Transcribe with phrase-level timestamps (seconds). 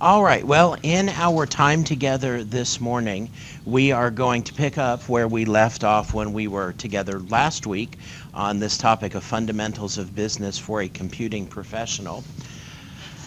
[0.00, 0.44] All right.
[0.46, 3.30] Well, in our time together this morning,
[3.64, 7.66] we are going to pick up where we left off when we were together last
[7.66, 7.98] week
[8.32, 12.24] on this topic of fundamentals of business for a computing professional.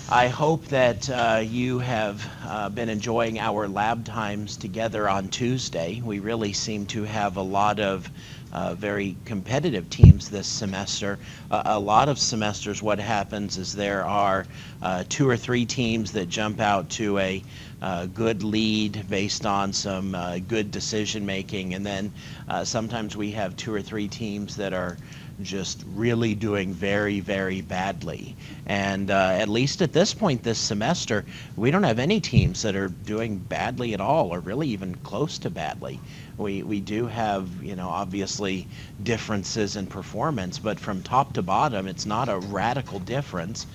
[0.09, 6.02] I hope that uh, you have uh, been enjoying our lab times together on Tuesday.
[6.04, 8.11] We really seem to have a lot of
[8.54, 11.20] uh, very competitive teams this semester.
[11.52, 14.45] Uh, a lot of semesters, what happens is there are
[14.81, 17.44] uh, two or three teams that jump out to a
[17.81, 22.12] uh, good lead based on some uh, good decision making, and then
[22.48, 24.98] uh, sometimes we have two or three teams that are
[25.41, 28.36] just really doing very, very badly.
[28.66, 32.76] And uh, at least at this point this semester, we don't have any teams that
[32.76, 36.00] are doing badly at all or really even close to badly.
[36.38, 38.68] We, we do have, you know, obviously
[39.04, 43.66] differences in performance, but from top to bottom, it's not a radical difference.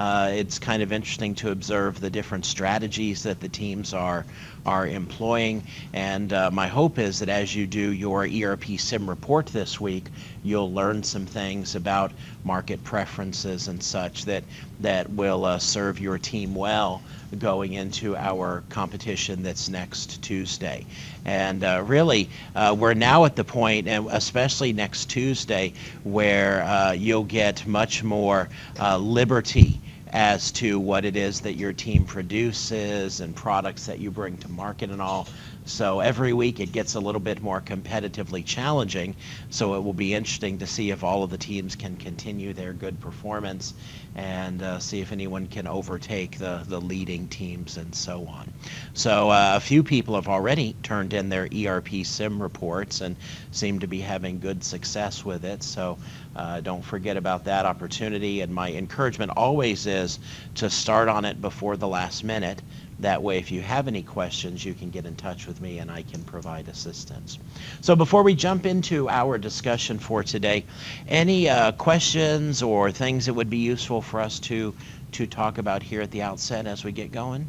[0.00, 4.24] Uh, it's kind of interesting to observe the different strategies that the teams are
[4.64, 5.62] are employing.
[5.92, 10.06] And uh, my hope is that as you do your ERP SIM report this week,
[10.42, 12.12] you'll learn some things about
[12.44, 14.42] market preferences and such that
[14.80, 17.02] that will uh, serve your team well
[17.38, 20.86] going into our competition that's next Tuesday.
[21.26, 26.92] And uh, really, uh, we're now at the point, and especially next Tuesday, where uh,
[26.92, 28.48] you'll get much more
[28.80, 29.78] uh, liberty
[30.12, 34.50] as to what it is that your team produces and products that you bring to
[34.50, 35.28] market and all.
[35.64, 39.14] So every week it gets a little bit more competitively challenging.
[39.50, 42.72] So it will be interesting to see if all of the teams can continue their
[42.72, 43.74] good performance
[44.16, 48.50] and uh, see if anyone can overtake the, the leading teams and so on.
[48.94, 53.16] So uh, a few people have already turned in their ERP sim reports and
[53.52, 55.62] seem to be having good success with it.
[55.62, 55.98] So
[56.36, 58.40] uh, don't forget about that opportunity.
[58.40, 60.18] And my encouragement always is
[60.56, 62.62] to start on it before the last minute
[63.00, 65.90] that way, if you have any questions, you can get in touch with me and
[65.90, 67.38] I can provide assistance.
[67.80, 70.64] So before we jump into our discussion for today,
[71.08, 74.74] any uh, questions or things that would be useful for us to,
[75.12, 77.46] to talk about here at the outset as we get going?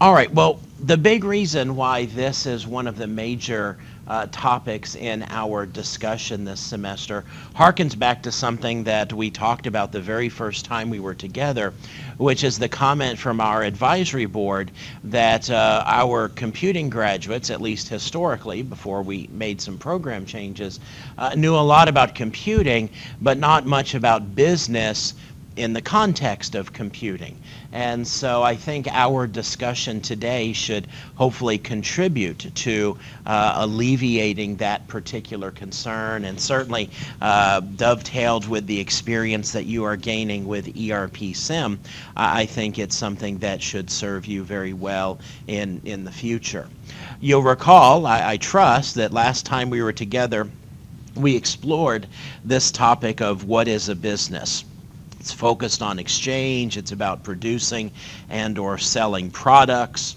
[0.00, 4.94] All right, well, the big reason why this is one of the major uh, topics
[4.94, 10.28] in our discussion this semester harkens back to something that we talked about the very
[10.28, 11.72] first time we were together,
[12.18, 14.70] which is the comment from our advisory board
[15.04, 20.80] that uh, our computing graduates, at least historically, before we made some program changes,
[21.18, 25.14] uh, knew a lot about computing, but not much about business
[25.56, 27.38] in the context of computing.
[27.72, 35.50] And so I think our discussion today should hopefully contribute to uh, alleviating that particular
[35.50, 41.78] concern and certainly uh, dovetailed with the experience that you are gaining with ERP SIM.
[42.16, 46.68] I think it's something that should serve you very well in, in the future.
[47.20, 50.48] You'll recall, I, I trust, that last time we were together,
[51.16, 52.06] we explored
[52.44, 54.64] this topic of what is a business.
[55.24, 56.76] It's focused on exchange.
[56.76, 57.92] It's about producing
[58.28, 60.16] and or selling products.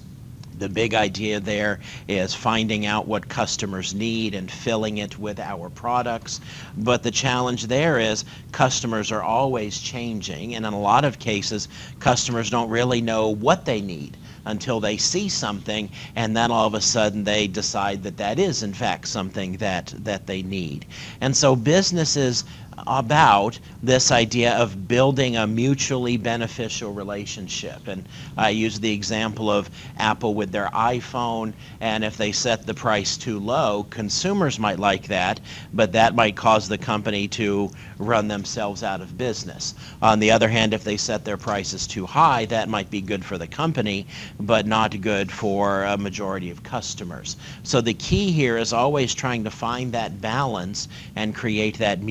[0.60, 1.80] The big idea there
[2.10, 6.42] is finding out what customers need and filling it with our products.
[6.76, 11.70] But the challenge there is customers are always changing, and in a lot of cases,
[12.02, 16.74] customers don't really know what they need until they see something, and then all of
[16.74, 20.86] a sudden they decide that that is, in fact, something that, that they need.
[21.22, 22.44] And so businesses
[22.86, 27.88] about this idea of building a mutually beneficial relationship.
[27.88, 28.06] And
[28.38, 33.18] I use the example of Apple with their iPhone, and if they set the price
[33.18, 35.40] too low, consumers might like that,
[35.74, 39.74] but that might cause the company to run themselves out of business.
[40.02, 43.26] On the other hand, if they set their prices too high, that might be good
[43.26, 44.06] for the company,
[44.40, 47.38] but not good for a majority of customers.
[47.64, 52.02] So the key here is always trying to find that balance and create that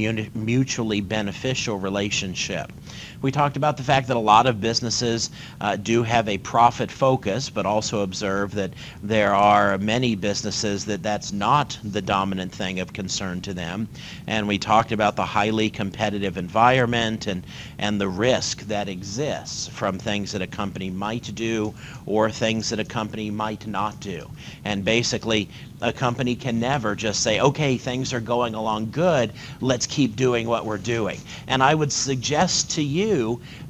[0.56, 2.72] mutually beneficial relationship.
[3.22, 6.90] We talked about the fact that a lot of businesses uh, do have a profit
[6.90, 8.72] focus, but also observe that
[9.02, 13.88] there are many businesses that that's not the dominant thing of concern to them.
[14.26, 17.46] And we talked about the highly competitive environment and,
[17.78, 21.74] and the risk that exists from things that a company might do
[22.04, 24.30] or things that a company might not do.
[24.64, 25.48] And basically,
[25.80, 30.48] a company can never just say, okay, things are going along good, let's keep doing
[30.48, 31.20] what we're doing.
[31.46, 33.05] And I would suggest to you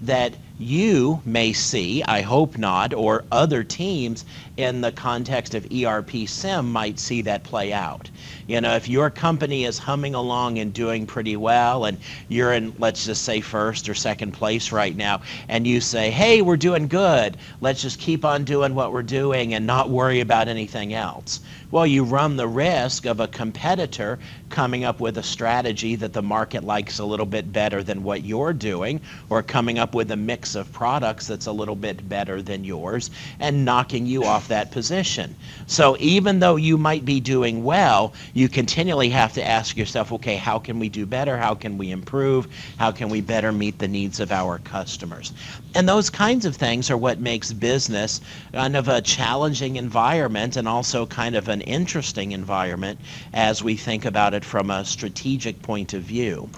[0.03, 4.25] that you may see, I hope not, or other teams
[4.57, 8.11] in the context of ERP SIM might see that play out.
[8.47, 11.99] You know, if your company is humming along and doing pretty well and
[12.29, 16.41] you're in, let's just say, first or second place right now, and you say, hey,
[16.41, 20.49] we're doing good, let's just keep on doing what we're doing and not worry about
[20.49, 21.41] anything else.
[21.71, 24.19] Well, you run the risk of a competitor
[24.49, 28.25] coming up with a strategy that the market likes a little bit better than what
[28.25, 32.41] you're doing, or coming up with a mix of products that's a little bit better
[32.43, 33.11] than yours,
[33.41, 35.35] and knocking you off that position.
[35.67, 40.37] So even though you might be doing well, you continually have to ask yourself, okay,
[40.37, 41.37] how can we do better?
[41.37, 42.47] How can we improve?
[42.77, 45.33] How can we better meet the needs of our customers?
[45.75, 48.21] And those kinds of things are what makes business
[48.53, 52.99] kind of a challenging environment and also kind of an interesting environment
[53.33, 56.49] as we think about it from a strategic point of view.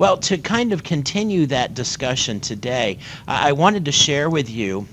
[0.00, 2.96] Well, to kind of continue that discussion today,
[3.28, 4.86] I wanted to share with you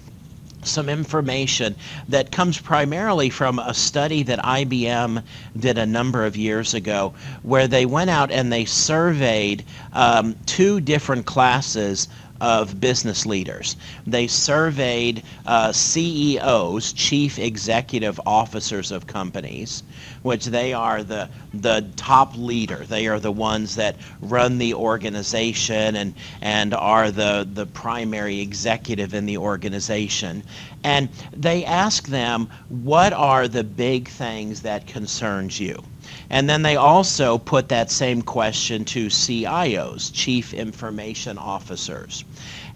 [0.64, 1.78] some information
[2.10, 5.24] that comes primarily from a study that IBM
[5.58, 7.14] did a number of years ago
[7.44, 9.64] where they went out and they surveyed
[9.94, 12.10] um, two different classes
[12.42, 13.76] of business leaders.
[14.06, 19.84] They surveyed uh, CEOs, chief executive officers of companies,
[20.22, 22.86] which they are the the top leader.
[22.88, 29.14] They are the ones that run the organization and and are the the primary executive
[29.14, 30.44] in the organization.
[30.84, 35.84] And they ask them, what are the big things that concerns you?
[36.30, 42.24] And then they also put that same question to CIOs, Chief Information Officers.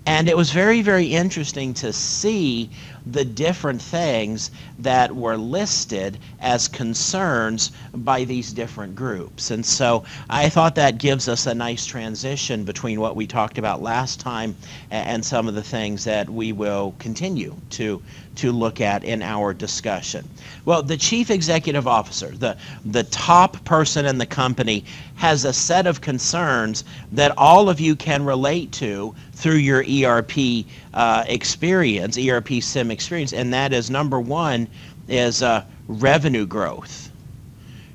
[0.05, 2.71] And it was very, very interesting to see
[3.05, 4.49] the different things
[4.79, 9.51] that were listed as concerns by these different groups.
[9.51, 13.83] And so I thought that gives us a nice transition between what we talked about
[13.83, 14.55] last time
[14.89, 18.01] and some of the things that we will continue to
[18.35, 20.27] to look at in our discussion.
[20.65, 24.85] Well, the chief executive officer, the, the top person in the company,
[25.15, 30.65] has a set of concerns that all of you can relate to through your ERP
[30.93, 34.67] uh, experience, ERP SIM experience, and that is number one
[35.07, 37.11] is uh, revenue growth.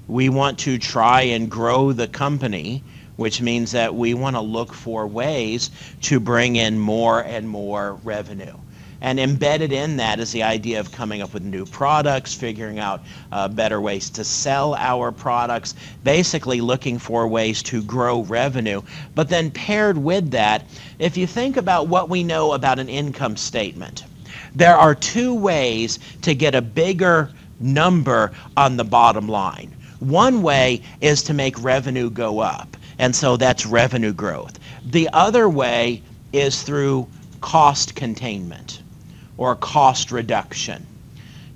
[0.09, 2.83] We want to try and grow the company,
[3.17, 5.71] which means that we want to look for ways
[6.03, 8.55] to bring in more and more revenue.
[9.01, 13.03] And embedded in that is the idea of coming up with new products, figuring out
[13.31, 18.81] uh, better ways to sell our products, basically looking for ways to grow revenue.
[19.15, 20.65] But then paired with that,
[20.99, 24.05] if you think about what we know about an income statement,
[24.55, 29.75] there are two ways to get a bigger number on the bottom line.
[30.01, 34.59] One way is to make revenue go up, and so that's revenue growth.
[34.87, 36.03] The other way
[36.33, 37.09] is through
[37.41, 38.83] cost containment
[39.39, 40.87] or cost reduction.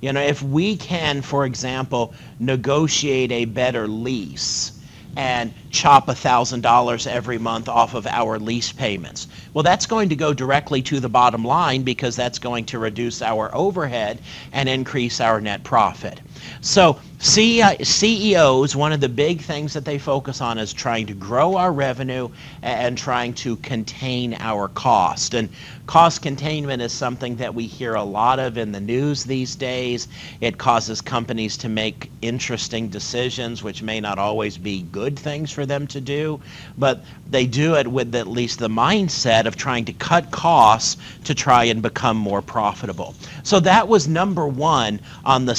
[0.00, 4.72] You know, if we can, for example, negotiate a better lease
[5.16, 9.26] and chop $1,000 every month off of our lease payments.
[9.52, 13.20] Well, that's going to go directly to the bottom line because that's going to reduce
[13.20, 14.20] our overhead
[14.52, 16.20] and increase our net profit.
[16.60, 21.56] So CEOs, one of the big things that they focus on is trying to grow
[21.56, 22.30] our revenue
[22.62, 25.34] and trying to contain our cost.
[25.34, 25.50] And
[25.86, 30.08] cost containment is something that we hear a lot of in the news these days.
[30.40, 35.66] It causes companies to make interesting decisions, which may not always be good things for
[35.66, 36.40] them to do,
[36.78, 41.34] but they do it with at least the mindset of trying to cut costs to
[41.34, 43.14] try and become more profitable.
[43.42, 45.54] So that was number one on the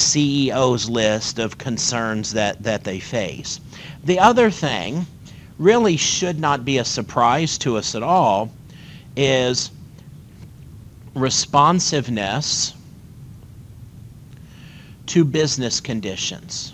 [0.88, 3.60] List of concerns that, that they face.
[4.04, 5.06] The other thing
[5.58, 8.50] really should not be a surprise to us at all
[9.16, 9.70] is
[11.14, 12.74] responsiveness
[15.06, 16.72] to business conditions.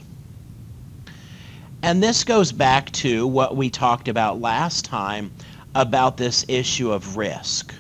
[1.83, 5.31] And this goes back to what we talked about last time
[5.75, 7.75] about this issue of risk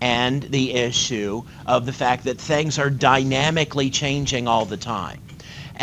[0.00, 5.21] and the issue of the fact that things are dynamically changing all the time.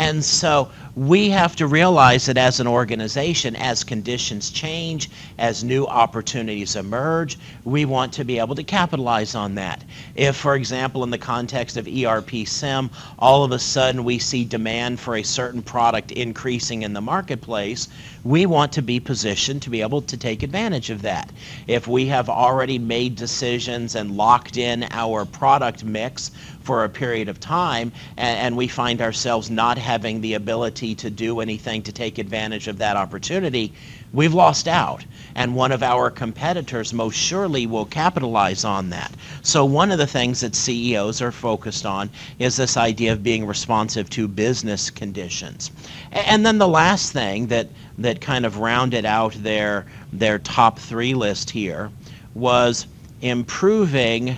[0.00, 5.86] And so we have to realize that as an organization, as conditions change, as new
[5.86, 9.84] opportunities emerge, we want to be able to capitalize on that.
[10.14, 12.88] If, for example, in the context of ERP SIM,
[13.18, 17.88] all of a sudden we see demand for a certain product increasing in the marketplace,
[18.24, 21.32] we want to be positioned to be able to take advantage of that.
[21.66, 27.28] If we have already made decisions and locked in our product mix for a period
[27.28, 31.92] of time and, and we find ourselves not having the ability to do anything to
[31.92, 33.72] take advantage of that opportunity,
[34.12, 35.04] we've lost out.
[35.34, 39.12] And one of our competitors most surely will capitalize on that.
[39.42, 43.46] So one of the things that CEOs are focused on is this idea of being
[43.46, 45.70] responsive to business conditions.
[46.12, 51.14] And then the last thing that, that kind of rounded out their, their top three
[51.14, 51.90] list here
[52.34, 52.86] was
[53.22, 54.36] improving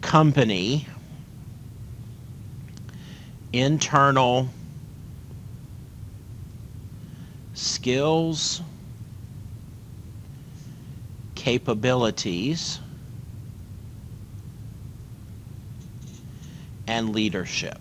[0.00, 0.86] company
[3.52, 4.48] internal
[7.54, 8.60] skills,
[11.44, 12.80] capabilities,
[16.86, 17.78] and leadership.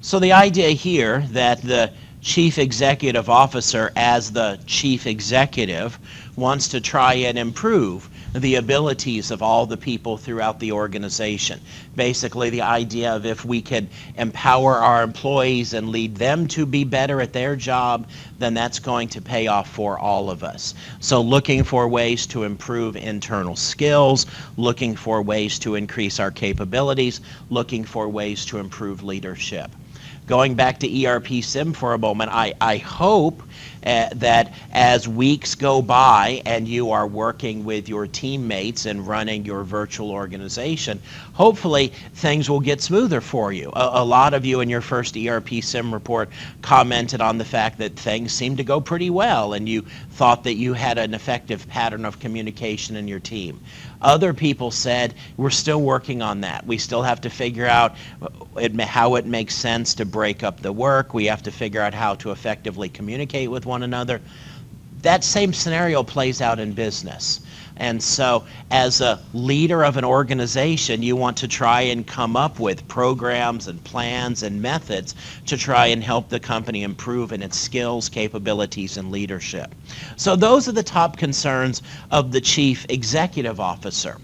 [0.00, 5.98] So the idea here that the chief executive officer as the chief executive
[6.36, 11.60] wants to try and improve the abilities of all the people throughout the organization.
[11.96, 16.84] Basically, the idea of if we can empower our employees and lead them to be
[16.84, 18.06] better at their job,
[18.38, 20.74] then that's going to pay off for all of us.
[21.00, 27.20] So looking for ways to improve internal skills, looking for ways to increase our capabilities,
[27.50, 29.70] looking for ways to improve leadership
[30.28, 33.42] going back to ERP Sim for a moment, I, I hope
[33.84, 39.44] uh, that as weeks go by and you are working with your teammates and running
[39.44, 41.00] your virtual organization,
[41.32, 43.70] hopefully things will get smoother for you.
[43.74, 46.28] A, a lot of you in your first ERP Sim report
[46.62, 50.54] commented on the fact that things seemed to go pretty well and you thought that
[50.54, 53.60] you had an effective pattern of communication in your team.
[54.00, 56.64] Other people said, we're still working on that.
[56.66, 57.96] We still have to figure out
[58.56, 61.14] it, how it makes sense to break up the work.
[61.14, 64.20] We have to figure out how to effectively communicate with one another.
[65.02, 67.40] That same scenario plays out in business.
[67.76, 72.58] And so as a leader of an organization, you want to try and come up
[72.58, 75.14] with programs and plans and methods
[75.46, 79.72] to try and help the company improve in its skills, capabilities, and leadership.
[80.16, 84.16] So those are the top concerns of the chief executive officer.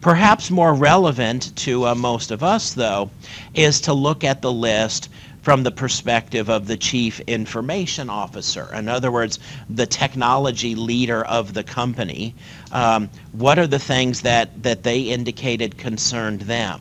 [0.00, 3.10] Perhaps more relevant to uh, most of us, though,
[3.54, 5.08] is to look at the list
[5.46, 8.68] from the perspective of the chief information officer.
[8.74, 9.38] In other words,
[9.70, 12.34] the technology leader of the company.
[12.72, 16.80] Um, what are the things that, that they indicated concerned them?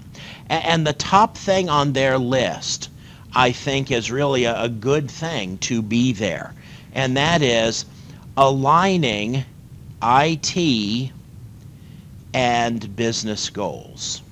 [0.50, 2.89] And, and the top thing on their list,
[3.36, 6.51] I think, is really a, a good thing to be there.
[6.91, 7.86] And that is
[8.36, 9.45] aligning
[10.01, 11.12] IT
[12.34, 14.24] and business goals.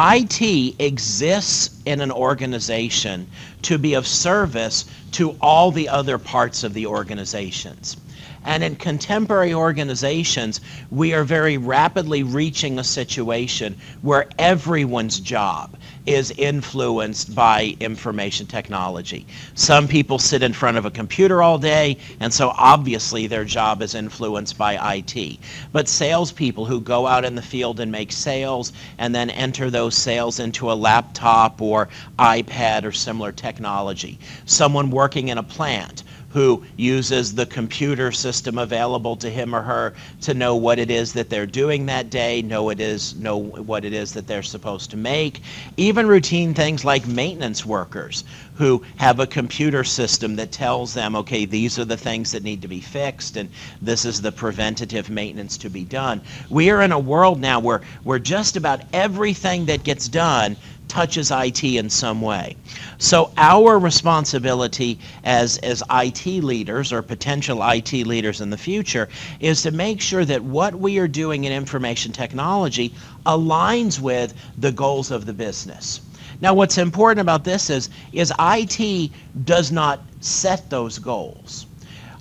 [0.00, 3.26] IT exists in an organization
[3.62, 7.96] to be of service to all the other parts of the organizations.
[8.44, 10.60] And in contemporary organizations,
[10.92, 15.76] we are very rapidly reaching a situation where everyone's job
[16.08, 19.26] is influenced by information technology.
[19.54, 23.82] Some people sit in front of a computer all day, and so obviously their job
[23.82, 25.38] is influenced by IT.
[25.70, 29.94] But salespeople who go out in the field and make sales and then enter those
[29.94, 34.18] sales into a laptop or iPad or similar technology.
[34.46, 39.94] Someone working in a plant who uses the computer system available to him or her
[40.20, 43.84] to know what it is that they're doing that day, know it is know what
[43.84, 45.40] it is that they're supposed to make.
[45.76, 48.24] Even routine things like maintenance workers
[48.56, 52.60] who have a computer system that tells them, okay, these are the things that need
[52.60, 53.48] to be fixed and
[53.80, 56.20] this is the preventative maintenance to be done.
[56.50, 60.56] We are in a world now where, where just about everything that gets done
[60.88, 62.56] touches IT in some way.
[62.98, 69.08] So our responsibility as, as IT leaders or potential IT leaders in the future
[69.40, 72.94] is to make sure that what we are doing in information technology
[73.26, 76.00] aligns with the goals of the business.
[76.40, 79.10] Now what's important about this is, is IT
[79.44, 81.66] does not set those goals.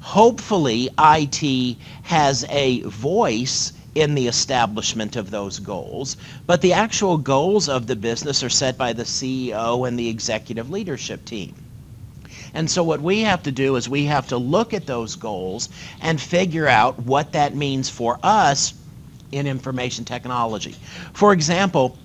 [0.01, 7.67] Hopefully IT has a voice in the establishment of those goals, but the actual goals
[7.67, 11.55] of the business are set by the CEO and the executive leadership team.
[12.53, 15.69] And so what we have to do is we have to look at those goals
[16.01, 18.75] and figure out what that means for us
[19.31, 20.75] in information technology.
[21.13, 21.97] For example,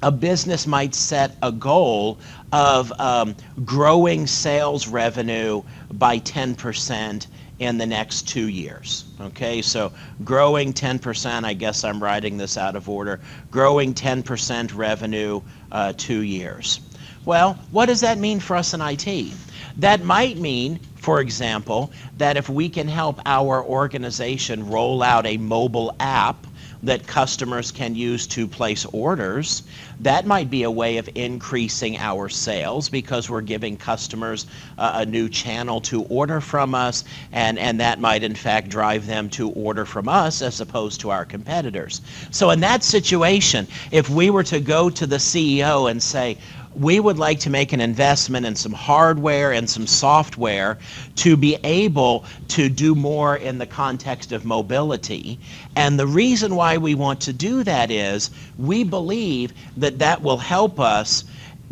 [0.00, 2.18] a business might set a goal
[2.52, 3.34] of um,
[3.64, 7.26] growing sales revenue by 10%
[7.62, 9.04] in the next two years.
[9.20, 9.92] Okay, so
[10.24, 15.40] growing 10%, I guess I'm writing this out of order, growing 10% revenue
[15.70, 16.80] uh, two years.
[17.24, 19.32] Well, what does that mean for us in IT?
[19.76, 25.36] That might mean, for example, that if we can help our organization roll out a
[25.36, 26.46] mobile app
[26.82, 29.62] that customers can use to place orders.
[30.00, 34.46] That might be a way of increasing our sales because we're giving customers
[34.78, 39.28] a new channel to order from us, and, and that might in fact drive them
[39.30, 42.00] to order from us as opposed to our competitors.
[42.30, 46.36] So in that situation, if we were to go to the CEO and say,
[46.74, 50.78] we would like to make an investment in some hardware and some software
[51.16, 55.38] to be able to do more in the context of mobility.
[55.76, 60.38] And the reason why we want to do that is we believe that that will
[60.38, 61.24] help us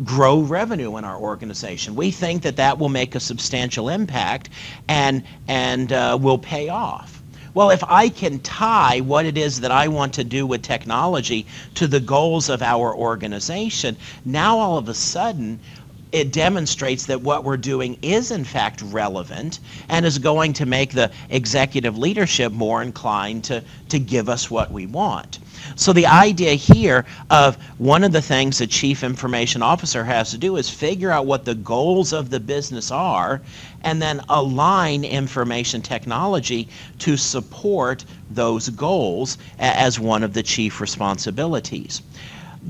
[0.03, 1.95] grow revenue in our organization.
[1.95, 4.49] We think that that will make a substantial impact
[4.87, 7.20] and, and uh, will pay off.
[7.53, 11.45] Well, if I can tie what it is that I want to do with technology
[11.75, 15.59] to the goals of our organization, now all of a sudden
[16.11, 20.91] it demonstrates that what we're doing is in fact relevant and is going to make
[20.91, 25.39] the executive leadership more inclined to, to give us what we want.
[25.75, 30.37] So the idea here of one of the things the chief information officer has to
[30.37, 33.41] do is figure out what the goals of the business are
[33.83, 36.67] and then align information technology
[36.99, 42.01] to support those goals as one of the chief responsibilities.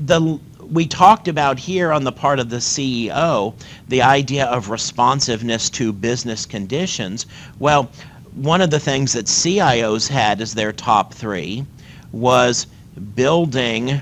[0.06, 0.38] The
[0.70, 3.52] we talked about here on the part of the CEO
[3.88, 7.26] the idea of responsiveness to business conditions.
[7.58, 7.90] Well,
[8.34, 11.66] one of the things that CIOs had as their top three
[12.12, 12.66] was
[13.14, 14.00] building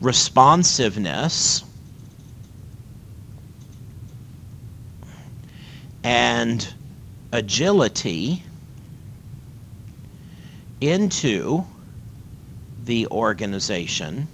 [0.00, 1.64] responsiveness
[6.04, 6.72] and
[7.32, 8.42] agility
[10.80, 11.64] into
[12.84, 14.28] the organization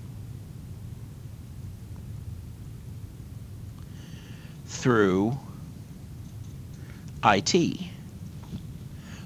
[4.67, 5.39] through
[7.25, 7.79] IT.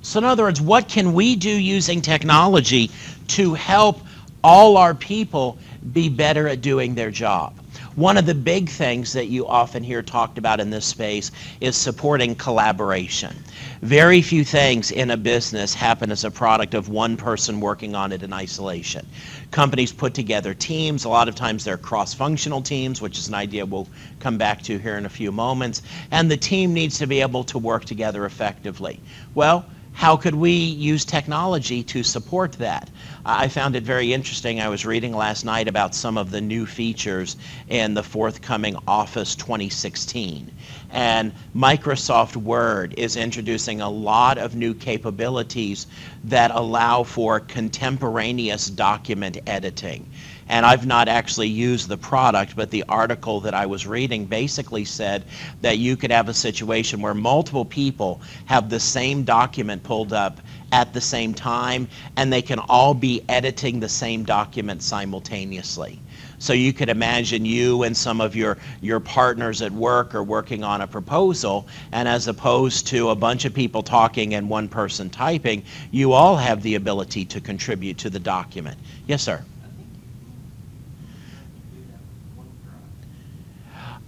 [0.03, 2.91] So in other words, what can we do using technology
[3.29, 4.06] to help
[4.47, 5.59] all our people
[5.93, 7.53] be better at doing their job?
[7.97, 11.77] One of the big things that you often hear talked about in this space is
[11.77, 13.35] supporting collaboration.
[13.83, 18.13] Very few things in a business happen as a product of one person working on
[18.13, 19.05] it in isolation.
[19.51, 21.07] Companies put together teams.
[21.07, 23.89] A lot of times they're cross-functional teams, which is an idea we'll
[24.21, 25.83] come back to here in a few moments.
[26.13, 29.01] And the team needs to be able to work together effectively.
[29.35, 32.91] Well, how could we use technology to support that?
[33.25, 34.61] I found it very interesting.
[34.61, 37.39] I was reading last night about some of the new features
[37.71, 40.53] in the forthcoming Office 2016.
[40.91, 45.87] And Microsoft Word is introducing a lot of new capabilities
[46.25, 50.07] that allow for contemporaneous document editing
[50.49, 54.85] and I've not actually used the product, but the article that I was reading basically
[54.85, 55.25] said
[55.61, 60.41] that you could have a situation where multiple people have the same document pulled up
[60.73, 66.01] at the same time, and they can all be editing the same document simultaneously.
[66.39, 70.65] So you could imagine you and some of your, your partners at work are working
[70.65, 75.09] on a proposal, and as opposed to a bunch of people talking and one person
[75.09, 78.77] typing, you all have the ability to contribute to the document.
[79.07, 79.43] Yes, sir.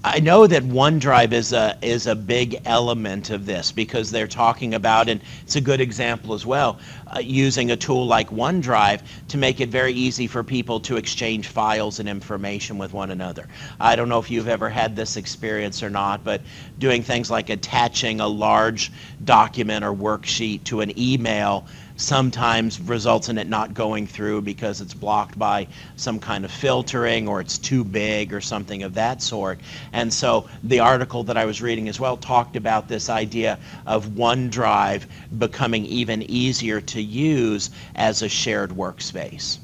[0.04, 4.74] I know that OneDrive is a is a big element of this because they're talking
[4.74, 9.38] about, and it's a good example as well, uh, using a tool like OneDrive to
[9.38, 13.48] make it very easy for people to exchange files and information with one another.
[13.80, 16.42] I don't know if you've ever had this experience or not, but
[16.78, 18.92] doing things like attaching a large
[19.24, 21.66] document or worksheet to an email
[21.98, 27.28] sometimes results in it not going through because it's blocked by some kind of filtering
[27.28, 29.58] or it's too big or something of that sort.
[29.92, 34.06] And so the article that I was reading as well talked about this idea of
[34.10, 35.02] OneDrive
[35.38, 39.58] becoming even easier to use as a shared workspace.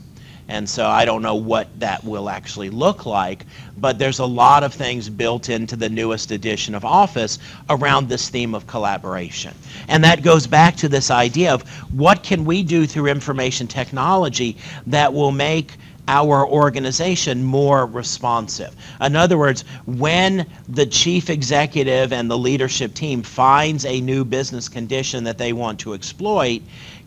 [0.48, 3.46] And so I don't know what that will actually look like,
[3.78, 7.38] but there's a lot of things built into the newest edition of Office
[7.70, 9.54] around this theme of collaboration.
[9.88, 14.56] And that goes back to this idea of what can we do through information technology
[14.86, 15.72] that will make
[16.06, 18.74] our organization more responsive.
[19.00, 24.68] In other words, when the chief executive and the leadership team finds a new business
[24.68, 26.60] condition that they want to exploit,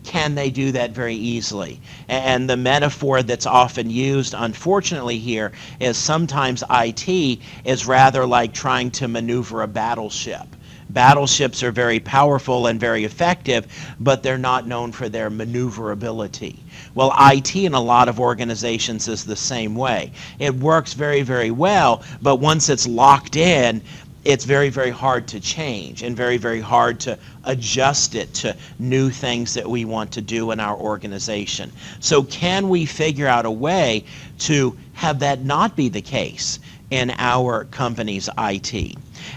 [0.08, 1.80] can they do that very easily?
[2.08, 8.90] And the metaphor that's often used, unfortunately, here is sometimes IT is rather like trying
[8.92, 10.46] to maneuver a battleship.
[10.88, 13.66] Battleships are very powerful and very effective,
[14.00, 16.64] but they're not known for their maneuverability.
[16.94, 20.12] Well, IT in a lot of organizations is the same way.
[20.38, 23.82] It works very, very well, but once it's locked in,
[24.24, 29.10] it's very, very hard to change and very, very hard to adjust it to new
[29.10, 31.70] things that we want to do in our organization.
[32.00, 34.04] So can we figure out a way
[34.40, 36.58] to have that not be the case
[36.90, 38.96] in our company's IT?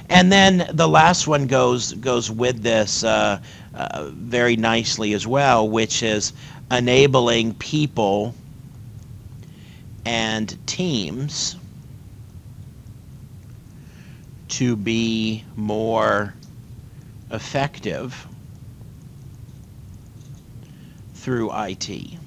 [0.09, 3.39] And then the last one goes, goes with this uh,
[3.73, 6.33] uh, very nicely as well, which is
[6.71, 8.33] enabling people
[10.05, 11.55] and teams
[14.51, 16.33] to be more
[17.31, 18.27] effective
[21.13, 22.17] through IT.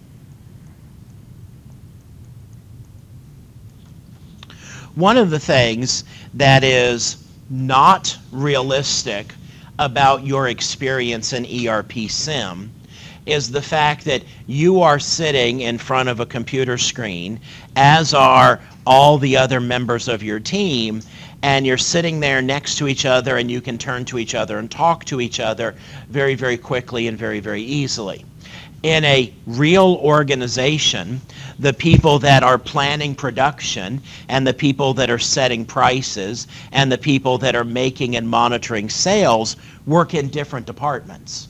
[4.94, 7.16] One of the things that is
[7.50, 9.34] not realistic
[9.78, 12.72] about your experience in ERP SIM
[13.26, 17.40] is the fact that you are sitting in front of a computer screen,
[17.74, 21.02] as are all the other members of your team,
[21.44, 24.56] and you're sitting there next to each other and you can turn to each other
[24.56, 25.74] and talk to each other
[26.08, 28.24] very, very quickly and very, very easily.
[28.82, 31.20] In a real organization,
[31.58, 36.96] the people that are planning production and the people that are setting prices and the
[36.96, 41.48] people that are making and monitoring sales work in different departments.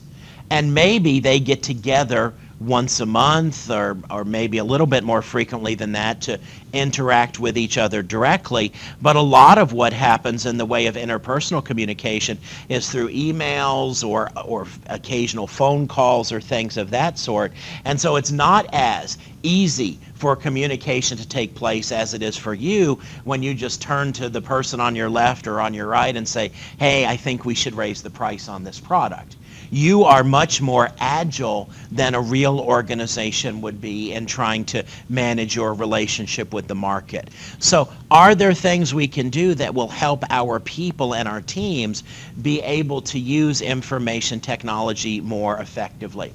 [0.49, 2.33] And maybe they get together
[2.65, 6.39] once a month or, or maybe a little bit more frequently than that to
[6.73, 8.73] interact with each other directly.
[9.01, 14.07] But a lot of what happens in the way of interpersonal communication is through emails
[14.07, 17.53] or, or occasional phone calls or things of that sort.
[17.85, 22.53] And so it's not as easy for communication to take place as it is for
[22.53, 26.15] you when you just turn to the person on your left or on your right
[26.15, 29.35] and say, hey, I think we should raise the price on this product
[29.75, 35.53] you are much more agile than a real organization would be in trying to manage
[35.53, 37.29] your relationship with the market.
[37.59, 42.05] So are there things we can do that will help our people and our teams
[42.41, 46.31] be able to use information technology more effectively?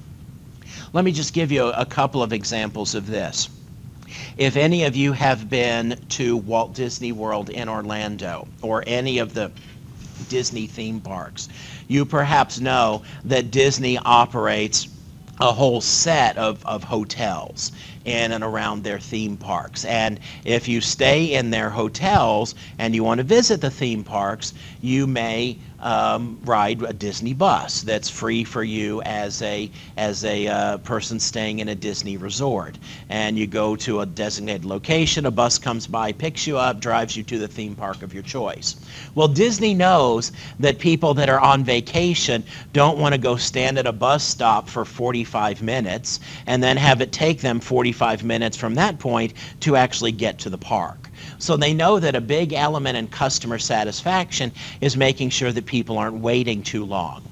[0.93, 3.49] Let me just give you a couple of examples of this.
[4.37, 9.33] If any of you have been to Walt Disney World in Orlando or any of
[9.33, 9.51] the
[10.29, 11.49] Disney theme parks,
[11.89, 14.89] you perhaps know that Disney operates
[15.41, 17.73] a whole set of, of hotels
[18.05, 19.85] in and around their theme parks.
[19.87, 24.53] And if you stay in their hotels and you want to visit the theme parks,
[24.83, 30.47] you may um, ride a Disney bus that's free for you as a as a
[30.47, 32.79] uh, person staying in a Disney resort.
[33.09, 37.17] And you go to a designated location, a bus comes by, picks you up, drives
[37.17, 38.77] you to the theme park of your choice.
[39.15, 43.87] Well, Disney knows that people that are on vacation don't want to go stand at
[43.87, 48.75] a bus stop for 45 minutes and then have it take them 45 minutes from
[48.75, 51.00] that point to actually get to the park.
[51.41, 55.99] So they know that a big element in customer satisfaction is making sure that people
[55.99, 57.30] aren't waiting too long.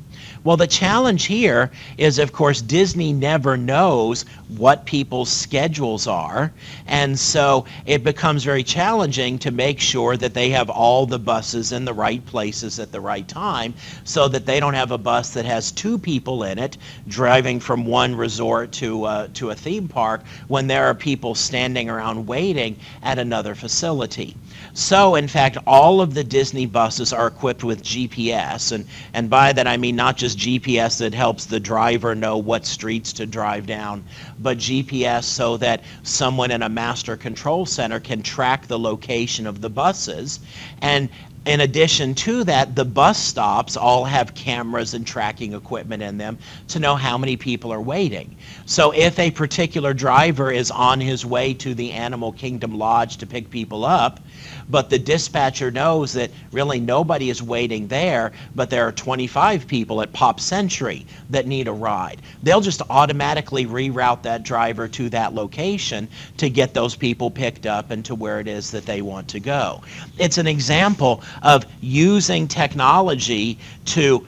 [0.48, 4.24] Well, the challenge here is, of course, Disney never knows
[4.56, 6.54] what people's schedules are.
[6.86, 11.72] And so it becomes very challenging to make sure that they have all the buses
[11.72, 15.34] in the right places at the right time so that they don't have a bus
[15.34, 19.86] that has two people in it driving from one resort to, uh, to a theme
[19.86, 24.34] park when there are people standing around waiting at another facility.
[24.74, 28.72] So, in fact, all of the Disney buses are equipped with GPS.
[28.72, 32.66] And, and by that, I mean not just GPS that helps the driver know what
[32.66, 34.04] streets to drive down,
[34.38, 39.60] but GPS so that someone in a master control center can track the location of
[39.60, 40.40] the buses
[40.82, 41.08] and
[41.46, 46.38] in addition to that, the bus stops all have cameras and tracking equipment in them
[46.68, 48.36] to know how many people are waiting.
[48.66, 53.26] So if a particular driver is on his way to the Animal Kingdom Lodge to
[53.26, 54.20] pick people up,
[54.68, 60.02] but the dispatcher knows that really nobody is waiting there, but there are 25 people
[60.02, 62.20] at Pop Century that need a ride.
[62.42, 67.90] They'll just automatically reroute that driver to that location to get those people picked up
[67.90, 69.80] and to where it is that they want to go.
[70.18, 74.26] It's an example of using technology to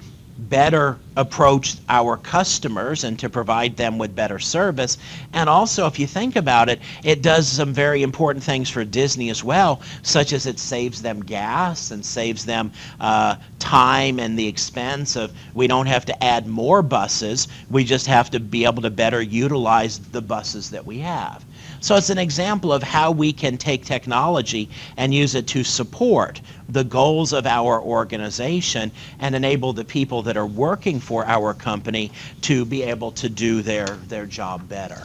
[0.49, 4.97] better approach our customers and to provide them with better service.
[5.33, 9.29] And also, if you think about it, it does some very important things for Disney
[9.29, 14.47] as well, such as it saves them gas and saves them uh, time and the
[14.47, 17.49] expense of we don't have to add more buses.
[17.71, 21.45] We just have to be able to better utilize the buses that we have.
[21.83, 26.43] So it's an example of how we can take technology and use it to support
[26.69, 32.13] the goals of our organization and enable the people that are working for our company
[32.43, 35.03] to be able to do their, their job better.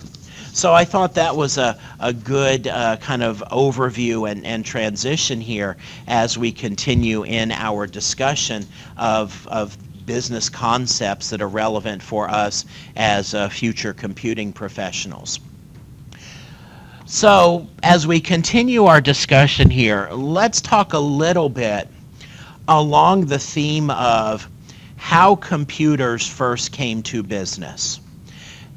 [0.51, 5.39] So I thought that was a, a good uh, kind of overview and, and transition
[5.39, 8.65] here as we continue in our discussion
[8.97, 12.65] of, of business concepts that are relevant for us
[12.97, 15.39] as uh, future computing professionals.
[17.07, 21.87] So as we continue our discussion here, let's talk a little bit
[22.67, 24.49] along the theme of
[24.97, 27.99] how computers first came to business.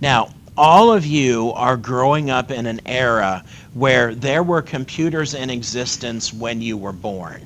[0.03, 5.49] Now, all of you are growing up in an era where there were computers in
[5.49, 7.41] existence when you were born.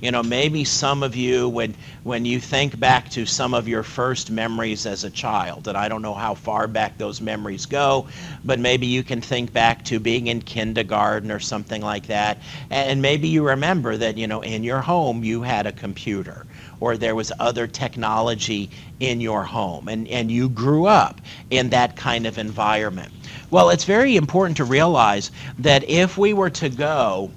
[0.00, 3.82] You know, maybe some of you, when, when you think back to some of your
[3.82, 8.06] first memories as a child, and I don't know how far back those memories go,
[8.42, 12.38] but maybe you can think back to being in kindergarten or something like that,
[12.70, 16.46] and maybe you remember that, you know, in your home you had a computer
[16.80, 21.94] or there was other technology in your home and, and you grew up in that
[21.94, 23.12] kind of environment.
[23.50, 27.30] Well, it's very important to realize that if we were to go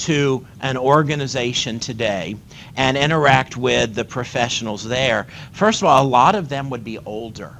[0.00, 2.36] to an organization today
[2.76, 6.98] and interact with the professionals there, first of all, a lot of them would be
[6.98, 7.59] older.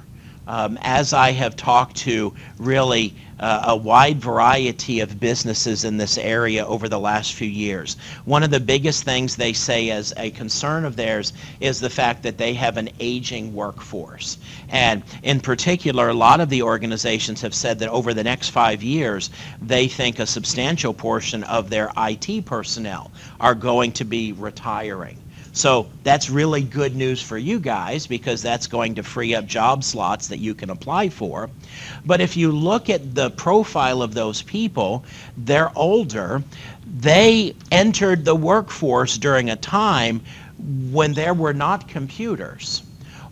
[0.51, 6.19] Um, as I have talked to really uh, a wide variety of businesses in this
[6.19, 7.97] area over the last few years.
[8.25, 12.25] One of the biggest things they say as a concern of theirs is the fact
[12.25, 14.39] that they have an aging workforce.
[14.71, 18.83] And in particular, a lot of the organizations have said that over the next five
[18.83, 19.31] years,
[19.63, 25.17] they think a substantial portion of their IT personnel are going to be retiring.
[25.53, 29.83] So that's really good news for you guys because that's going to free up job
[29.83, 31.51] slots that you can apply for.
[32.07, 35.05] But if you look at the profile of those people,
[35.37, 36.43] they're older.
[36.87, 40.23] They entered the workforce during a time
[40.91, 42.83] when there were not computers.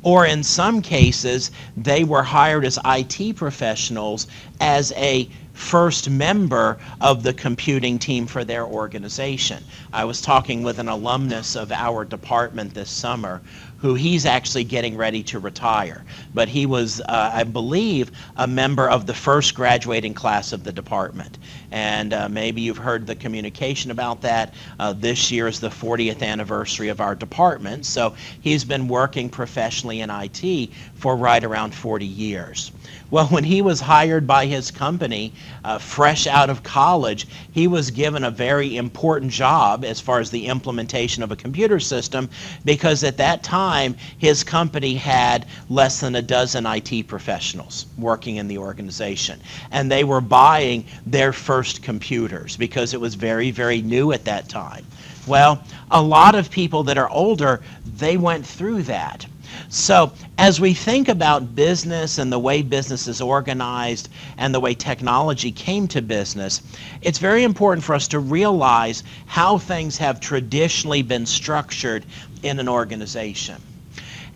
[0.02, 4.26] Or in some cases, they were hired as IT professionals
[4.60, 5.28] as a
[5.58, 9.62] first member of the computing team for their organization.
[9.92, 13.42] I was talking with an alumnus of our department this summer
[13.78, 16.04] who he's actually getting ready to retire.
[16.32, 20.72] But he was, uh, I believe, a member of the first graduating class of the
[20.72, 21.38] department.
[21.70, 24.54] And uh, maybe you've heard the communication about that.
[24.78, 27.84] Uh, this year is the 40th anniversary of our department.
[27.84, 32.72] So he's been working professionally in IT for right around 40 years.
[33.10, 35.32] Well, when he was hired by his company,
[35.64, 40.30] uh, fresh out of college, he was given a very important job as far as
[40.30, 42.28] the implementation of a computer system
[42.64, 48.46] because at that time his company had less than a dozen IT professionals working in
[48.46, 49.40] the organization.
[49.70, 54.48] And they were buying their first computers because it was very, very new at that
[54.48, 54.86] time.
[55.26, 57.60] Well, a lot of people that are older,
[57.96, 59.26] they went through that.
[59.68, 64.74] So as we think about business and the way business is organized and the way
[64.74, 66.62] technology came to business,
[67.02, 72.04] it's very important for us to realize how things have traditionally been structured
[72.42, 73.60] in an organization.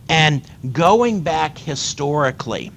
[0.08, 2.70] And going back historically,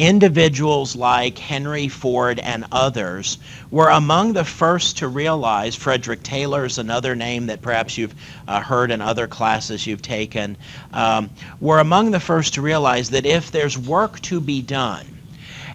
[0.00, 3.36] individuals like Henry Ford and others
[3.70, 8.14] were among the first to realize, Frederick Taylor is another name that perhaps you've
[8.48, 10.56] uh, heard in other classes you've taken,
[10.94, 11.28] um,
[11.60, 15.04] were among the first to realize that if there's work to be done,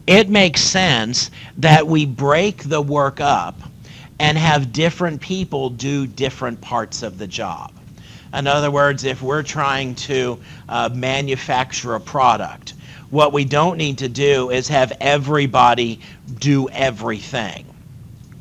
[0.07, 3.59] it makes sense that we break the work up
[4.19, 7.71] and have different people do different parts of the job.
[8.33, 12.73] In other words, if we're trying to uh, manufacture a product,
[13.09, 15.99] what we don't need to do is have everybody
[16.39, 17.65] do everything.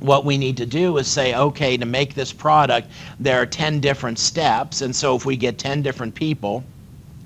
[0.00, 3.81] What we need to do is say, okay, to make this product, there are 10
[3.81, 4.83] different steps.
[4.83, 6.64] And so if we get 10 different people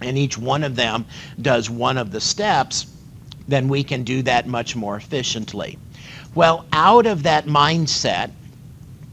[0.01, 1.05] and each one of them
[1.43, 2.87] does one of the steps,
[3.49, 5.79] then we can do that much more efficiently.
[6.35, 8.31] Well, out of that mindset,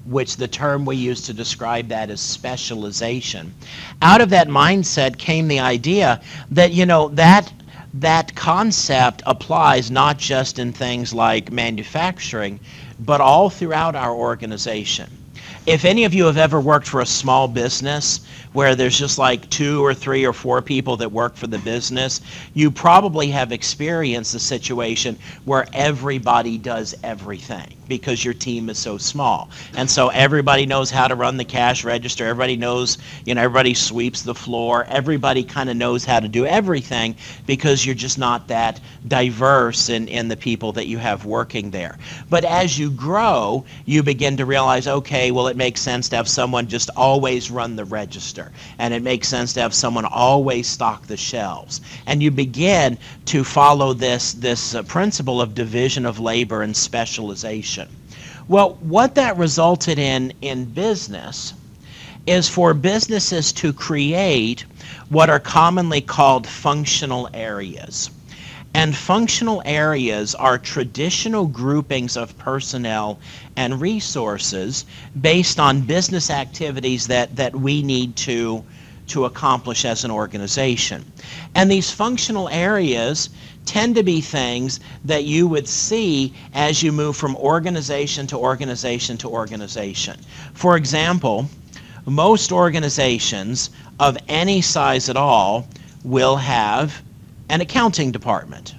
[0.05, 3.53] which the term we use to describe that is specialization,
[4.01, 7.51] out of that mindset came the idea that, you know, that
[7.99, 12.59] that concept applies not just in things like manufacturing,
[12.99, 15.09] but all throughout our organization.
[15.65, 18.21] If any of you have ever worked for a small business,
[18.55, 22.21] where there's just like two or three or four people that work for the business,
[22.53, 28.97] you probably have experienced a situation where everybody does everything because your team is so
[28.97, 29.49] small.
[29.75, 32.25] And so everybody knows how to run the cash register.
[32.25, 34.85] Everybody knows, you know, everybody sweeps the floor.
[34.87, 40.07] Everybody kind of knows how to do everything because you're just not that diverse in,
[40.07, 41.97] in the people that you have working there.
[42.29, 46.27] But as you grow, you begin to realize, okay, well, it makes sense to have
[46.27, 51.07] someone just always run the register, and it makes sense to have someone always stock
[51.07, 51.81] the shelves.
[52.05, 57.87] And you begin to follow this, this uh, principle of division of labor and specialization.
[58.47, 61.53] Well, what that resulted in in business
[62.27, 64.65] is for businesses to create
[65.09, 68.09] what are commonly called functional areas.
[68.75, 73.17] And functional areas are traditional groupings of personnel
[73.55, 74.83] and resources
[75.21, 78.65] based on business activities that, that we need to,
[79.07, 81.09] to accomplish as an organization.
[81.55, 83.29] And these functional areas
[83.65, 89.15] tend to be things that you would see as you move from organization to organization
[89.19, 90.19] to organization.
[90.53, 91.49] For example,
[92.05, 93.69] most organizations
[94.01, 95.65] of any size at all
[96.03, 97.01] will have
[97.49, 98.75] an accounting department.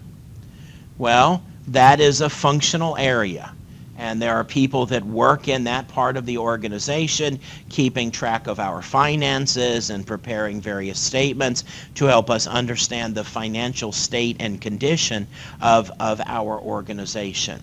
[0.98, 3.52] Well, that is a functional area.
[3.98, 8.60] And there are people that work in that part of the organization, keeping track of
[8.60, 15.26] our finances and preparing various statements to help us understand the financial state and condition
[15.62, 17.58] of, of our organization.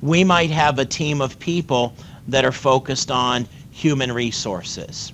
[0.00, 1.94] We might have a team of people
[2.28, 5.12] that are focused on human resources.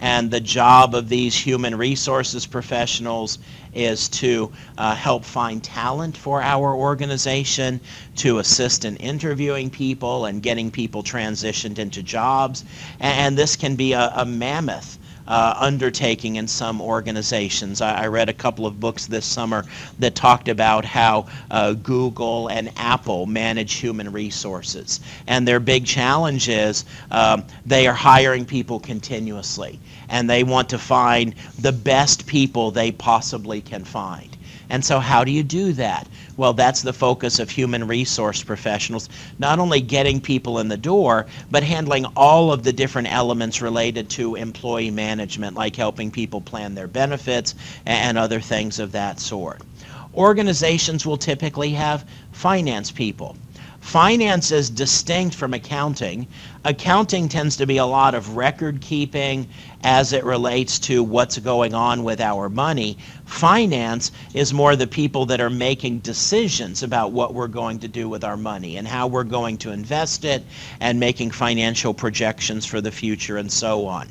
[0.00, 3.38] And the job of these human resources professionals
[3.76, 7.80] is to uh, help find talent for our organization,
[8.16, 12.64] to assist in interviewing people and getting people transitioned into jobs.
[13.00, 17.80] And this can be a, a mammoth uh, undertaking in some organizations.
[17.80, 19.64] I, I, read a couple of books this summer
[19.98, 25.00] that talked about how uh, Google and Apple manage human resources.
[25.26, 30.78] And their big challenge is um, they are hiring people continuously, and they want to
[30.78, 34.35] find the best people they possibly can find.
[34.68, 36.08] And so how do you do that?
[36.36, 41.26] Well, that's the focus of human resource professionals, not only getting people in the door,
[41.50, 46.74] but handling all of the different elements related to employee management, like helping people plan
[46.74, 47.54] their benefits
[47.86, 49.62] and other things of that sort.
[50.14, 53.36] Organizations will typically have finance people.
[53.86, 56.26] Finance is distinct from accounting.
[56.64, 59.46] Accounting tends to be a lot of record keeping
[59.84, 62.98] as it relates to what's going on with our money.
[63.26, 68.08] Finance is more the people that are making decisions about what we're going to do
[68.08, 70.42] with our money and how we're going to invest it
[70.80, 74.08] and making financial projections for the future and so on.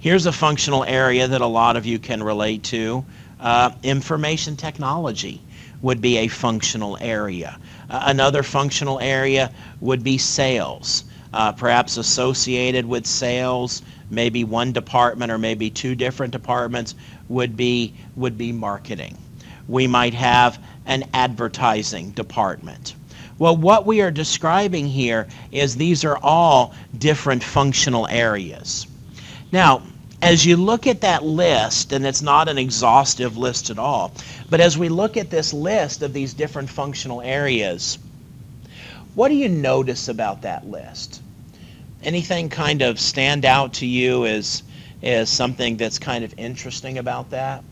[0.00, 3.04] Here's a functional area that a lot of you can relate to.
[3.38, 5.40] Uh, information technology
[5.82, 7.58] would be a functional area.
[7.88, 11.04] Another functional area would be sales.
[11.32, 16.94] Uh, perhaps associated with sales, maybe one department or maybe two different departments
[17.28, 19.18] would be, would be marketing.
[19.66, 22.94] We might have an advertising department.
[23.38, 28.86] Well, what we are describing here is these are all different functional areas.
[29.50, 29.82] Now,
[30.24, 34.10] as you look at that list, and it's not an exhaustive list at all,
[34.48, 37.98] but as we look at this list of these different functional areas,
[39.14, 41.20] what do you notice about that list?
[42.02, 44.62] Anything kind of stand out to you as,
[45.02, 47.62] as something that's kind of interesting about that?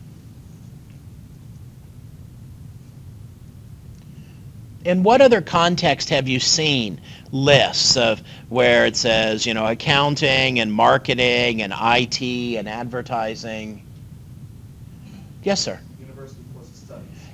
[4.85, 6.99] in what other context have you seen
[7.33, 12.21] lists of where it says, you know, accounting and marketing and IT
[12.57, 13.85] and advertising?
[15.43, 15.79] Yes, sir.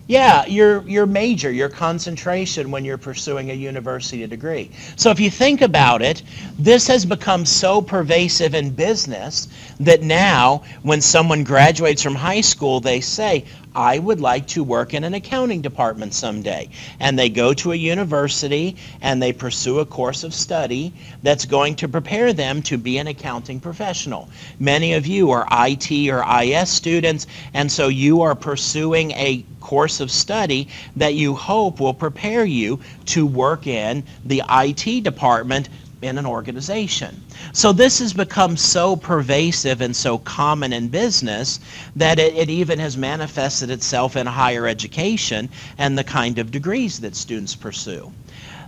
[0.08, 4.72] Yeah, your, your major, your concentration when you're pursuing a university degree.
[4.96, 6.24] So if you think about it,
[6.58, 12.80] this has become so pervasive in business that now when someone graduates from high school,
[12.80, 16.70] they say, I would like to work in an accounting department someday.
[17.00, 21.76] And they go to a university and they pursue a course of study that's going
[21.76, 24.30] to prepare them to be an accounting professional.
[24.60, 30.00] Many of you are IT or IS students, and so you are pursuing a course
[30.00, 35.70] of study that you hope will prepare you to work in the IT department
[36.02, 37.22] in an organization.
[37.52, 41.60] So this has become so pervasive and so common in business
[41.96, 47.00] that it, it, even has manifested itself in higher education and the kind of degrees
[47.02, 48.12] that students pursue.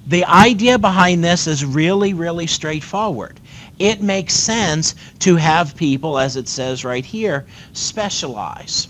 [0.07, 3.39] The idea behind this is really, really straightforward.
[3.79, 8.87] It makes sense to have people, as it says right here, specialize.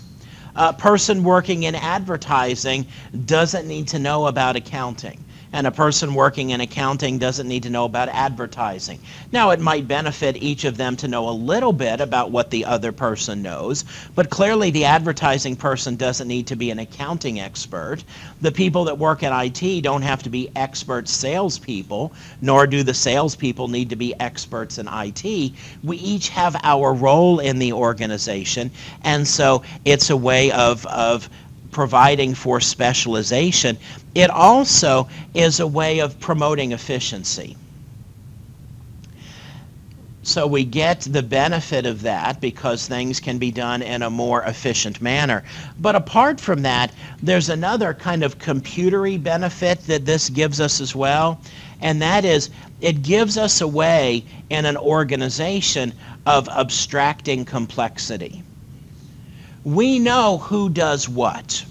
[0.56, 2.86] A person working in advertising
[3.24, 5.22] doesn't need to know about accounting
[5.52, 8.98] and a person working in accounting doesn't need to know about advertising.
[9.32, 12.64] Now, it might benefit each of them to know a little bit about what the
[12.64, 13.84] other person knows,
[14.14, 18.04] but clearly the advertising person doesn't need to be an accounting expert.
[18.40, 22.94] The people that work in IT don't have to be expert salespeople, nor do the
[22.94, 25.52] salespeople need to be experts in IT.
[25.82, 28.70] We each have our role in the organization,
[29.02, 31.28] and so it's a way of, of
[31.72, 33.76] providing for specialization.
[34.14, 37.56] It also is a way of promoting efficiency.
[40.24, 44.42] So we get the benefit of that because things can be done in a more
[44.44, 45.42] efficient manner.
[45.80, 50.94] But apart from that, there's another kind of computery benefit that this gives us as
[50.94, 51.40] well,
[51.80, 52.50] and that is
[52.80, 55.92] it gives us a way in an organization
[56.24, 58.44] of abstracting complexity.
[59.64, 61.64] We know who does what.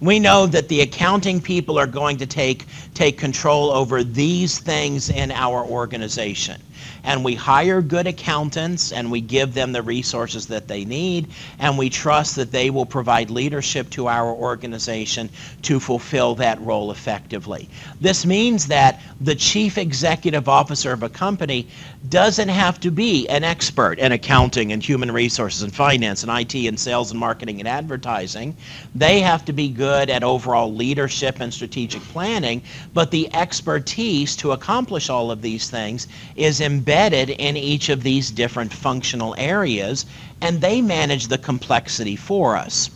[0.00, 5.10] We know that the accounting people are going to take, take control over these things
[5.10, 6.60] in our organization
[7.04, 11.28] and we hire good accountants and we give them the resources that they need
[11.58, 15.28] and we trust that they will provide leadership to our organization
[15.62, 17.68] to fulfill that role effectively.
[18.00, 21.66] This means that the chief executive officer of a company
[22.08, 26.54] doesn't have to be an expert in accounting and human resources and finance and IT
[26.66, 28.56] and sales and marketing and advertising.
[28.94, 32.62] They have to be good at overall leadership and strategic planning,
[32.94, 38.30] but the expertise to accomplish all of these things is embedded in each of these
[38.30, 40.04] different functional areas,
[40.40, 42.90] and they manage the complexity for us.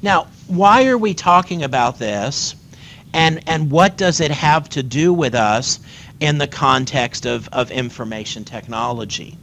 [0.00, 2.54] Now, why are we talking about this,
[3.12, 5.80] and, and what does it have to do with us
[6.20, 9.36] in the context of, of information technology?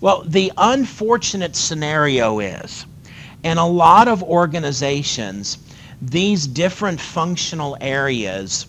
[0.00, 2.86] Well, the unfortunate scenario is,
[3.42, 5.58] in a lot of organizations,
[6.00, 8.66] these different functional areas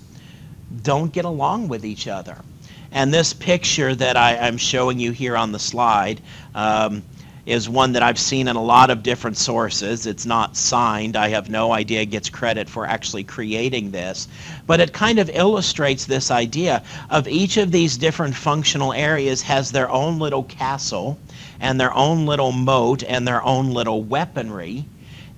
[0.84, 2.38] don't get along with each other.
[2.92, 6.22] And this picture that I, am showing you here on the slide
[6.56, 7.04] um,
[7.46, 10.06] is one that I've seen in a lot of different sources.
[10.06, 11.16] It's not signed.
[11.16, 14.28] I have no idea gets credit for actually creating this.
[14.66, 19.72] But it kind of illustrates this idea of each of these different functional areas has
[19.72, 21.18] their own little castle
[21.60, 24.86] and their own little moat and their own little weaponry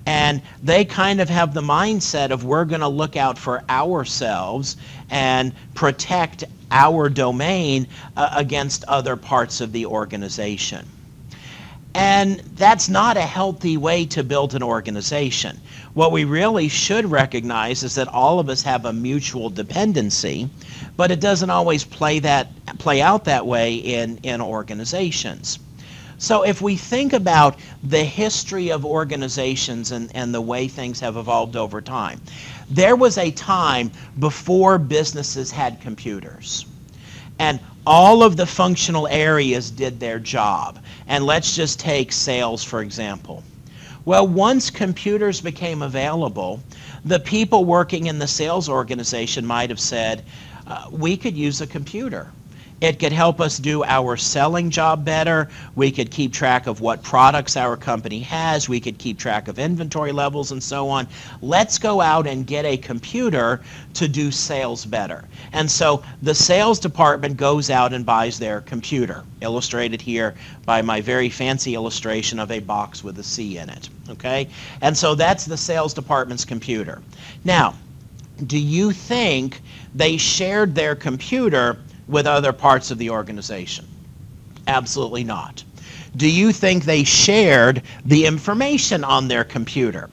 [0.06, 4.76] and they kind of have the mindset of we're going to look out for ourselves
[5.12, 6.42] and protect
[6.72, 7.86] our domain
[8.16, 10.88] uh, against other parts of the organization.
[11.94, 15.60] And that's not a healthy way to build an organization.
[15.92, 20.48] What we really should recognize is that all of us have a mutual dependency,
[20.96, 22.48] but it doesn't always play that
[22.78, 25.58] play out that way in, in organizations.
[26.16, 31.16] So if we think about the history of organizations and, and the way things have
[31.16, 32.20] evolved over time,
[32.74, 36.66] there was a time before businesses had computers.
[37.38, 40.78] And all of the functional areas did their job.
[41.06, 43.42] And let's just take sales, for example.
[44.04, 46.60] Well, once computers became available,
[47.04, 50.24] the people working in the sales organization might have said,
[50.66, 52.30] uh, we could use a computer.
[52.82, 55.48] It could help us do our selling job better.
[55.76, 58.68] We could keep track of what products our company has.
[58.68, 61.06] We could keep track of inventory levels and so on.
[61.42, 63.60] Let's go out and get a computer
[63.94, 65.22] to do sales better.
[65.52, 71.00] And so the sales department goes out and buys their computer, illustrated here by my
[71.00, 73.90] very fancy illustration of a box with a C in it.
[74.08, 74.48] Okay?
[74.80, 77.00] And so that's the sales department's computer.
[77.44, 77.74] Now,
[78.44, 79.60] do you think
[79.94, 81.78] they shared their computer
[82.12, 83.86] with other parts of the organization?
[84.68, 85.64] Absolutely not.
[86.14, 90.10] Do you think they shared the information on their computer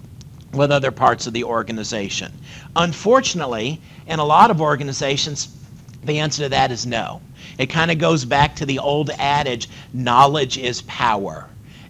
[0.53, 2.31] with other parts of the organization?
[2.75, 5.55] Unfortunately, in a lot of organizations,
[6.03, 7.21] the answer to that is no.
[7.57, 11.47] It kind of goes back to the old adage knowledge is power.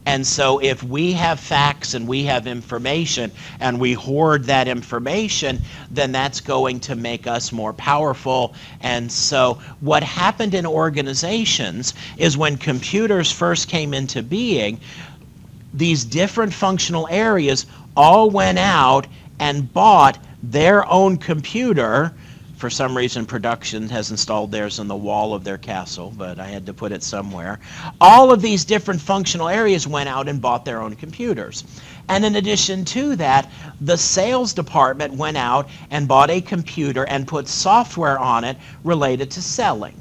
[0.10, 5.60] And so if we have facts and we have information and we hoard that information,
[5.92, 8.56] then that's going to make us more powerful.
[8.82, 14.80] And so what happened in organizations is when computers first came into being,
[15.76, 19.06] these different functional areas all went out
[19.40, 22.16] and bought their own computer
[22.60, 26.48] for some reason production has installed theirs in the wall of their castle, but I
[26.48, 27.62] had to put it somewhere.
[28.02, 31.64] All of these different functional areas went out and bought their own computers.
[32.10, 33.50] And in addition to that,
[33.80, 39.32] the sales department went out and bought a computer and put software on it related
[39.32, 39.96] to selling.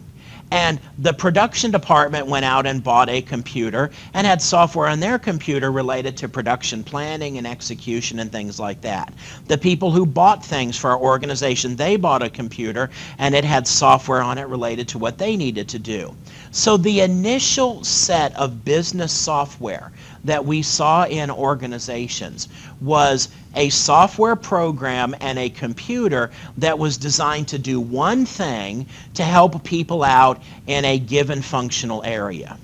[0.50, 5.18] And the production department went out and bought a computer and had software on their
[5.18, 9.12] computer related to production planning and execution and things like that.
[9.46, 13.66] The people who bought things for our organization, they bought a computer and it had
[13.66, 16.14] software on it related to what they needed to do.
[16.50, 19.92] So the initial set of business software
[20.28, 22.48] that we saw in organizations
[22.82, 29.24] was a software program and a computer that was designed to do one thing to
[29.24, 32.58] help people out in a given functional area.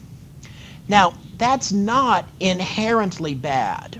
[0.88, 3.98] Now, that's not inherently bad,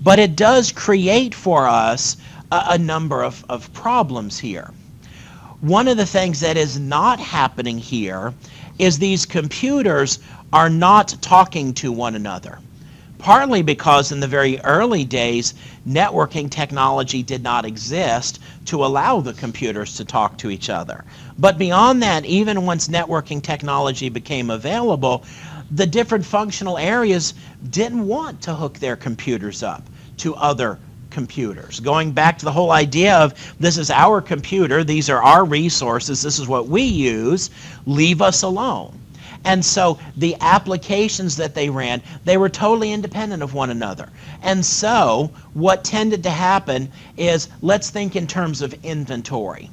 [0.00, 2.16] but it does create for us
[2.52, 4.70] a, a number of, of problems here.
[5.60, 8.32] One of the things that is not happening here
[8.78, 10.20] is these computers
[10.52, 12.60] are not talking to one another
[13.24, 15.54] partly because in the very early days,
[15.88, 21.02] networking technology did not exist to allow the computers to talk to each other.
[21.38, 25.24] But beyond that, even once networking technology became available,
[25.70, 27.32] the different functional areas
[27.70, 29.82] didn't want to hook their computers up
[30.18, 31.80] to other computers.
[31.80, 36.20] Going back to the whole idea of this is our computer, these are our resources,
[36.20, 37.48] this is what we use,
[37.86, 39.00] leave us alone.
[39.44, 44.08] And so the applications that they ran, they were totally independent of one another.
[44.42, 49.70] And so what tended to happen is let's think in terms of inventory.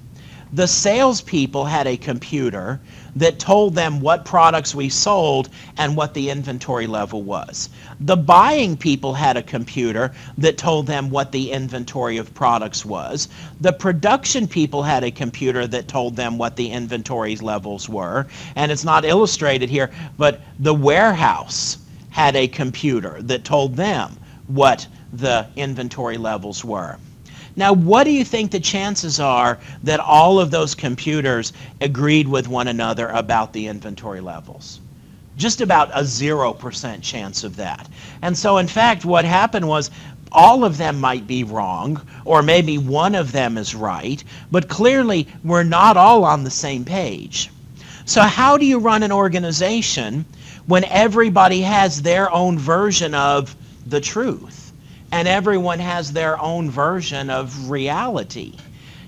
[0.54, 2.82] The salespeople had a computer
[3.16, 7.70] that told them what products we sold and what the inventory level was.
[8.02, 13.30] The buying people had a computer that told them what the inventory of products was.
[13.62, 18.28] The production people had a computer that told them what the inventory levels were.
[18.56, 21.78] And it's not illustrated here, but the warehouse
[22.10, 26.98] had a computer that told them what the inventory levels were.
[27.62, 32.48] Now, what do you think the chances are that all of those computers agreed with
[32.48, 34.80] one another about the inventory levels?
[35.38, 37.88] Just about a 0% chance of that.
[38.24, 39.92] And so, in fact, what happened was
[40.32, 45.28] all of them might be wrong, or maybe one of them is right, but clearly
[45.44, 47.52] we're not all on the same page.
[48.06, 50.26] So, how do you run an organization
[50.66, 53.56] when everybody has their own version of
[53.86, 54.61] the truth?
[55.12, 58.56] And everyone has their own version of reality.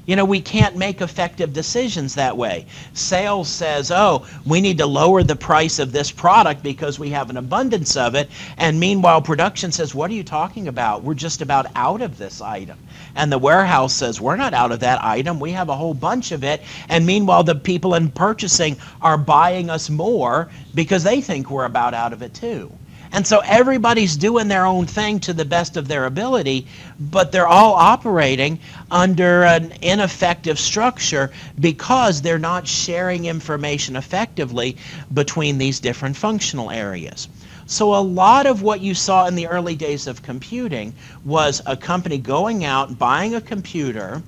[0.05, 2.65] You know, we can't make effective decisions that way.
[2.93, 7.29] Sales says, oh, we need to lower the price of this product because we have
[7.29, 8.29] an abundance of it.
[8.57, 11.03] And meanwhile, production says, what are you talking about?
[11.03, 12.79] We're just about out of this item.
[13.15, 15.39] And the warehouse says, we're not out of that item.
[15.39, 16.61] We have a whole bunch of it.
[16.89, 21.93] And meanwhile, the people in purchasing are buying us more because they think we're about
[21.93, 22.69] out of it too.
[23.13, 26.65] And so everybody's doing their own thing to the best of their ability,
[26.99, 28.59] but they're all operating
[28.89, 34.77] under an ineffective structure because they're not sharing information effectively
[35.13, 37.27] between these different functional areas.
[37.67, 41.77] So a lot of what you saw in the early days of computing was a
[41.77, 44.23] company going out, buying a computer,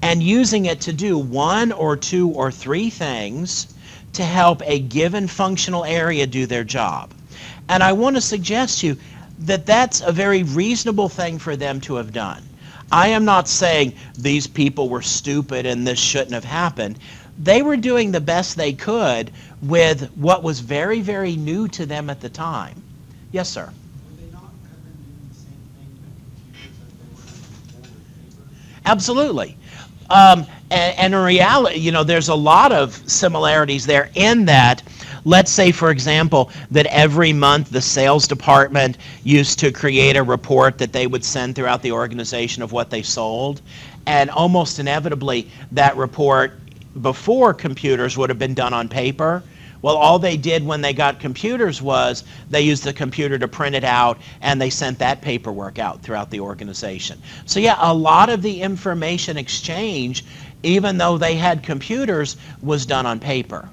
[0.00, 3.66] and using it to do one or two or three things
[4.14, 7.10] to help a given functional area do their job.
[7.68, 8.96] And I want to suggest to you
[9.40, 12.42] that that's a very reasonable thing for them to have done.
[12.92, 16.98] I am not saying these people were stupid and this shouldn't have happened.
[17.38, 19.30] They were doing the best they could
[19.62, 22.82] with what was very, very new to them at the time.
[23.32, 23.72] Yes, sir.
[28.84, 29.56] Absolutely.
[30.08, 34.82] Um, and, and in reality, you know, there's a lot of similarities there in that
[35.24, 40.78] Let's say, for example, that every month the sales department used to create a report
[40.78, 43.62] that they would send throughout the organization of what they sold.
[44.06, 46.58] And almost inevitably, that report
[47.02, 49.42] before computers would have been done on paper.
[49.82, 53.74] Well, all they did when they got computers was they used the computer to print
[53.74, 57.20] it out and they sent that paperwork out throughout the organization.
[57.46, 60.24] So yeah, a lot of the information exchange,
[60.62, 63.68] even though they had computers, was done on paper.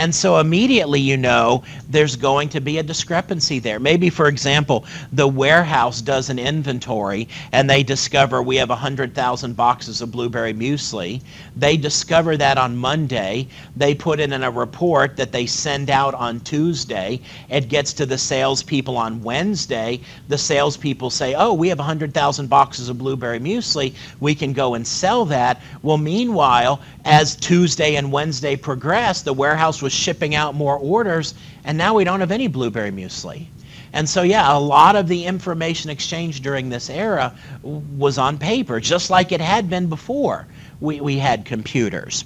[0.00, 3.78] And so immediately you know there's going to be a discrepancy there.
[3.78, 10.00] Maybe, for example, the warehouse does an inventory and they discover we have 100,000 boxes
[10.00, 11.20] of blueberry muesli.
[11.54, 13.48] They discover that on Monday.
[13.76, 17.20] They put it in a report that they send out on Tuesday.
[17.50, 20.00] It gets to the salespeople on Wednesday.
[20.28, 23.92] The salespeople say, oh, we have 100,000 boxes of blueberry muesli.
[24.18, 25.60] We can go and sell that.
[25.82, 31.34] Well, meanwhile, as Tuesday and Wednesday progressed, the warehouse was shipping out more orders,
[31.64, 33.46] and now we don't have any blueberry muesli.
[33.92, 38.78] And so, yeah, a lot of the information exchange during this era was on paper,
[38.78, 40.46] just like it had been before
[40.80, 42.24] we, we had computers.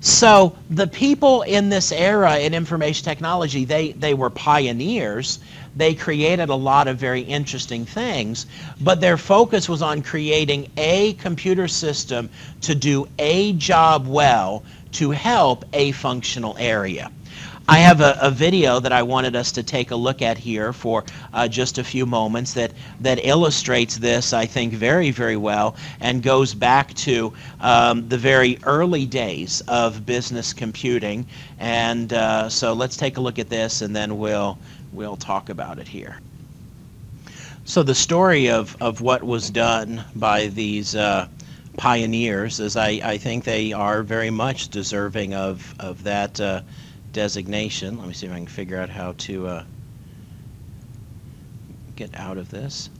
[0.00, 5.38] So the people in this era in information technology, they, they were pioneers.
[5.76, 8.46] They created a lot of very interesting things,
[8.80, 12.28] but their focus was on creating a computer system
[12.60, 14.62] to do a job well
[14.94, 17.10] to help a functional area.
[17.66, 20.74] I have a, a, video that I wanted us to take a look at here
[20.74, 25.74] for uh, just a few moments that, that illustrates this, I think, very, very well
[26.00, 31.26] and goes back to um, the very early days of business computing.
[31.58, 34.58] And uh, so let's take a look at this and then we'll,
[34.92, 36.18] we'll talk about it here.
[37.64, 41.28] So the story of, of what was done by these uh,
[41.76, 46.62] pioneers is I, I think they are very much deserving of, of that uh,
[47.12, 47.98] designation.
[47.98, 49.64] Let me see if I can figure out how to uh,
[51.96, 52.90] get out of this.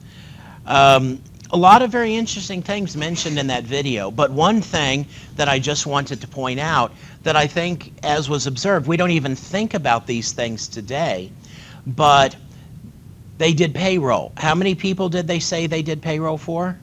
[0.65, 1.21] Um,
[1.51, 5.05] a lot of very interesting things mentioned in that video, but one thing
[5.35, 6.91] that I just wanted to point out
[7.23, 11.31] that I think, as was observed, we don't even think about these things today,
[11.85, 12.35] but
[13.37, 14.31] they did payroll.
[14.37, 16.79] How many people did they say they did payroll for?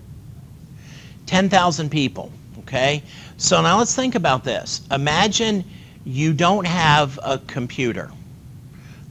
[1.33, 3.03] 10,000 people, okay?
[3.39, 4.83] So now let's think about this.
[4.91, 5.65] Imagine
[6.05, 8.11] you don't have a computer.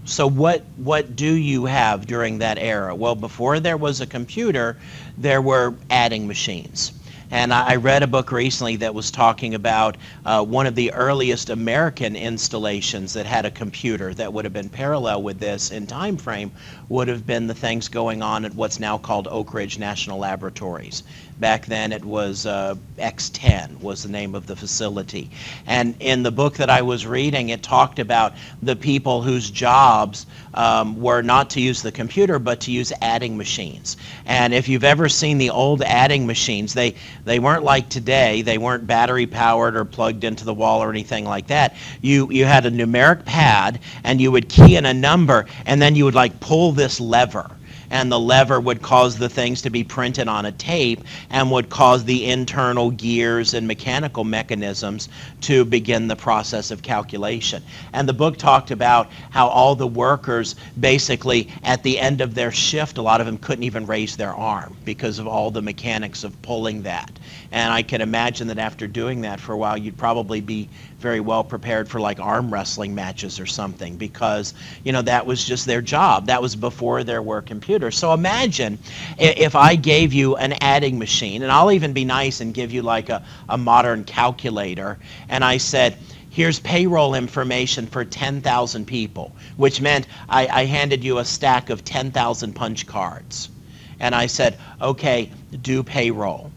[0.06, 2.94] So what what do you have during that era?
[2.94, 4.78] Well, before there was a computer,
[5.18, 6.92] there were adding machines.
[7.34, 9.96] And I read a book recently that was talking about
[10.26, 14.68] uh, one of the earliest American installations that had a computer that would have been
[14.68, 16.52] parallel with this in time frame
[16.90, 21.04] would have been the things going on at what's now called Oak Ridge National Laboratories.
[21.42, 25.32] Back then it was uh, X10 was the name of the facility.
[25.66, 30.28] And in the book that I was reading, it talked about the people whose jobs
[30.54, 33.98] um, were not to use the computer, but to use adding machines.
[34.28, 36.94] And if you've ever seen the old adding machines, they,
[37.26, 38.44] they weren't like today.
[38.44, 41.76] They weren't battery powered or plugged into the wall or anything like that.
[42.02, 45.96] You, you had a numeric pad and you would key in a number and then
[45.96, 47.50] you would like pull this lever
[47.92, 51.70] and the lever would cause the things to be printed on a tape and would
[51.70, 55.10] cause the internal gears and mechanical mechanisms
[55.42, 57.62] to begin the process of calculation.
[57.94, 62.52] And the book talked about how all the workers basically at the end of their
[62.52, 66.24] shift, a lot of them couldn't even raise their arm because of all the mechanics
[66.24, 67.12] of pulling that.
[67.52, 70.70] And I can imagine that after doing that for a while, you'd probably be
[71.02, 75.44] very well prepared for like arm wrestling matches or something because, you know, that was
[75.44, 76.28] just their job.
[76.28, 77.98] That was before there were computers.
[77.98, 78.78] So imagine
[79.18, 82.84] if I gave you an adding machine, and I'll even be nice and give you
[82.84, 85.98] like a, a modern calculator, and I said,
[86.30, 91.84] here's payroll information for 10,000 people, which meant I, I, handed you a stack of
[91.84, 93.50] 10,000 punch cards.
[94.00, 95.30] And I said, okay,
[95.62, 96.52] do payroll,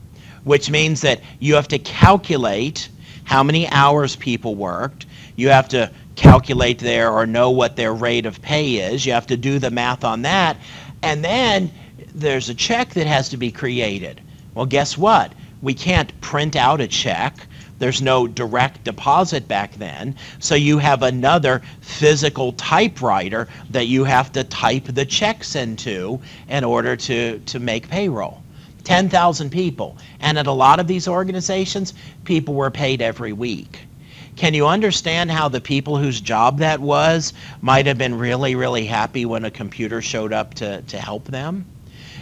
[0.45, 2.89] which means that you have to calculate
[3.25, 5.07] how many hours people worked.
[5.37, 9.05] You have to calculate their or know what their rate of pay is.
[9.05, 10.57] You have to do the math on that.
[11.03, 11.73] And then
[12.15, 14.21] there's a check that has to be created.
[14.55, 15.33] Well, guess what?
[15.63, 17.35] We can't print out a check.
[17.79, 20.15] There's no direct deposit back then.
[20.39, 26.63] So you have another physical typewriter that you have to type the checks into in
[26.63, 28.44] order to, to make payroll.
[28.85, 29.97] 10,000 people.
[30.21, 33.81] And at a lot of these organizations, people were paid every week.
[34.37, 38.85] Can you understand how the people whose job that was might have been really, really
[38.85, 41.67] happy when a computer showed up to, to help them?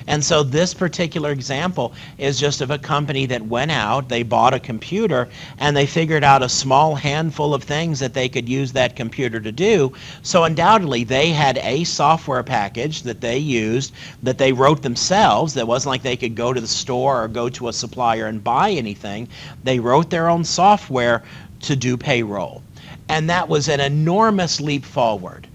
[0.07, 4.55] And so this particular example is just of a company that went out, they bought
[4.55, 5.29] a computer,
[5.59, 9.41] and they figured out a small handful of things that they could use that computer
[9.41, 9.93] to do.
[10.23, 13.93] So undoubtedly, they had a software package that they used
[14.23, 15.55] that they wrote themselves.
[15.55, 18.43] That wasn't like they could go to the store or go to a supplier and
[18.43, 19.29] buy anything.
[19.65, 21.23] They wrote their own software
[21.61, 22.63] to do payroll.
[23.09, 25.47] And that was an enormous leap forward.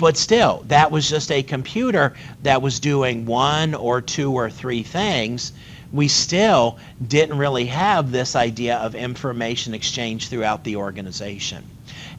[0.00, 4.82] But still, that was just a computer that was doing one or two or three
[4.82, 5.52] things.
[5.92, 11.64] We still didn't really have this idea of information exchange throughout the organization.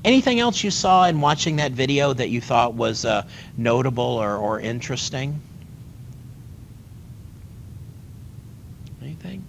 [0.06, 3.24] Anything else you saw in watching that video that you thought was uh,
[3.58, 5.42] notable or, or interesting?
[9.02, 9.44] Anything?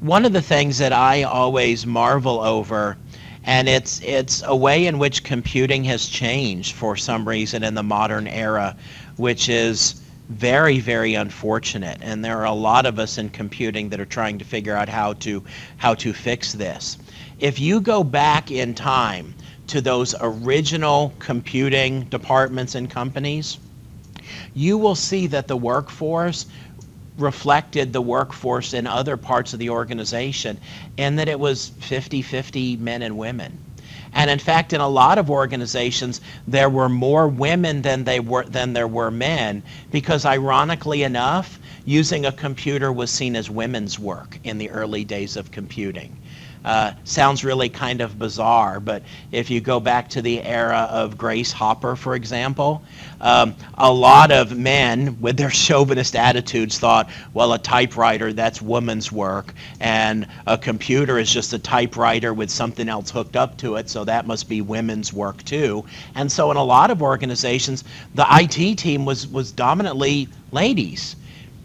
[0.00, 2.98] One of the things that I always marvel over
[3.44, 7.82] and it's it's a way in which computing has changed for some reason in the
[7.82, 8.76] modern era,
[9.16, 11.98] which is very very unfortunate.
[12.00, 14.88] And there are a lot of us in computing that are trying to figure out
[14.88, 15.42] how to
[15.76, 16.98] how to fix this.
[17.40, 19.34] If you go back in time
[19.68, 23.58] to those original computing departments and companies,
[24.54, 26.46] you will see that the workforce
[27.18, 30.58] reflected the workforce in other parts of the organization
[30.98, 33.58] and that it was 50-50 men and women.
[34.14, 38.44] And in fact, in a lot of organizations, there were more women than, they were,
[38.44, 44.38] than there were men because ironically enough, using a computer was seen as women's work
[44.44, 46.16] in the early days of computing.
[46.64, 49.02] Uh, sounds really kind of bizarre, but
[49.32, 52.82] if you go back to the era of Grace Hopper, for example,
[53.20, 59.10] um, a lot of men with their chauvinist attitudes thought, well, a typewriter, that's woman's
[59.10, 63.90] work, and a computer is just a typewriter with something else hooked up to it,
[63.90, 65.84] so that must be women's work too.
[66.14, 67.82] And so in a lot of organizations,
[68.14, 71.16] the IT team was, was dominantly ladies,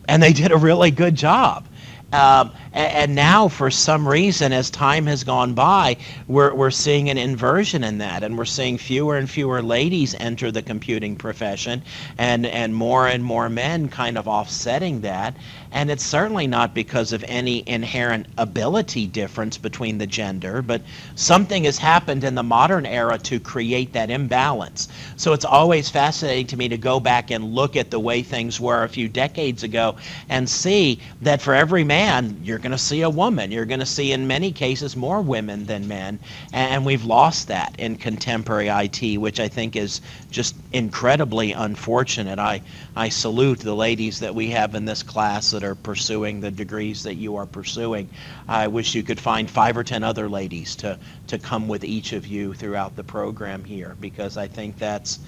[0.07, 1.67] and they did a really good job.
[2.13, 5.97] Um, and, now, for some reason, as time has gone by,
[6.27, 10.51] we're, we're seeing an inversion in that, and we're seeing fewer and fewer ladies enter
[10.51, 11.81] the computing profession,
[12.17, 15.35] and, and more and more men kind of offsetting that.
[15.71, 20.81] And it's certainly not because of any inherent ability difference between the gender, but
[21.15, 24.87] something has happened in the modern era to create that imbalance.
[25.17, 28.59] So it's always fascinating to me to go back and look at the way things
[28.59, 29.95] were a few decades ago
[30.29, 33.49] and see that for every man, you're going to see a woman.
[33.49, 36.19] You're going to see, in many cases, more women than men.
[36.51, 40.01] And we've lost that in contemporary IT, which I think is
[40.31, 42.39] just incredibly unfortunate.
[42.39, 42.61] I,
[42.93, 47.03] I salute the ladies that we have in this class that are pursuing the degrees
[47.03, 48.09] that you are pursuing.
[48.49, 52.11] I wish you could find five or ten other ladies to, to come with each
[52.11, 55.19] of you throughout the program here because I think that's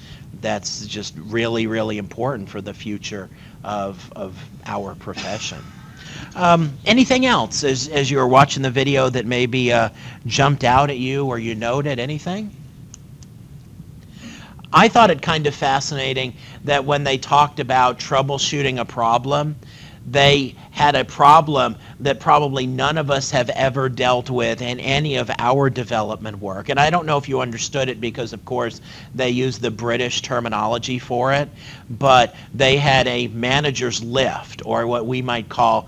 [0.42, 3.30] that's just really, really important for the future
[3.64, 5.64] of, of our profession.
[6.36, 9.90] Um, anything else as, as you were watching the video that maybe uh,
[10.26, 12.00] jumped out at you or you noted?
[12.00, 12.56] Anything?
[14.72, 16.34] I thought it kind of fascinating
[16.66, 19.56] that when they talked about troubleshooting a problem,
[20.12, 25.18] they had a problem that probably none of us have ever dealt with in any
[25.18, 26.70] of our development work.
[26.70, 28.82] And I don't know if you understood it because, of course,
[29.14, 31.50] they use the British terminology for it,
[31.90, 35.88] but they had a manager's lift, or what we might call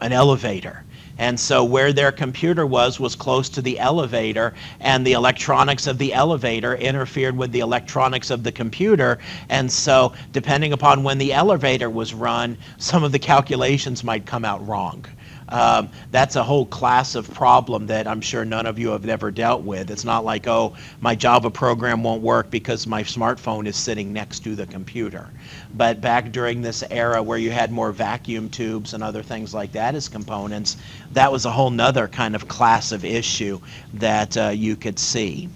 [0.00, 0.84] an elevator.
[1.18, 5.98] And so where their computer was was close to the elevator, and the electronics of
[5.98, 9.18] the elevator interfered with the electronics of the computer.
[9.48, 14.44] And so depending upon when the elevator was run, some of the calculations might come
[14.44, 15.04] out wrong.
[15.52, 19.30] Um, that's a whole class of problem that I'm sure none of you have ever
[19.30, 19.90] dealt with.
[19.90, 24.40] It's not like, oh, my Java program won't work because my smartphone is sitting next
[24.44, 25.28] to the computer.
[25.74, 29.72] But back during this era where you had more vacuum tubes and other things like
[29.72, 30.78] that as components,
[31.12, 33.60] that was a whole nother kind of class of issue
[33.92, 35.50] that uh, you could see.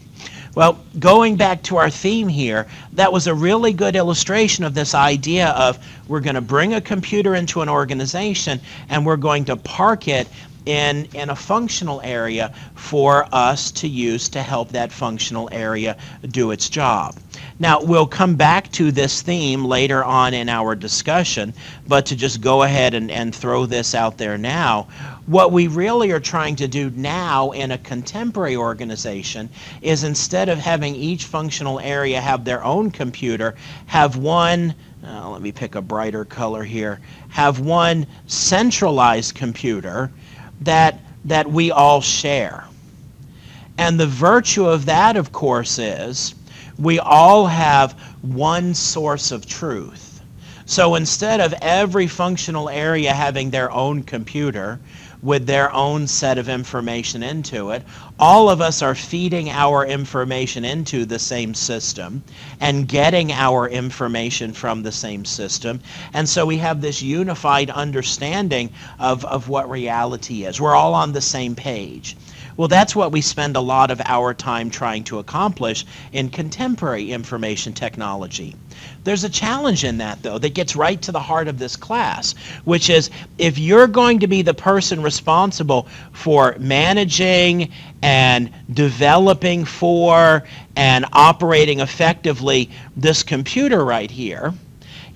[0.57, 4.95] Well, going back to our theme here, that was a really good illustration of this
[4.95, 5.79] idea of
[6.09, 10.27] we're going to bring a computer into an organization and we're going to park it
[10.65, 15.95] in, in a functional area for us to use to help that functional area
[16.29, 17.15] do its job.
[17.59, 21.53] Now, we'll come back to this theme later on in our discussion,
[21.87, 24.89] but to just go ahead and, and throw this out there now,
[25.27, 29.49] what we really are trying to do now in a contemporary organization
[29.83, 33.57] is instead of having each functional area have their own computer,
[33.87, 34.75] have one,
[35.05, 40.13] uh, let me pick a brighter color here, have one centralized computer
[40.61, 42.65] that, that we all share.
[43.79, 46.35] And the virtue of that, of course, is
[46.79, 50.21] we all have one source of truth.
[50.67, 54.81] So instead of every functional area having their own computer
[55.23, 57.83] with their own set of information into it,
[58.19, 62.23] all of us are feeding our information into the same system
[62.61, 65.81] and getting our information from the same system.
[66.13, 70.61] And so we have this unified understanding of, of what reality is.
[70.61, 72.17] We're all on the same page.
[72.57, 77.13] Well, that's what we spend a lot of our time trying to accomplish in contemporary
[77.13, 78.57] information technology.
[79.05, 82.35] There's a challenge in that, though, that gets right to the heart of this class,
[82.65, 87.71] which is if you're going to be the person responsible for managing
[88.03, 90.43] and developing for
[90.75, 94.53] and operating effectively this computer right here,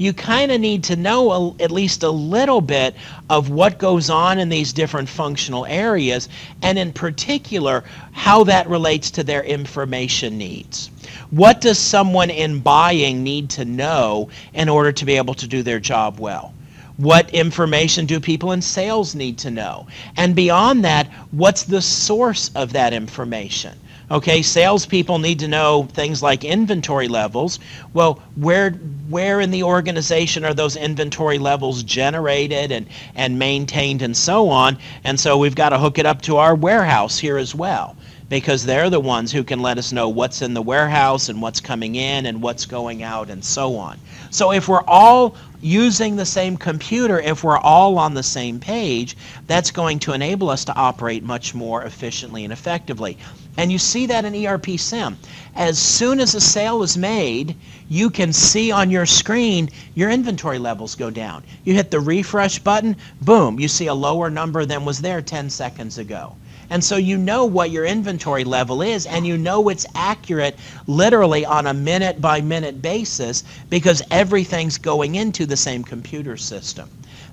[0.00, 2.94] you kind of need to know a, at least a little bit
[3.28, 6.30] of what goes on in these different functional areas,
[6.62, 10.90] and in particular, how that relates to their information needs.
[11.30, 15.62] What does someone in buying need to know in order to be able to do
[15.62, 16.52] their job well?
[16.96, 19.86] What information do people in sales need to know?
[20.18, 23.80] And beyond that, what's the source of that information?
[24.10, 27.60] Okay, salespeople need to know things like inventory levels.
[27.94, 28.72] Well, where
[29.08, 34.76] where in the organization are those inventory levels generated and, and maintained and so on?
[35.04, 37.96] And so we've got to hook it up to our warehouse here as well
[38.30, 41.60] because they're the ones who can let us know what's in the warehouse and what's
[41.60, 43.98] coming in and what's going out and so on.
[44.30, 49.16] So if we're all using the same computer, if we're all on the same page,
[49.48, 53.18] that's going to enable us to operate much more efficiently and effectively.
[53.56, 55.18] And you see that in ERP SIM.
[55.56, 57.56] As soon as a sale is made,
[57.88, 61.42] you can see on your screen your inventory levels go down.
[61.64, 65.50] You hit the refresh button, boom, you see a lower number than was there 10
[65.50, 66.36] seconds ago.
[66.70, 70.56] And so you know what your inventory level is, and you know it's accurate
[70.86, 76.88] literally on a minute by minute basis because everything's going into the same computer system.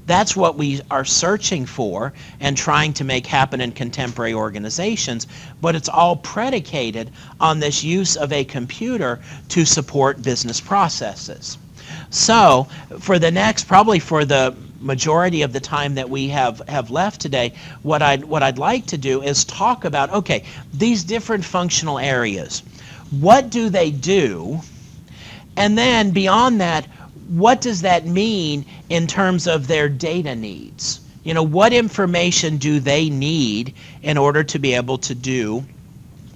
[0.08, 5.28] That's what we are searching for and trying to make happen in contemporary organizations,
[5.62, 9.20] but it's all predicated on this use of a computer
[9.50, 11.58] to support business processes.
[12.10, 12.68] So,
[13.00, 17.22] for the next, probably for the majority of the time that we have, have left
[17.22, 17.54] today,
[17.84, 22.64] what I'd, what I'd like to do is talk about, okay, these different functional areas.
[23.12, 24.62] What do they do?
[25.56, 26.86] And then beyond that,
[27.28, 31.02] what does that mean in terms of their data needs?
[31.24, 35.66] You know, what information do they need in order to be able to do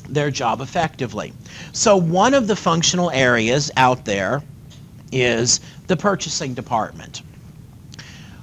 [0.09, 1.33] their job effectively?
[1.71, 4.43] So one of the functional areas out there
[5.11, 7.21] is the purchasing department.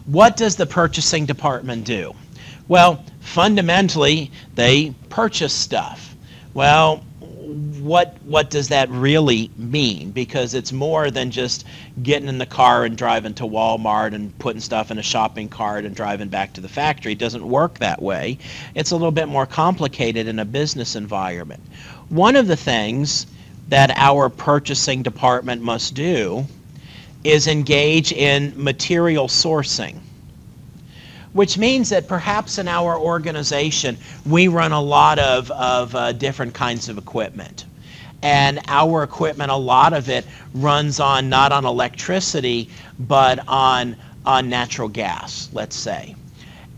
[0.09, 2.15] What does the purchasing department do?
[2.67, 6.17] Well, fundamentally, they purchase stuff.
[6.55, 10.13] Well, what what does that really mean?
[10.13, 11.67] Because it's more than just
[12.03, 15.85] getting in the car and driving to Walmart and putting stuff in a shopping cart
[15.85, 17.13] and driving back to the factory.
[17.13, 18.39] It doesn't work that way.
[18.75, 21.63] It's a little bit more complicated in a business environment.
[22.09, 23.27] One of the things
[23.69, 26.47] that our purchasing department must do
[27.25, 30.01] is engage in material sourcing
[31.33, 33.97] which means that perhaps in our organization
[34.27, 37.67] we run a lot of, of uh, different kinds of equipment.
[38.23, 43.97] And our equipment, a lot of it runs on not on electricity, but on,
[44.27, 46.17] on natural gas, let's say.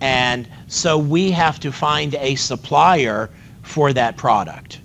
[0.03, 3.31] And so we have to find a supplier
[3.63, 4.81] for that product.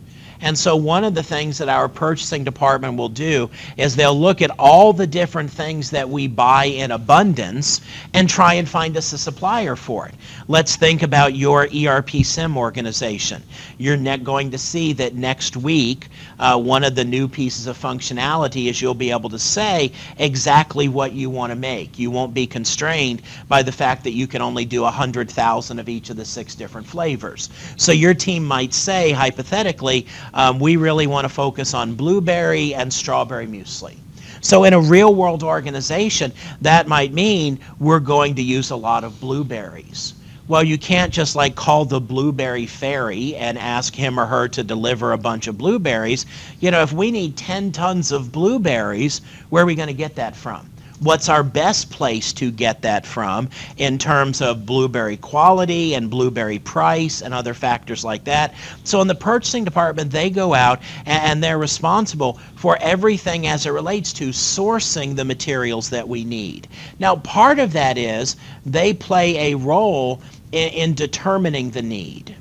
[0.46, 4.44] And so one of the things that our purchasing department will do is they'll look
[4.44, 7.82] at all the different things that we buy in abundance
[8.14, 10.14] and try and find us a supplier for it.
[10.48, 13.42] Let's think about your ERP SIM organization.
[13.80, 18.68] You're going to see that next week, uh, one of the new pieces of functionality
[18.70, 21.98] is you'll be able to say exactly what you want to make.
[21.98, 26.12] You won't be constrained by the fact that you can only do 100,000 of each
[26.12, 27.50] of the six different flavors.
[27.78, 30.06] So your team might say, hypothetically,
[30.36, 33.96] um, we really want to focus on blueberry and strawberry muesli.
[34.42, 36.32] So in a real world organization,
[36.62, 40.14] that might mean we're going to use a lot of blueberries.
[40.48, 44.64] Well, you can't just like call the blueberry fairy and ask him or her to
[44.64, 46.28] deliver a bunch of blueberries.
[46.60, 50.16] You know, if we need 10 tons of blueberries, where are we going to get
[50.18, 50.70] that from?
[51.06, 53.48] What's our best place to get that from
[53.78, 58.56] in terms of blueberry quality and blueberry price and other factors like that.
[58.84, 63.70] So in the purchasing department, they go out and they're responsible for everything as it
[63.70, 66.68] relates to sourcing the materials that we need.
[67.00, 68.36] Now, part of that is
[68.66, 72.36] they play a role in, in determining the need.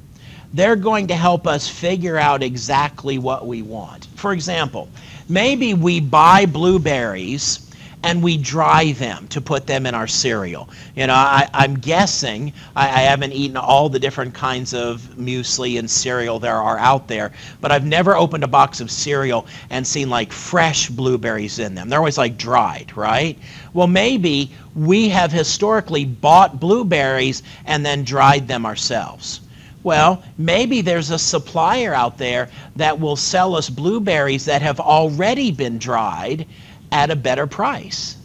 [0.55, 4.07] They're going to help us figure out exactly what we want.
[4.15, 4.89] For example,
[5.29, 7.64] maybe we buy blueberries
[8.05, 10.69] and we dry them to put them in our cereal.
[10.95, 15.79] You know, I, am guessing, I, I, haven't eaten all the different kinds of muesli
[15.79, 17.33] and cereal there are out there,
[17.63, 21.89] but I've never opened a box of cereal and seen like fresh blueberries in them.
[21.89, 23.39] They're always like dried, right?
[23.73, 29.41] Well, maybe we have historically bought blueberries and then dried them ourselves.
[29.83, 35.51] Well, maybe there's a supplier out there that will sell us blueberries that have already
[35.51, 36.47] been dried
[36.95, 38.17] at a better price.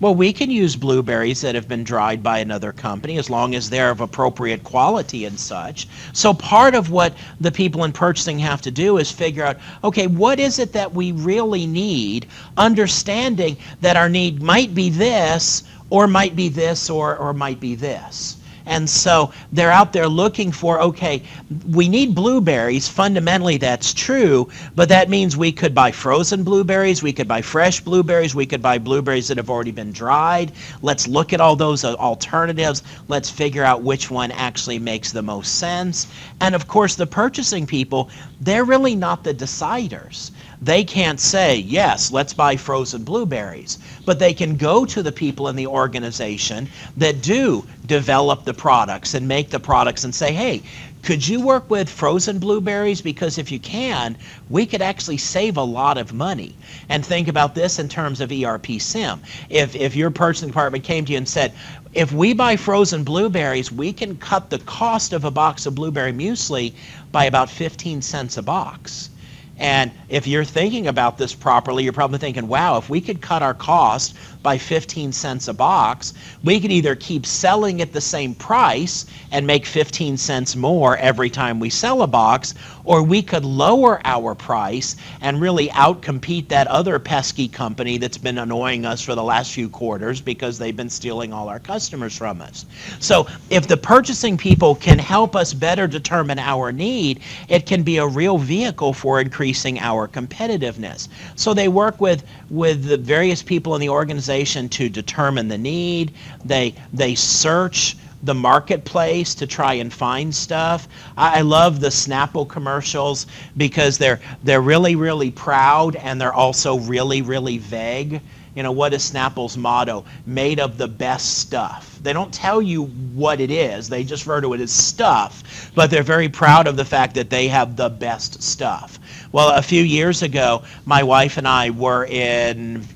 [0.00, 3.70] Well, we can use blueberries that have been dried by another company as long as
[3.70, 5.86] they're of appropriate quality and such.
[6.14, 10.06] So part of what the people in purchasing have to do is figure out, okay,
[10.06, 16.08] what is it that we really need, understanding that our need might be this, or
[16.08, 18.38] might be this, or, or might be this.
[18.66, 21.22] And so they're out there looking for, okay,
[21.70, 22.88] we need blueberries.
[22.88, 27.80] Fundamentally, that's true, but that means we could buy frozen blueberries, we could buy fresh
[27.80, 30.52] blueberries, we could buy blueberries that have already been dried.
[30.80, 32.82] Let's look at all those alternatives.
[33.08, 36.06] Let's figure out which one actually makes the most sense.
[36.40, 38.10] And of course, the purchasing people,
[38.40, 40.30] they're really not the deciders.
[40.64, 45.48] They can't say, yes, let's buy frozen blueberries, but they can go to the people
[45.48, 50.62] in the organization that do develop the products and make the products and say, hey,
[51.02, 53.02] could you work with frozen blueberries?
[53.02, 54.16] Because if you can,
[54.48, 56.56] we could actually save a lot of money.
[56.88, 59.20] And think about this in terms of ERP SIM.
[59.50, 61.52] If, if your purchasing department came to you and said,
[61.92, 66.14] if we buy frozen blueberries, we can cut the cost of a box of blueberry
[66.14, 66.72] muesli
[67.12, 69.10] by about 15 cents a box.
[69.56, 73.42] And if you're thinking about this properly, you're probably thinking, wow, if we could cut
[73.42, 76.12] our cost by 15 cents a box,
[76.44, 81.30] we could either keep selling at the same price and make 15 cents more every
[81.30, 86.66] time we sell a box, or we could lower our price and really outcompete that
[86.66, 90.90] other pesky company that's been annoying us for the last few quarters because they've been
[90.90, 92.66] stealing all our customers from us.
[93.00, 97.96] So if the purchasing people can help us better determine our need, it can be
[97.96, 101.08] a real vehicle for increasing our competitiveness.
[101.34, 106.12] So they work with, with the various people in the organization to determine the need.
[106.44, 110.88] They, they search the marketplace to try and find stuff.
[111.16, 113.26] I, I love the Snapple commercials
[113.56, 118.20] because they're they're really really proud and they're also really really vague.
[118.54, 120.04] You know, what is Snapple's motto?
[120.26, 121.98] Made of the best stuff.
[122.02, 123.88] They don't tell you what it is.
[123.88, 127.30] They just refer to it as stuff, but they're very proud of the fact that
[127.30, 129.00] they have the best stuff.
[129.32, 132.86] Well, a few years ago, my wife and I were in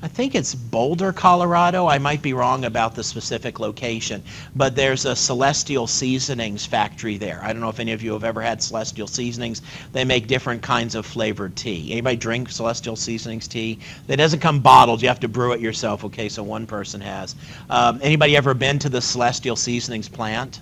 [0.00, 1.88] I think it's Boulder, Colorado.
[1.88, 4.22] I might be wrong about the specific location,
[4.54, 7.40] but there's a Celestial Seasonings factory there.
[7.42, 9.60] I don't know if any of you have ever had Celestial Seasonings.
[9.92, 11.90] They make different kinds of flavored tea.
[11.90, 13.80] Anybody drink Celestial Seasonings tea?
[14.06, 15.02] It doesn't come bottled.
[15.02, 16.04] You have to brew it yourself.
[16.04, 17.34] Okay, so one person has.
[17.68, 20.60] Um, anybody ever been to the Celestial Seasonings plant?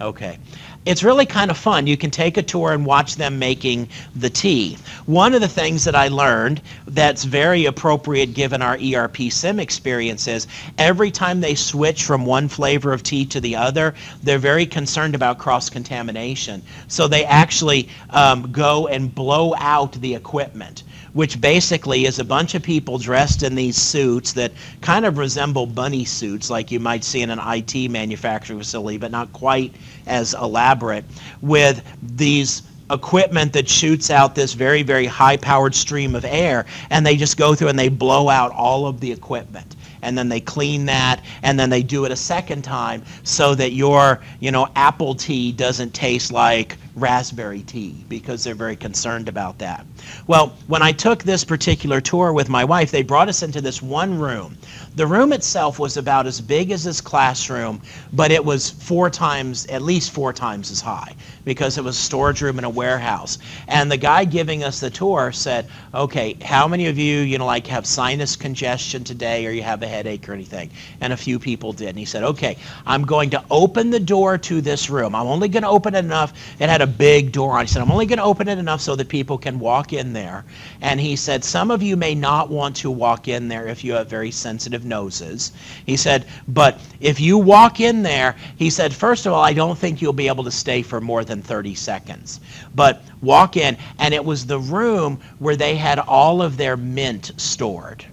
[0.00, 0.38] Okay
[0.86, 1.86] it's really kind of fun.
[1.86, 4.78] You can take a tour and watch them making the tea.
[5.04, 10.26] One of the things that I learned that's very appropriate given our ERP sim experience
[10.26, 10.46] is
[10.78, 15.14] every time they switch from one flavor of tea to the other, they're very concerned
[15.14, 16.62] about cross-contamination.
[16.88, 22.54] So they actually um, go and blow out the equipment which basically is a bunch
[22.54, 27.04] of people dressed in these suits that kind of resemble bunny suits like you might
[27.04, 29.74] see in an IT manufacturing facility, but not quite
[30.06, 31.04] as elaborate,
[31.40, 37.06] with these equipment that shoots out this very, very high powered stream of air, and
[37.06, 39.76] they just go through and they blow out all of the equipment.
[40.02, 43.72] And then they clean that and then they do it a second time so that
[43.72, 49.58] your you know apple tea doesn't taste like raspberry tea because they're very concerned about
[49.58, 49.86] that.
[50.26, 53.82] Well, when I took this particular tour with my wife, they brought us into this
[53.82, 54.56] one room.
[54.96, 57.80] The room itself was about as big as this classroom,
[58.12, 61.14] but it was four times, at least four times as high
[61.44, 63.38] because it was a storage room in a warehouse.
[63.68, 67.46] And the guy giving us the tour said, okay, how many of you, you know,
[67.46, 70.70] like have sinus congestion today or you have a headache or anything?
[71.00, 71.88] And a few people did.
[71.90, 75.14] And he said, okay, I'm going to open the door to this room.
[75.14, 76.32] I'm only going to open it enough.
[76.58, 77.60] It had a big door.
[77.60, 80.12] He said, I'm only going to open it enough so that people can walk in
[80.12, 80.44] there.
[80.80, 83.94] And he said, some of you may not want to walk in there if you
[83.94, 85.52] have very sensitive noses.
[85.86, 89.78] He said, but if you walk in there, he said, first of all, I don't
[89.78, 92.40] think you'll be able to stay for more than 30 seconds.
[92.74, 97.32] But walk in, and it was the room where they had all of their mint
[97.36, 98.04] stored.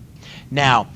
[0.50, 0.88] Now,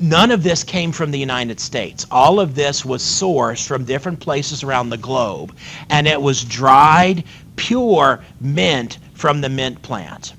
[0.00, 2.06] none of this came from the United States.
[2.10, 5.54] All of this was sourced from different places around the globe,
[5.90, 7.24] and it was dried,
[7.56, 10.32] pure mint from the mint plant,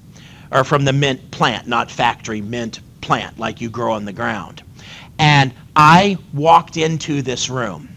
[0.52, 4.64] or from the mint plant, not factory, mint plant, like you grow on the ground.
[5.20, 7.88] And I walked into this room.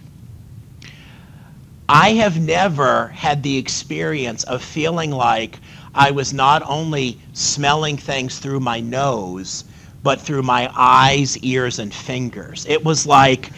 [1.88, 5.58] I have never had the experience of feeling like
[5.94, 9.64] I was not only smelling things through my nose,
[10.04, 12.66] but through my eyes, ears, and fingers.
[12.68, 13.52] It was like,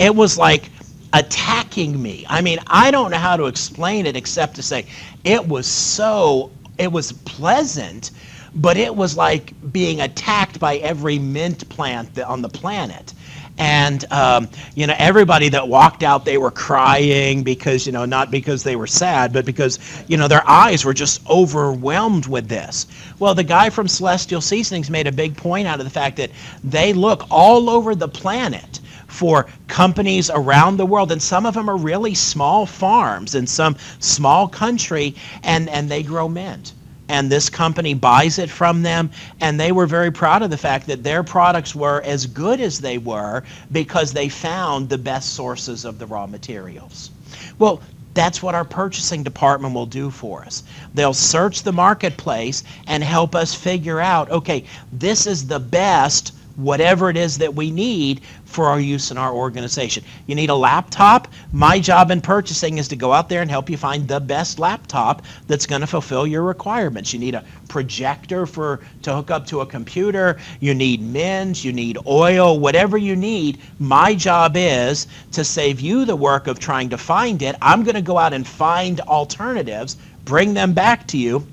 [0.00, 0.70] it was like
[1.14, 2.26] attacking me.
[2.28, 4.86] I mean, I don't know how to explain it except to say
[5.24, 8.12] it was so, it was pleasant,
[8.56, 13.14] but it was like being attacked by every mint plant on the planet
[13.58, 18.30] and um, you know everybody that walked out they were crying because you know not
[18.30, 19.78] because they were sad but because
[20.08, 22.86] you know their eyes were just overwhelmed with this.
[23.18, 26.30] Well the guy from celestial seasonings made a big point out of the fact that
[26.64, 31.68] they look all over the planet for companies around the world, and some of them
[31.68, 36.72] are really small farms in some small country, and, and they grow mint
[37.12, 39.10] and this company buys it from them
[39.42, 42.80] and they were very proud of the fact that their products were as good as
[42.80, 47.10] they were because they found the best sources of the raw materials.
[47.58, 47.82] Well,
[48.14, 50.62] that's what our purchasing department will do for us.
[50.94, 57.08] They'll search the marketplace and help us figure out, okay, this is the best whatever
[57.10, 60.04] it is that we need for our use in our organization.
[60.26, 61.28] You need a laptop.
[61.52, 64.58] My job in purchasing is to go out there and help you find the best
[64.58, 67.12] laptop that's going to fulfill your requirements.
[67.12, 70.38] You need a projector for to hook up to a computer.
[70.60, 73.60] You need mins, you need oil, whatever you need.
[73.78, 77.56] My job is to save you the work of trying to find it.
[77.62, 81.46] I'm going to go out and find alternatives, bring them back to you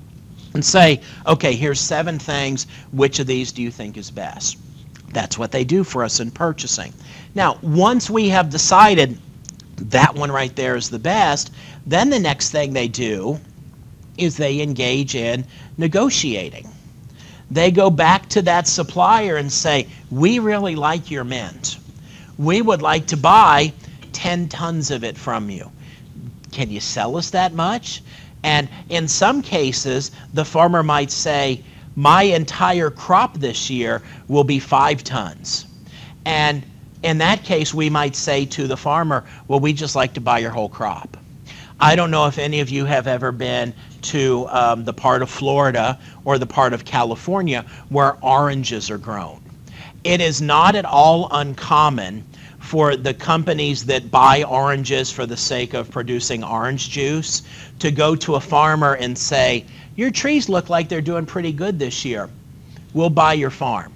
[0.52, 2.66] and say, "Okay, here's seven things.
[2.92, 4.58] Which of these do you think is best?"
[5.12, 6.92] That's what they do for us in purchasing.
[7.34, 9.18] Now, once we have decided
[9.76, 11.50] that one right there is the best,
[11.86, 13.40] then the next thing they do
[14.16, 15.44] is they engage in
[15.78, 16.68] negotiating.
[17.50, 21.78] They go back to that supplier and say, We really like your mint.
[22.38, 23.72] We would like to buy
[24.12, 25.70] 10 tons of it from you.
[26.52, 28.02] Can you sell us that much?
[28.42, 31.62] And in some cases, the farmer might say,
[31.96, 35.66] my entire crop this year will be five tons.
[36.24, 36.64] And
[37.02, 40.38] in that case, we might say to the farmer, well, we just like to buy
[40.38, 41.16] your whole crop.
[41.80, 43.72] I don't know if any of you have ever been
[44.02, 49.40] to um, the part of Florida or the part of California where oranges are grown.
[50.04, 52.24] It is not at all uncommon
[52.70, 57.42] for the companies that buy oranges for the sake of producing orange juice
[57.80, 59.64] to go to a farmer and say,
[59.96, 62.30] your trees look like they're doing pretty good this year.
[62.94, 63.92] We'll buy your farm.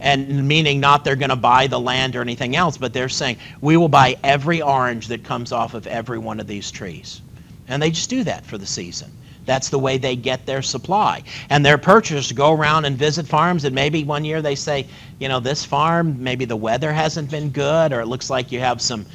[0.00, 3.36] And meaning not they're going to buy the land or anything else, but they're saying,
[3.60, 7.20] we will buy every orange that comes off of every one of these trees.
[7.68, 9.10] And they just do that for the season.
[9.46, 11.22] That's the way they get their supply.
[11.48, 14.86] And their purchasers go around and visit farms, and maybe one year they say,
[15.18, 18.60] you know, this farm, maybe the weather hasn't been good, or it looks like you
[18.60, 19.06] have some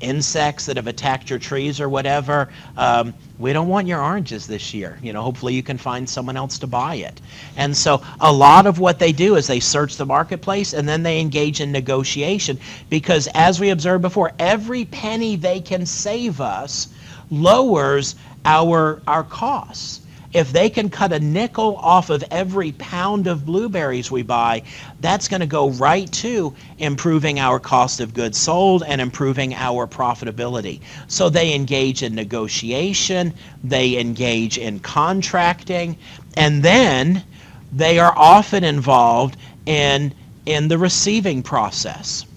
[0.00, 2.48] insects that have attacked your trees or whatever.
[2.76, 4.98] Um, we don't want your oranges this year.
[5.02, 7.20] You know, hopefully you can find someone else to buy it.
[7.56, 11.02] And so a lot of what they do is they search the marketplace and then
[11.02, 12.58] they engage in negotiation
[12.90, 16.88] because as we observed before, every penny they can save us
[17.30, 18.14] lowers
[18.44, 20.00] our our costs
[20.34, 24.62] if they can cut a nickel off of every pound of blueberries we buy,
[25.00, 29.86] that's going to go right to improving our cost of goods sold and improving our
[29.86, 30.80] profitability.
[31.06, 33.32] So they engage in negotiation,
[33.64, 35.96] they engage in contracting,
[36.36, 37.24] and then
[37.72, 39.36] they are often involved
[39.66, 40.12] in,
[40.46, 42.27] in the receiving process.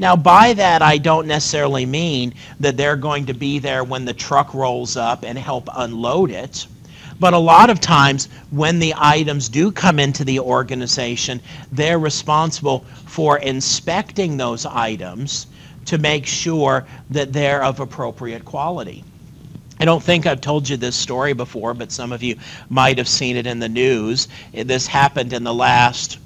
[0.00, 4.14] Now, by that, I don't necessarily mean that they're going to be there when the
[4.14, 6.66] truck rolls up and help unload it
[7.20, 12.86] but a lot of times, when the items do come into the organization, they're responsible
[13.04, 15.46] for inspecting those items
[15.84, 19.04] to make sure that they're of appropriate quality.
[19.78, 22.36] I don't think I've told you this story before, but some of you
[22.70, 24.28] might have seen it in the news.
[24.54, 26.18] This happened in the last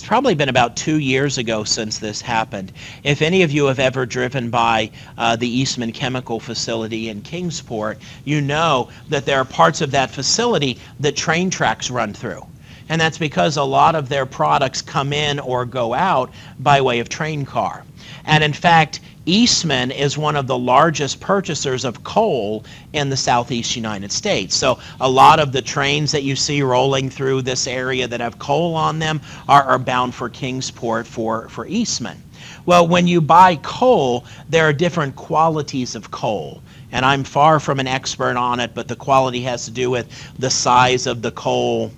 [0.00, 2.72] it's probably been about two years ago since this happened.
[3.04, 7.98] If any of you have ever driven by uh, the Eastman Chemical Facility in Kingsport,
[8.24, 12.46] you know that there are parts of that facility that train tracks run through.
[12.88, 17.00] And that's because a lot of their products come in or go out by way
[17.00, 17.84] of train car.
[18.24, 23.76] And in fact, Eastman is one of the largest purchasers of coal in the southeast
[23.76, 24.56] United States.
[24.56, 28.40] So a lot of the trains that you see rolling through this area that have
[28.40, 32.20] coal on them are, are bound for Kingsport for, for Eastman.
[32.66, 36.60] Well, when you buy coal, there are different qualities of coal.
[36.90, 40.08] And I'm far from an expert on it, but the quality has to do with
[40.38, 41.92] the size of the coal,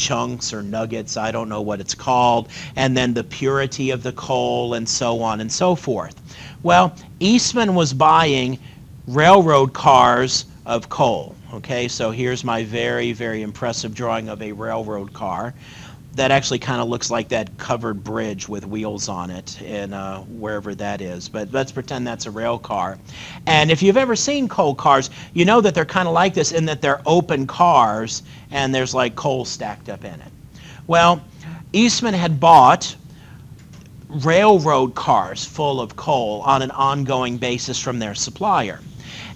[0.00, 4.12] chunks or nuggets, I don't know what it's called, and then the purity of the
[4.12, 6.20] coal and so on and so forth.
[6.62, 8.58] Well, Eastman was buying
[9.06, 11.36] railroad cars of coal.
[11.52, 15.52] Okay, so here's my very, very impressive drawing of a railroad car
[16.14, 20.20] that actually kind of looks like that covered bridge with wheels on it in uh,
[20.22, 21.28] wherever that is.
[21.28, 22.98] But let's pretend that's a rail car.
[23.46, 26.52] And if you've ever seen coal cars, you know that they're kind of like this
[26.52, 30.32] in that they're open cars and there's like coal stacked up in it.
[30.86, 31.22] Well,
[31.72, 32.96] Eastman had bought
[34.08, 38.80] railroad cars full of coal on an ongoing basis from their supplier.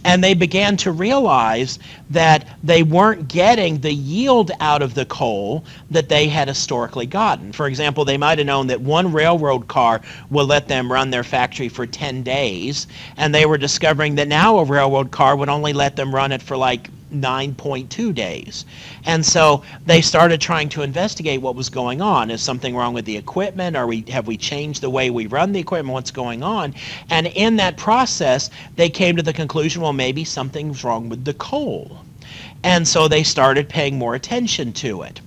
[0.05, 1.79] And they began to realize
[2.11, 7.53] that they weren't getting the yield out of the coal that they had historically gotten.
[7.53, 10.01] For example, they might have known that one railroad car
[10.31, 12.87] will let them run their factory for 10 days,
[13.17, 16.43] and they were discovering that now a railroad car would only let them run it
[16.43, 18.65] for like 9.2 days.
[19.05, 22.31] And so they started trying to investigate what was going on.
[22.31, 23.77] Is something wrong with the equipment?
[23.77, 25.95] Are we have we changed the way we run the equipment?
[25.95, 26.75] What's going on?
[27.11, 31.35] And in that process, they came to the conclusion, well, maybe something's wrong with the
[31.35, 31.99] coal.
[32.63, 35.21] And so they started paying more attention to it.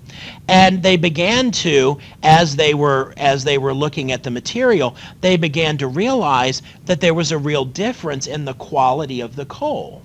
[0.48, 5.38] And they began to, as they were as they were looking at the material, they
[5.38, 10.02] began to realize that there was a real difference in the quality of the coal.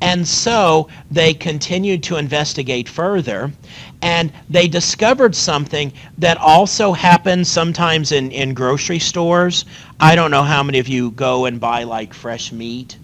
[0.00, 3.52] And so they continued to investigate further,
[4.00, 9.64] and they discovered something that also happens sometimes in, in grocery stores.
[9.98, 12.96] I don't know how many of you go and buy like fresh meat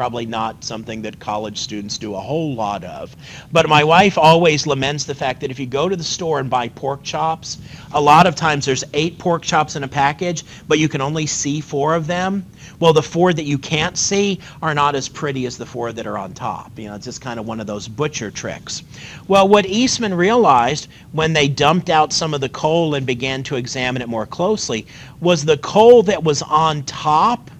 [0.00, 3.14] probably not something that college students do a whole lot of.
[3.52, 6.48] But my wife always laments the fact that if you go to the store and
[6.48, 7.58] buy pork chops,
[7.92, 11.26] a lot of times there's eight pork chops in a package, but you can only
[11.26, 12.46] see four of them.
[12.78, 16.06] Well, the four that you can't see are not as pretty as the four that
[16.06, 16.78] are on top.
[16.78, 18.82] You know, it's just kind of one of those butcher tricks.
[19.28, 23.56] Well, what Eastman realized when they dumped out some of the coal and began to
[23.56, 24.86] examine it more closely
[25.20, 27.50] was the coal that was on top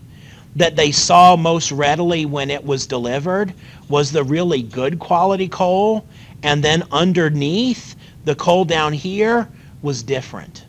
[0.57, 3.55] that they saw most readily when it was delivered
[3.89, 6.07] was the really good quality coal,
[6.43, 9.49] and then underneath, the coal down here
[9.83, 10.65] was different.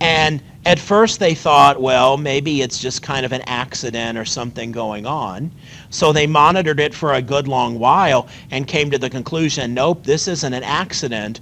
[0.00, 4.72] And at first they thought, well, maybe it's just kind of an accident or something
[4.72, 5.50] going on.
[5.90, 10.04] So they monitored it for a good long while and came to the conclusion, nope,
[10.04, 11.40] this isn't an accident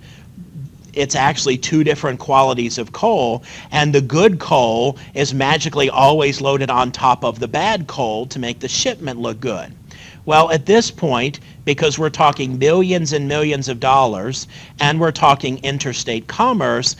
[0.94, 6.70] it's actually two different qualities of coal, and the good coal is magically always loaded
[6.70, 9.73] on top of the bad coal to make the shipment look good.
[10.24, 14.47] Well, at this point, because we're talking millions and millions of dollars,
[14.81, 16.94] and we're talking interstate commerce,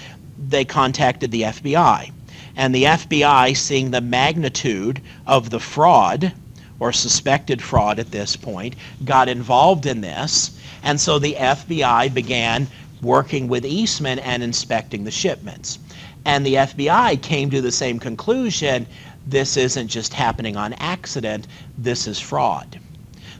[0.49, 2.11] they contacted the FBI.
[2.57, 6.33] And the FBI, seeing the magnitude of the fraud,
[6.81, 8.75] or suspected fraud at this point,
[9.05, 10.51] got involved in this.
[10.83, 12.67] And so the FBI began
[13.03, 15.79] working with Eastman and inspecting the shipments.
[16.25, 18.87] And the FBI came to the same conclusion
[19.27, 21.47] this isn't just happening on accident,
[21.79, 22.81] this is fraud.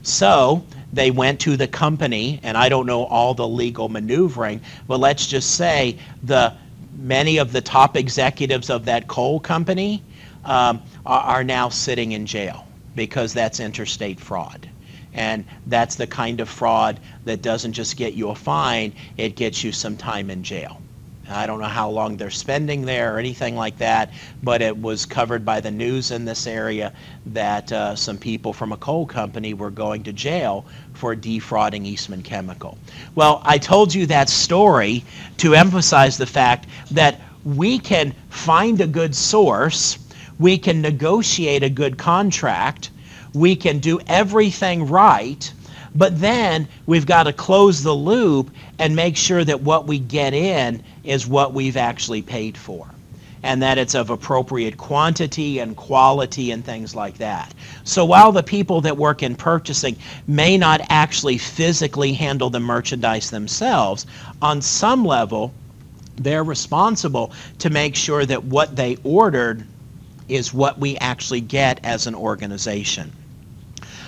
[0.01, 4.99] So they went to the company, and I don't know all the legal maneuvering, but
[4.99, 6.53] let's just say the
[6.97, 10.03] many of the top executives of that coal company
[10.45, 14.69] um, are, are now sitting in jail because that's interstate fraud.
[15.13, 19.63] And that's the kind of fraud that doesn't just get you a fine, it gets
[19.63, 20.81] you some time in jail.
[21.29, 24.11] I don't know how long they're spending there or anything like that,
[24.43, 26.91] but it was covered by the news in this area
[27.27, 32.23] that uh, some people from a coal company were going to jail for defrauding Eastman
[32.23, 32.77] Chemical.
[33.15, 35.05] Well, I told you that story
[35.37, 39.97] to emphasize the fact that we can find a good source,
[40.39, 42.89] we can negotiate a good contract,
[43.33, 45.51] we can do everything right,
[45.95, 50.33] but then we've got to close the loop and make sure that what we get
[50.33, 52.87] in is what we've actually paid for
[53.43, 57.53] and that it's of appropriate quantity and quality and things like that.
[57.83, 59.97] So while the people that work in purchasing
[60.27, 64.05] may not actually physically handle the merchandise themselves,
[64.41, 65.53] on some level,
[66.15, 69.65] they're responsible to make sure that what they ordered
[70.29, 73.11] is what we actually get as an organization.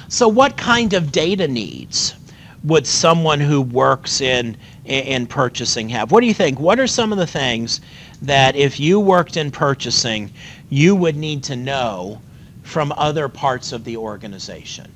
[0.07, 2.15] So what kind of data needs
[2.63, 6.11] would someone who works in in purchasing have?
[6.11, 6.59] What do you think?
[6.59, 7.81] What are some of the things
[8.21, 10.31] that if you worked in purchasing,
[10.69, 12.21] you would need to know
[12.63, 14.91] from other parts of the organization?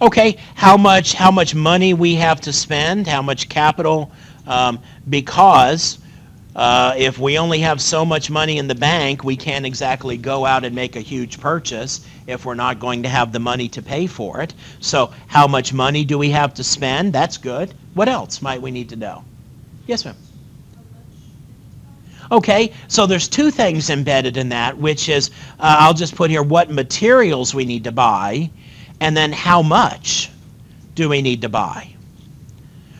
[0.00, 4.12] Okay, how much how much money we have to spend, how much capital,
[4.46, 4.78] um,
[5.08, 5.98] because
[6.58, 10.44] uh, if we only have so much money in the bank, we can't exactly go
[10.44, 13.80] out and make a huge purchase if we're not going to have the money to
[13.80, 14.52] pay for it.
[14.80, 17.12] So how much money do we have to spend?
[17.12, 17.72] That's good.
[17.94, 19.22] What else might we need to know?
[19.86, 20.16] Yes, ma'am.
[22.32, 25.30] Okay, so there's two things embedded in that, which is,
[25.60, 28.50] uh, I'll just put here what materials we need to buy,
[29.00, 30.28] and then how much
[30.96, 31.94] do we need to buy.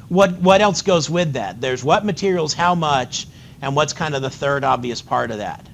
[0.08, 1.60] What, what else goes with that?
[1.60, 3.26] There's what materials, how much,
[3.62, 5.66] and what's kind of the third obvious part of that?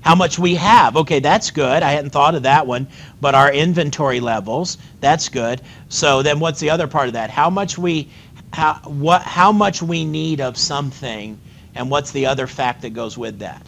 [0.00, 0.96] How much we have.
[0.96, 1.82] Okay, that's good.
[1.82, 2.86] I hadn't thought of that one.
[3.20, 5.60] But our inventory levels, that's good.
[5.88, 7.30] So then what's the other part of that?
[7.30, 8.08] How much we
[8.52, 11.38] how what how much we need of something
[11.74, 13.62] and what's the other fact that goes with that?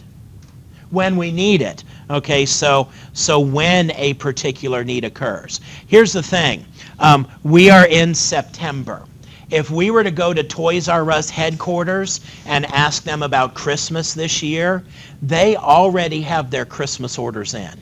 [0.91, 1.83] when we need it.
[2.09, 5.61] Okay, so so when a particular need occurs.
[5.87, 6.65] Here's the thing:
[6.99, 9.03] um, we are in September.
[9.51, 14.13] If we were to go to Toys R Us headquarters and ask them about Christmas
[14.13, 14.83] this year,
[15.21, 17.77] they already have their Christmas orders in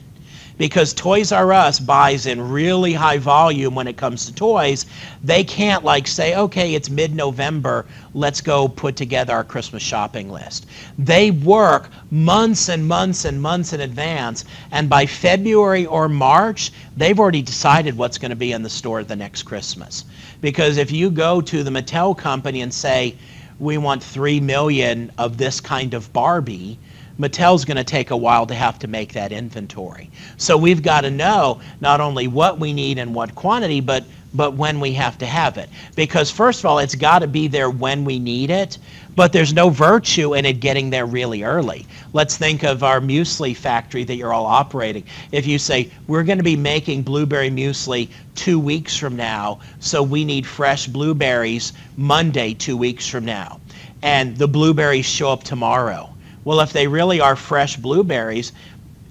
[0.60, 4.84] because Toys R Us buys in really high volume when it comes to toys.
[5.24, 10.66] They can't like say, okay, it's mid-November, let's go put together our Christmas shopping list.
[10.98, 17.18] They work months and months and months in advance, and by February or March, they've
[17.18, 20.04] already decided what's going to be in the store the next Christmas.
[20.42, 23.16] Because if you go to the Mattel company and say,
[23.58, 26.78] we want 3 million of this kind of Barbie,
[27.20, 30.10] Mattel's going to take a while to have to make that inventory.
[30.38, 34.54] So we've got to know not only what we need and what quantity, but but
[34.54, 35.68] when we have to have it.
[35.96, 38.78] Because first of all, it's got to be there when we need it,
[39.16, 41.84] but there's no virtue in it getting there really early.
[42.12, 45.04] Let's think of our muesli factory that you're all operating.
[45.32, 50.00] If you say, we're going to be making blueberry muesli two weeks from now, so
[50.02, 53.60] we need fresh blueberries Monday two weeks from now,
[54.00, 56.14] and the blueberries show up tomorrow
[56.44, 58.52] well, if they really are fresh blueberries,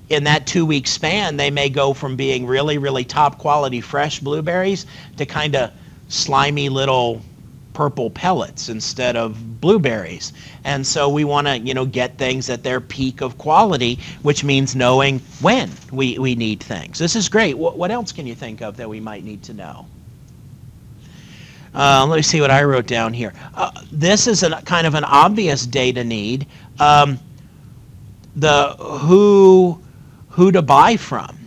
[0.10, 4.19] in that two week span, they may go from being really, really top quality fresh
[4.19, 4.85] blueberries
[5.18, 5.72] to kind of
[6.07, 7.22] slimy little
[7.73, 10.34] purple pellets instead of blueberries.
[10.64, 14.43] And so we want to, you know, get things at their peak of quality, which
[14.43, 16.97] means knowing when we, we need things.
[16.97, 17.57] This is great.
[17.57, 19.85] What, what else can you think of that we might need to know?
[21.73, 23.31] Uh, let me see what I wrote down here.
[23.53, 26.47] Uh, this is a kind of an obvious data need.
[26.80, 27.19] Um,
[28.35, 29.80] the who
[30.30, 31.38] who to buy from.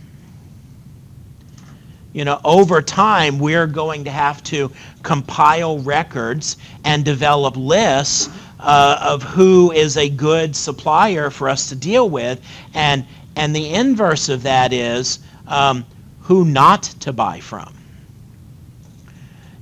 [2.13, 4.69] You know, over time, we're going to have to
[5.01, 8.29] compile records and develop lists
[8.59, 12.39] uh, of who is a good supplier for us to deal with,
[12.75, 13.05] and
[13.35, 15.85] and the inverse of that is um,
[16.21, 17.73] who not to buy from.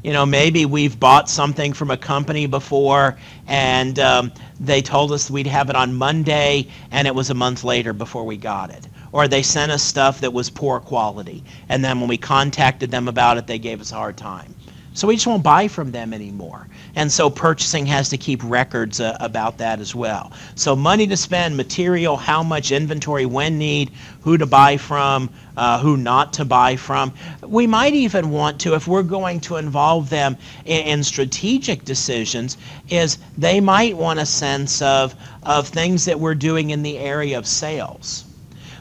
[0.04, 3.18] You know, maybe we've bought something from a company before
[3.48, 4.32] and um,
[4.62, 8.26] they told us we'd have it on Monday and it was a month later before
[8.26, 8.88] we got it.
[9.12, 11.44] Or they sent us stuff that was poor quality.
[11.68, 14.56] And then when we contacted them about it, they gave us a hard time.
[14.94, 16.68] So we just won't buy from them anymore.
[16.96, 20.34] And so purchasing has to keep records uh, about that as well.
[20.56, 23.92] So money to spend, material, how much inventory, when need,
[24.22, 27.14] who to buy from, uh, who not to buy from.
[27.42, 30.36] We might even want to, if we're going to involve them
[30.66, 32.58] in, in strategic decisions,
[32.90, 37.38] is they might want a sense of, of things that we're doing in the area
[37.38, 38.26] of sales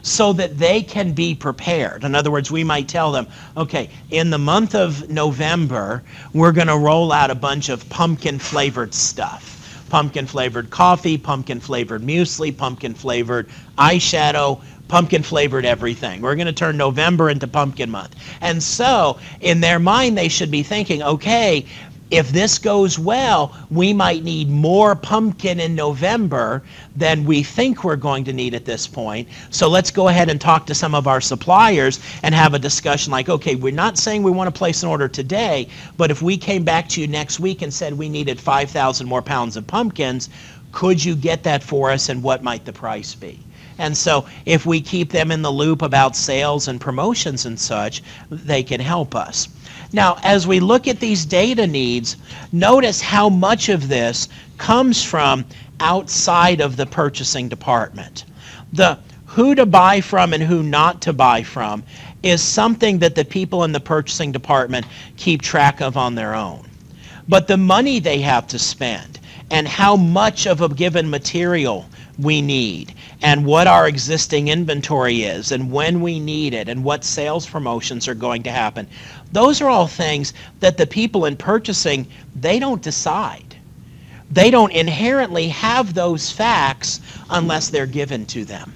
[0.01, 2.03] so that they can be prepared.
[2.03, 6.03] In other words, we might tell them, okay, in the month of November,
[6.33, 9.57] we're going to roll out a bunch of pumpkin flavored stuff.
[9.89, 16.21] Pumpkin flavored coffee, pumpkin flavored muesli, pumpkin flavored eyeshadow, pumpkin flavored everything.
[16.21, 18.15] We're going to turn November into pumpkin month.
[18.41, 21.65] And so, in their mind, they should be thinking, okay,
[22.11, 26.61] if this goes well, we might need more pumpkin in November
[26.95, 29.29] than we think we're going to need at this point.
[29.49, 33.11] So let's go ahead and talk to some of our suppliers and have a discussion
[33.11, 36.37] like, okay, we're not saying we want to place an order today, but if we
[36.37, 40.29] came back to you next week and said we needed 5,000 more pounds of pumpkins,
[40.73, 43.39] could you get that for us and what might the price be?
[43.77, 48.03] And so if we keep them in the loop about sales and promotions and such,
[48.29, 49.47] they can help us.
[49.93, 52.17] Now, as we look at these data needs,
[52.51, 55.45] notice how much of this comes from
[55.79, 58.25] outside of the purchasing department.
[58.73, 61.83] The who to buy from and who not to buy from
[62.21, 64.85] is something that the people in the purchasing department
[65.15, 66.67] keep track of on their own.
[67.29, 69.19] But the money they have to spend
[69.49, 71.85] and how much of a given material
[72.19, 77.03] we need and what our existing inventory is and when we need it and what
[77.03, 78.87] sales promotions are going to happen.
[79.31, 83.55] Those are all things that the people in purchasing, they don't decide.
[84.29, 88.73] They don't inherently have those facts unless they're given to them.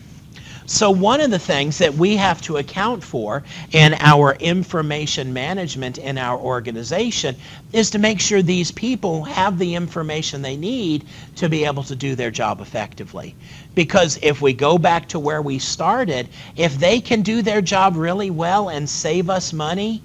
[0.68, 6.00] So one of the things that we have to account for in our information management
[6.00, 7.36] in our organization
[7.72, 11.06] is to make sure these people have the information they need
[11.36, 13.36] to be able to do their job effectively.
[13.76, 17.96] Because if we go back to where we started, if they can do their job
[17.96, 20.02] really well and save us money,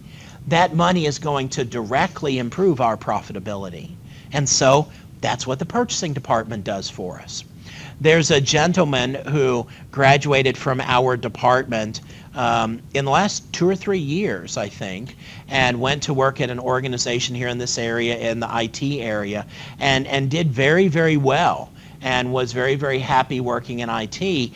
[0.48, 3.90] that money is going to directly improve our profitability.
[4.32, 4.90] And so
[5.20, 7.44] that's what the purchasing department does for us.
[8.00, 12.00] There's a gentleman who graduated from our department
[12.34, 15.16] um, in the last two or three years, I think,
[15.48, 19.46] and went to work at an organization here in this area, in the IT area,
[19.78, 21.70] and, and did very, very well
[22.02, 24.50] and was very, very happy working in IT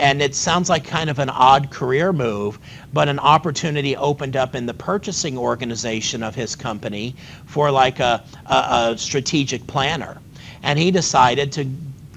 [0.00, 2.58] and it sounds like kind of an odd career move,
[2.92, 7.14] but an opportunity opened up in the purchasing organization of his company
[7.44, 8.54] for like a, a,
[8.92, 10.16] a strategic planner.
[10.62, 11.66] And he decided to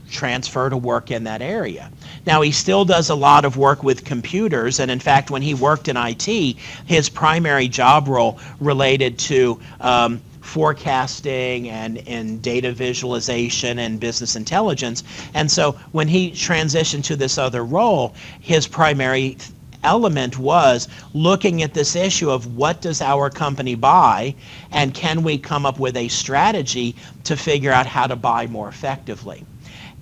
[0.10, 1.91] transfer to work in that area.
[2.26, 5.53] Now, he still does a lot of work with computers, and in fact, when he
[5.53, 6.55] worked in IT,
[6.85, 15.03] his primary job role related to um, forecasting and, and data visualization and business intelligence.
[15.34, 19.38] And so when he transitioned to this other role, his primary
[19.84, 24.36] element was looking at this issue of what does our company buy
[24.72, 28.68] and can we come up with a strategy to figure out how to buy more
[28.68, 29.44] effectively.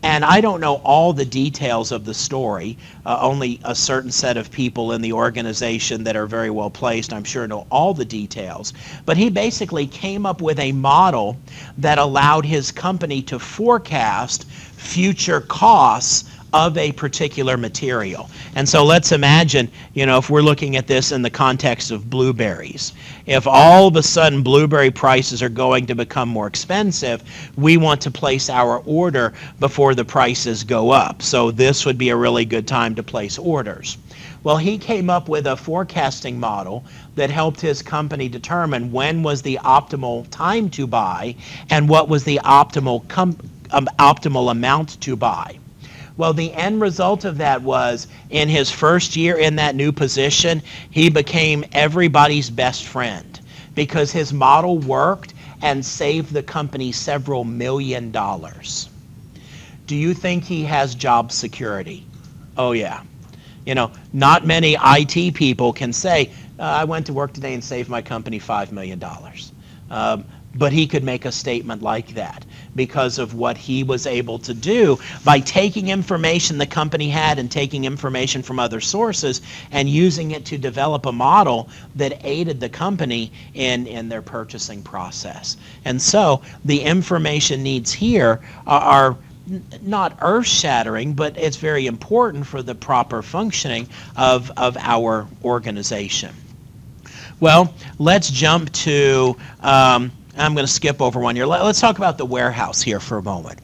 [0.04, 2.78] And I don't know all the details of the story.
[3.06, 7.14] Uh, only a certain set of people in the organization that are very well placed,
[7.14, 8.74] I'm sure, know all the details.
[9.06, 11.38] But he basically came up with a model
[11.78, 18.30] that allowed his company to forecast future costs of a particular material.
[18.56, 22.10] And so let's imagine, you know, if we're looking at this in the context of
[22.10, 22.94] blueberries,
[23.26, 27.24] if all of a sudden blueberry prices are going to become more expensive,
[27.56, 31.22] we want to place our order before the prices go up.
[31.22, 33.98] So this would be a really good time to place orders.
[34.44, 36.84] Well, he came up with a forecasting model
[37.16, 41.36] that helped his company determine when was the optimal time to buy
[41.70, 43.06] and what was the optimal
[43.72, 45.60] um, optimal amount to buy.
[46.22, 50.62] Well, the end result of that was in his first year in that new position,
[50.92, 53.40] he became everybody's best friend
[53.74, 55.34] because his model worked
[55.64, 58.88] and saved the company several million dollars.
[59.88, 62.06] Do you think he has job security?
[62.56, 63.02] Oh, yeah.
[63.66, 66.30] You know, not many IT people can say,
[66.60, 69.04] uh, I went to work today and saved my company $5 million.
[69.90, 72.46] Um, but he could make a statement like that
[72.76, 77.52] because of what he was able to do by taking information the company had and
[77.52, 79.42] taking information from other sources
[79.72, 84.82] and using it to develop a model that aided the company in, in their purchasing
[84.82, 85.58] process.
[85.86, 89.18] And so the information needs here are, are
[89.82, 96.34] not earth shattering, but it's very important for the proper functioning of, of our organization.
[97.40, 101.46] Well, let's jump to um, I'm going to skip over one here.
[101.46, 103.60] Let's talk about the warehouse here for a moment.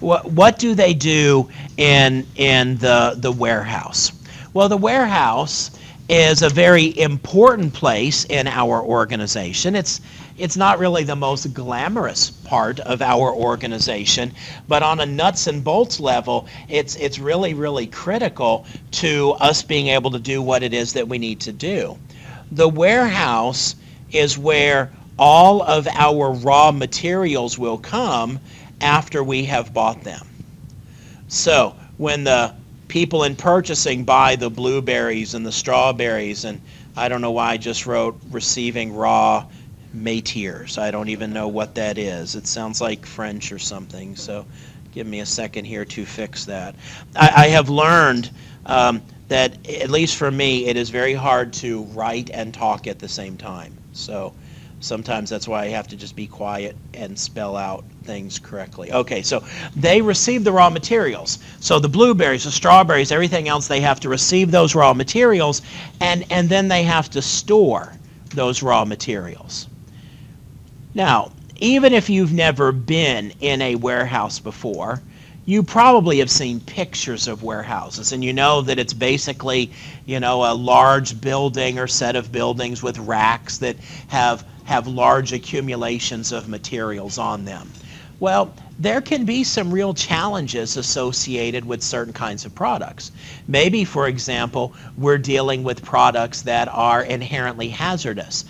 [0.00, 4.12] What, what do they do in, in the, the warehouse?
[4.52, 5.70] Well, the warehouse
[6.08, 9.74] is a very important place in our organization.
[9.76, 10.00] It's,
[10.38, 14.32] it's not really the most glamorous part of our organization,
[14.68, 19.88] but on a nuts and bolts level, it's, it's really, really critical to us being
[19.88, 21.98] able to do what it is that we need to do.
[22.52, 23.76] The warehouse
[24.10, 28.38] is where all of our raw materials will come
[28.80, 30.26] after we have bought them.
[31.28, 32.54] So when the
[32.88, 36.60] people in purchasing buy the blueberries and the strawberries, and
[36.96, 39.46] I don't know why I just wrote receiving raw
[39.92, 40.78] matiers.
[40.78, 42.34] I don't even know what that is.
[42.34, 44.16] It sounds like French or something.
[44.16, 44.46] So
[44.92, 46.74] give me a second here to fix that.
[47.14, 48.30] I, I have learned
[48.66, 52.98] um, that, at least for me, it is very hard to write and talk at
[52.98, 53.76] the same time.
[53.92, 54.32] So
[54.80, 58.92] sometimes that's why I have to just be quiet and spell out things correctly.
[58.92, 59.44] Okay, so
[59.76, 61.38] they receive the raw materials.
[61.60, 65.62] So the blueberries, the strawberries, everything else, they have to receive those raw materials
[66.00, 67.92] and, and then they have to store
[68.34, 69.68] those raw materials.
[70.94, 75.02] Now, even if you've never been in a warehouse before,
[75.44, 79.70] you probably have seen pictures of warehouses and you know that it's basically
[80.04, 83.76] you know a large building or set of buildings with racks that
[84.08, 87.72] have have large accumulations of materials on them.
[88.20, 93.10] Well, there can be some real challenges associated with certain kinds of products.
[93.46, 98.44] Maybe, for example, we're dealing with products that are inherently hazardous.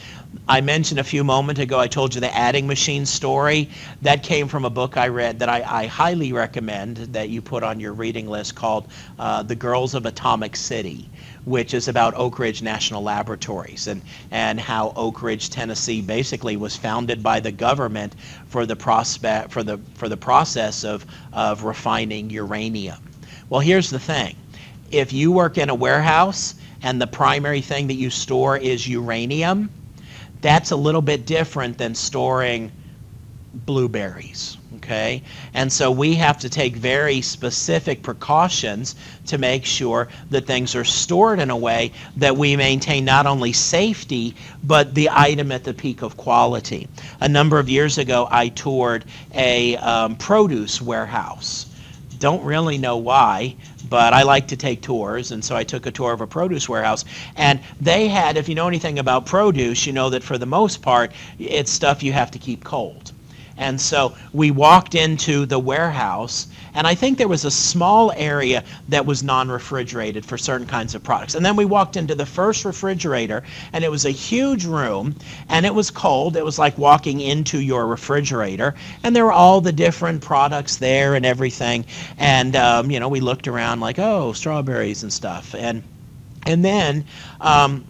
[0.48, 3.70] I mentioned a few moments ago, I told you the adding machine story.
[4.02, 7.62] That came from a book I read that I, I highly recommend that you put
[7.62, 8.88] on your reading list called
[9.20, 11.08] uh, The Girls of Atomic City
[11.48, 16.76] which is about Oak Ridge National Laboratories and, and how Oak Ridge, Tennessee basically was
[16.76, 18.14] founded by the government
[18.48, 23.02] for the, prospect, for the, for the process of, of refining uranium.
[23.48, 24.36] Well, here's the thing.
[24.90, 29.70] If you work in a warehouse and the primary thing that you store is uranium,
[30.42, 32.70] that's a little bit different than storing
[33.54, 34.57] blueberries
[34.88, 35.22] okay?
[35.52, 38.96] And so we have to take very specific precautions
[39.26, 43.52] to make sure that things are stored in a way that we maintain not only
[43.52, 44.34] safety,
[44.64, 46.88] but the item at the peak of quality.
[47.20, 49.04] A number of years ago, I toured
[49.34, 51.66] a um, produce warehouse.
[52.18, 53.56] Don't really know why,
[53.90, 56.66] but I like to take tours, and so I took a tour of a produce
[56.68, 57.04] warehouse.
[57.36, 60.80] And they had, if you know anything about produce, you know that for the most
[60.80, 63.12] part, it's stuff you have to keep cold.
[63.58, 68.62] And so we walked into the warehouse, and I think there was a small area
[68.88, 71.34] that was non refrigerated for certain kinds of products.
[71.34, 75.16] And then we walked into the first refrigerator, and it was a huge room,
[75.48, 76.36] and it was cold.
[76.36, 81.16] It was like walking into your refrigerator, and there were all the different products there
[81.16, 81.84] and everything.
[82.16, 85.52] And, um, you know, we looked around like, oh, strawberries and stuff.
[85.56, 85.82] And,
[86.46, 87.04] and then
[87.40, 87.84] um,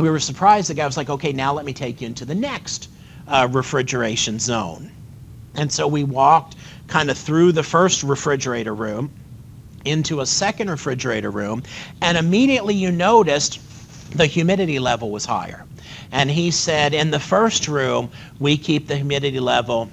[0.00, 0.68] we were surprised.
[0.68, 2.88] The guy was like, okay, now let me take you into the next
[3.28, 4.90] uh, refrigeration zone.
[5.56, 6.56] And so we walked
[6.86, 9.10] kind of through the first refrigerator room
[9.84, 11.62] into a second refrigerator room,
[12.02, 13.60] and immediately you noticed
[14.10, 15.64] the humidity level was higher.
[16.12, 19.90] And he said, in the first room, we keep the humidity level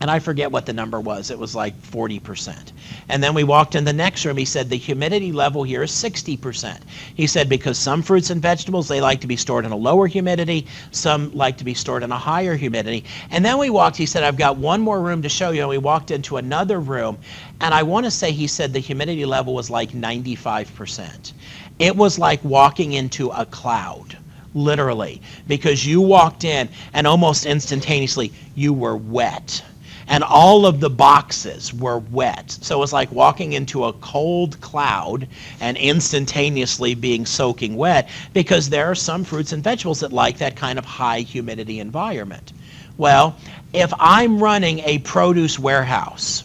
[0.00, 1.30] and I forget what the number was.
[1.30, 2.72] It was like 40%.
[3.08, 4.36] And then we walked in the next room.
[4.36, 6.82] He said the humidity level here is 60%.
[7.14, 10.06] He said because some fruits and vegetables, they like to be stored in a lower
[10.06, 10.66] humidity.
[10.90, 13.04] Some like to be stored in a higher humidity.
[13.30, 15.60] And then we walked, he said, I've got one more room to show you.
[15.62, 17.18] And we walked into another room.
[17.62, 21.32] And I want to say he said the humidity level was like 95%.
[21.78, 24.18] It was like walking into a cloud
[24.54, 29.62] literally, because you walked in and almost instantaneously you were wet
[30.08, 32.50] and all of the boxes were wet.
[32.50, 35.26] So it was like walking into a cold cloud
[35.60, 40.56] and instantaneously being soaking wet because there are some fruits and vegetables that like that
[40.56, 42.52] kind of high humidity environment.
[42.98, 43.36] Well,
[43.72, 46.44] if I'm running a produce warehouse,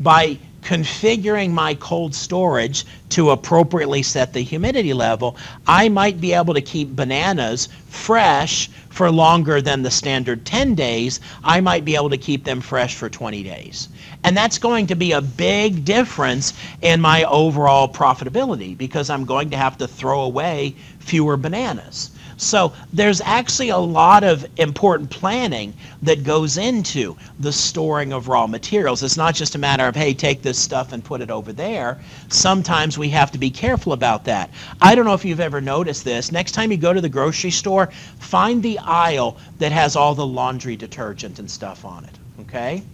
[0.00, 5.36] by configuring my cold storage to appropriately set the humidity level,
[5.66, 11.20] I might be able to keep bananas fresh for longer than the standard 10 days.
[11.44, 13.88] I might be able to keep them fresh for 20 days.
[14.24, 16.52] And that's going to be a big difference
[16.82, 22.10] in my overall profitability because I'm going to have to throw away fewer bananas.
[22.38, 28.46] So there's actually a lot of important planning that goes into the storing of raw
[28.46, 29.02] materials.
[29.02, 32.00] It's not just a matter of, hey, take this stuff and put it over there.
[32.28, 34.50] Sometimes we have to be careful about that.
[34.80, 36.30] I don't know if you've ever noticed this.
[36.30, 37.88] Next time you go to the grocery store,
[38.20, 42.84] find the aisle that has all the laundry detergent and stuff on it, okay?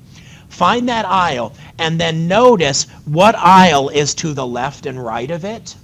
[0.48, 5.44] Find that aisle and then notice what aisle is to the left and right of
[5.44, 5.76] it.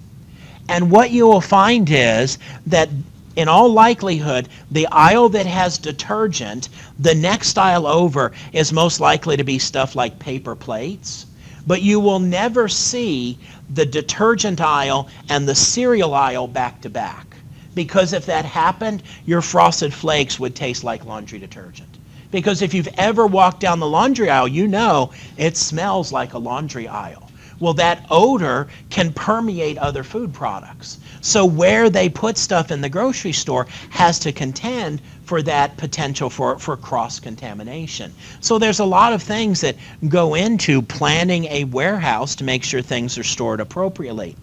[0.71, 2.89] And what you will find is that
[3.37, 9.37] in all likelihood, the aisle that has detergent, the next aisle over is most likely
[9.37, 11.27] to be stuff like paper plates.
[11.67, 13.39] But you will never see
[13.73, 17.37] the detergent aisle and the cereal aisle back to back.
[17.75, 21.99] Because if that happened, your frosted flakes would taste like laundry detergent.
[22.33, 26.39] Because if you've ever walked down the laundry aisle, you know it smells like a
[26.39, 27.30] laundry aisle.
[27.61, 30.99] Well, that odor can permeate other food products.
[31.21, 36.31] So where they put stuff in the grocery store has to contend for that potential
[36.31, 38.13] for, for cross-contamination.
[38.41, 39.77] So there's a lot of things that
[40.09, 44.37] go into planning a warehouse to make sure things are stored appropriately.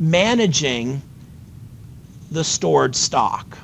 [0.00, 1.02] Managing
[2.30, 3.58] the stored stock.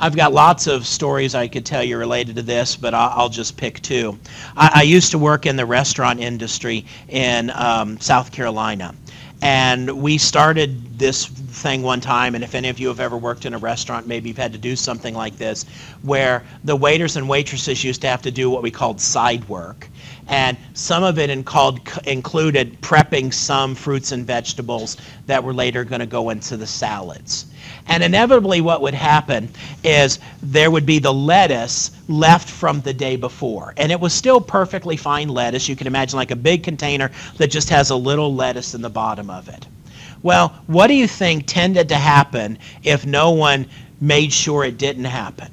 [0.00, 3.56] I've got lots of stories I could tell you related to this, but I'll, just
[3.56, 4.16] pick two.
[4.56, 8.94] I, I, used to work in the restaurant industry in um, South Carolina.
[9.42, 13.44] And we started this thing one time, and if any of you have ever worked
[13.44, 15.64] in a restaurant, maybe you've had to do something like this,
[16.02, 19.88] where the waiters and waitresses used to have to do what we called side work.
[20.28, 24.96] And some of it in called, included prepping some fruits and vegetables
[25.26, 27.46] that were later going to go into the salads.
[27.88, 29.48] And inevitably, what would happen
[29.82, 33.72] is there would be the lettuce left from the day before.
[33.78, 35.68] And it was still perfectly fine lettuce.
[35.68, 38.90] You can imagine like a big container that just has a little lettuce in the
[38.90, 39.66] bottom of it.
[40.22, 43.66] Well, what do you think tended to happen if no one
[44.00, 45.48] made sure it didn't happen?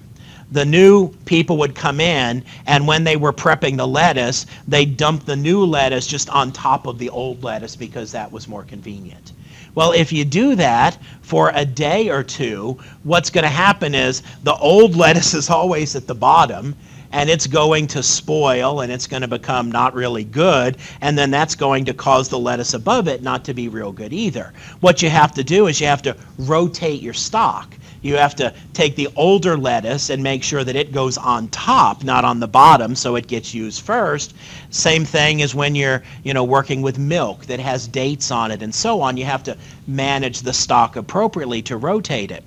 [0.51, 5.25] The new people would come in, and when they were prepping the lettuce, they dumped
[5.25, 9.31] the new lettuce just on top of the old lettuce because that was more convenient.
[9.75, 14.23] Well, if you do that for a day or two, what's going to happen is
[14.43, 16.75] the old lettuce is always at the bottom
[17.15, 21.31] and it's going to spoil and it's going to become not really good and then
[21.31, 24.51] that's going to cause the lettuce above it not to be real good either.
[24.81, 28.53] What you have to do is you have to rotate your stock you have to
[28.73, 32.47] take the older lettuce and make sure that it goes on top, not on the
[32.47, 34.35] bottom, so it gets used first.
[34.69, 38.61] Same thing as when you're, you know, working with milk that has dates on it
[38.61, 39.17] and so on.
[39.17, 42.43] You have to manage the stock appropriately to rotate it.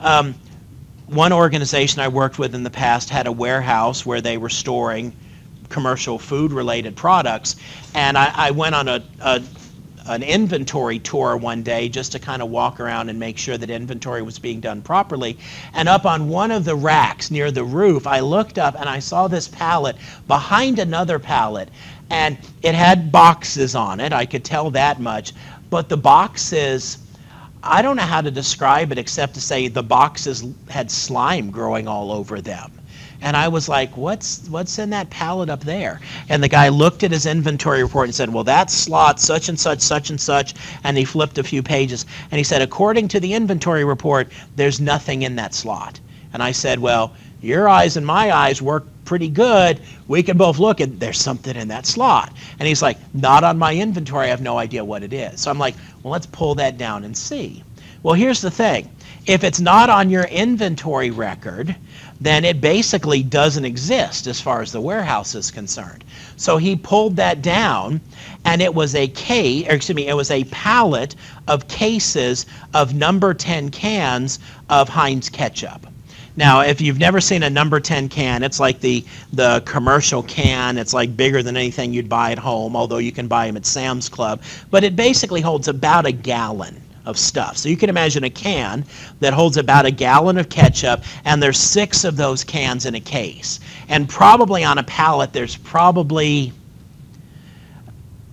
[0.00, 0.34] Um,
[1.06, 5.14] one organization I worked with in the past had a warehouse where they were storing
[5.68, 7.56] commercial food related products
[7.94, 9.42] and I, I went on a, a
[10.08, 13.70] an inventory tour one day just to kind of walk around and make sure that
[13.70, 15.36] inventory was being done properly.
[15.74, 19.00] And up on one of the racks near the roof, I looked up and I
[19.00, 19.96] saw this pallet
[20.28, 21.68] behind another pallet.
[22.08, 24.12] And it had boxes on it.
[24.12, 25.32] I could tell that much.
[25.70, 26.98] But the boxes,
[27.68, 31.88] I don't know how to describe it except to say the boxes had slime growing
[31.88, 32.72] all over them.
[33.20, 36.00] And I was like, what's what's in that pallet up there?
[36.28, 39.58] And the guy looked at his inventory report and said, well, that slot, such and
[39.58, 40.54] such, such and such.
[40.84, 42.06] And he flipped a few pages.
[42.30, 45.98] And he said, according to the inventory report, there's nothing in that slot.
[46.32, 49.80] And I said, well, your eyes and my eyes work pretty good.
[50.08, 52.32] We can both look and there's something in that slot.
[52.58, 54.26] And he's like, not on my inventory.
[54.26, 55.40] I have no idea what it is.
[55.40, 57.62] So I'm like, well, let's pull that down and see.
[58.02, 58.90] Well, here's the thing.
[59.26, 61.74] If it's not on your inventory record,
[62.20, 66.04] then it basically doesn't exist as far as the warehouse is concerned.
[66.36, 68.00] So he pulled that down,
[68.44, 71.16] and it was a case, or excuse me, it was a pallet
[71.48, 74.38] of cases of number 10 cans
[74.70, 75.86] of Heinz ketchup.
[76.36, 80.76] Now, if you've never seen a number 10 can, it's like the, the commercial can.
[80.76, 83.64] It's like bigger than anything you'd buy at home, although you can buy them at
[83.64, 84.42] Sam's Club.
[84.70, 87.56] But it basically holds about a gallon of stuff.
[87.56, 88.84] So you can imagine a can
[89.20, 93.00] that holds about a gallon of ketchup, and there's six of those cans in a
[93.00, 93.60] case.
[93.88, 96.52] And probably on a pallet, there's probably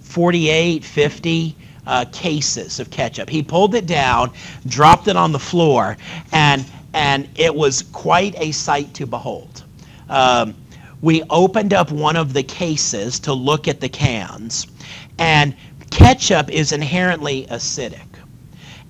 [0.02, 1.56] 48, 50
[1.86, 3.30] uh, cases of ketchup.
[3.30, 4.32] He pulled it down,
[4.66, 5.98] dropped it on the floor,
[6.32, 9.64] and and it was quite a sight to behold.
[10.10, 10.56] Um,
[11.02, 14.68] we opened up one of the cases to look at the cans,
[15.18, 15.56] and
[15.90, 18.00] ketchup is inherently acidic.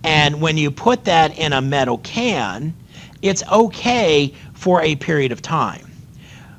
[0.04, 2.74] And when you put that in a metal can,
[3.22, 5.90] it's okay for a period of time.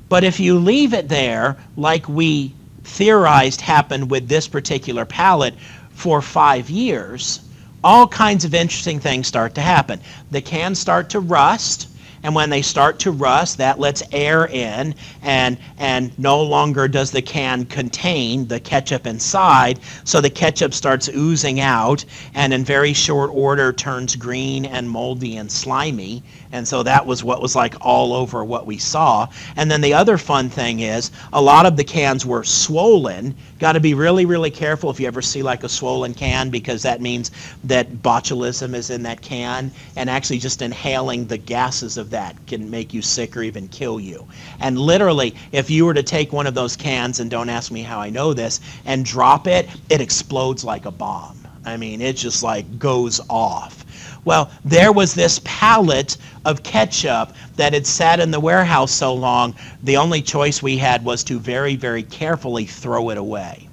[0.09, 2.53] But if you leave it there, like we
[2.83, 5.53] theorized happened with this particular pallet,
[5.95, 7.39] for five years,
[7.85, 10.01] all kinds of interesting things start to happen.
[10.31, 11.87] The cans start to rust
[12.25, 17.11] and when they start to rust, that lets air in, and, and no longer does
[17.11, 19.79] the can contain the ketchup inside.
[20.05, 22.03] So the ketchup starts oozing out,
[22.33, 26.23] and in very short order turns green and moldy and slimy.
[26.55, 29.27] And so that was what was like all over what we saw.
[29.57, 33.35] And then the other fun thing is a lot of the cans were swollen.
[33.59, 36.81] Got to be really, really careful if you ever see like a swollen can because
[36.83, 37.31] that means
[37.65, 39.69] that botulism is in that can.
[39.97, 43.99] And actually, just inhaling the gases of that can make you sick or even kill
[43.99, 44.25] you.
[44.61, 47.81] And literally, if you were to take one of those cans, and don't ask me
[47.81, 51.37] how I know this, and drop it, it explodes like a bomb.
[51.65, 53.84] I mean, it just like goes off.
[54.25, 59.55] Well, there was this pallet of ketchup that had sat in the warehouse so long,
[59.83, 63.69] the only choice we had was to very, very carefully throw it away.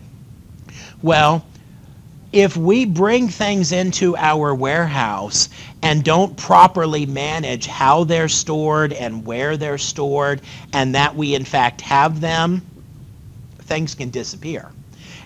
[1.02, 1.44] Well,
[2.32, 5.48] if we bring things into our warehouse
[5.82, 10.42] and don't properly manage how they're stored and where they're stored,
[10.72, 12.62] and that we in fact have them,
[13.60, 14.70] things can disappear.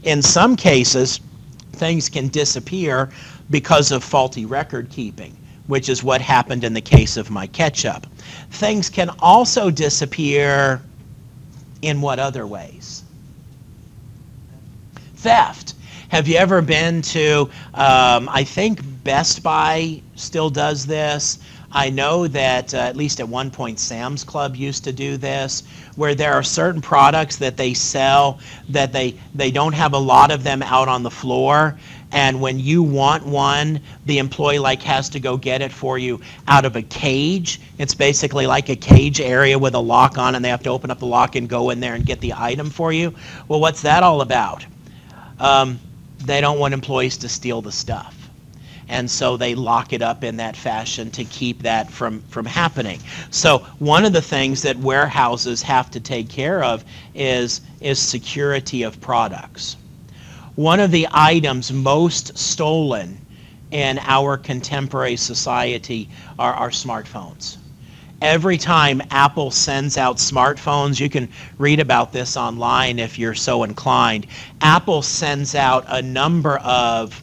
[0.03, 1.21] In some cases,
[1.73, 3.11] things can disappear
[3.51, 5.37] because of faulty record keeping,
[5.67, 8.07] which is what happened in the case of my ketchup.
[8.51, 10.83] Things can also disappear
[11.83, 13.05] in what other ways?
[15.17, 15.75] Theft.
[16.09, 21.41] Have you ever been to, um, I think Best Buy still does this.
[21.73, 25.65] I know that uh, at least at one point Sam's Club used to do this,
[25.97, 30.31] where there are certain products that they sell that they, they don't have a lot
[30.31, 31.77] of them out on the floor.
[32.13, 36.21] And when you want one, the employee like has to go get it for you
[36.47, 37.61] out of a cage.
[37.79, 40.91] It's basically like a cage area with a lock on, and they have to open
[40.91, 43.15] up the lock and go in there and get the item for you.
[43.49, 44.65] Well, what's that all about?
[45.41, 45.81] Um,
[46.25, 48.15] they don't want employees to steal the stuff.
[48.89, 53.01] And so they lock it up in that fashion to keep that from, from happening.
[53.31, 56.85] So one of the things that warehouses have to take care of
[57.15, 59.77] is, is security of products.
[60.57, 63.19] One of the items most stolen
[63.71, 66.09] in our contemporary society
[66.39, 67.59] are our smartphones
[68.23, 71.29] every time Apple sends out smartphones, you can
[71.59, 74.27] read about this online if you're so inclined.
[74.61, 77.23] Apple sends out a number of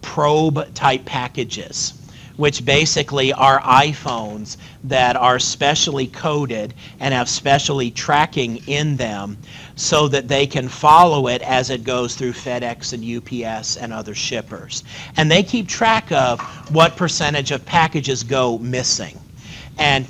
[0.00, 1.94] probe type packages
[2.36, 9.36] which basically are iPhones that are specially coded and have specially tracking in them
[9.76, 14.14] so that they can follow it as it goes through FedEx and UPS and other
[14.14, 14.84] shippers.
[15.16, 16.40] And they keep track of
[16.74, 19.18] what percentage of packages go missing.
[19.78, 20.06] And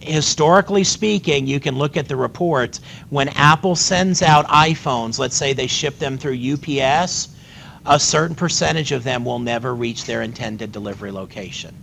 [0.00, 5.52] historically speaking, you can look at the reports, when Apple sends out iPhones, let's say
[5.52, 7.28] they ship them through UPS,
[7.86, 11.74] a certain percentage of them will never reach their intended delivery location.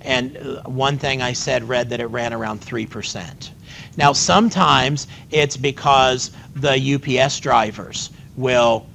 [0.00, 3.50] And uh, one thing I said read that it ran around 3%.
[3.96, 8.86] Now, sometimes it's because the UPS drivers will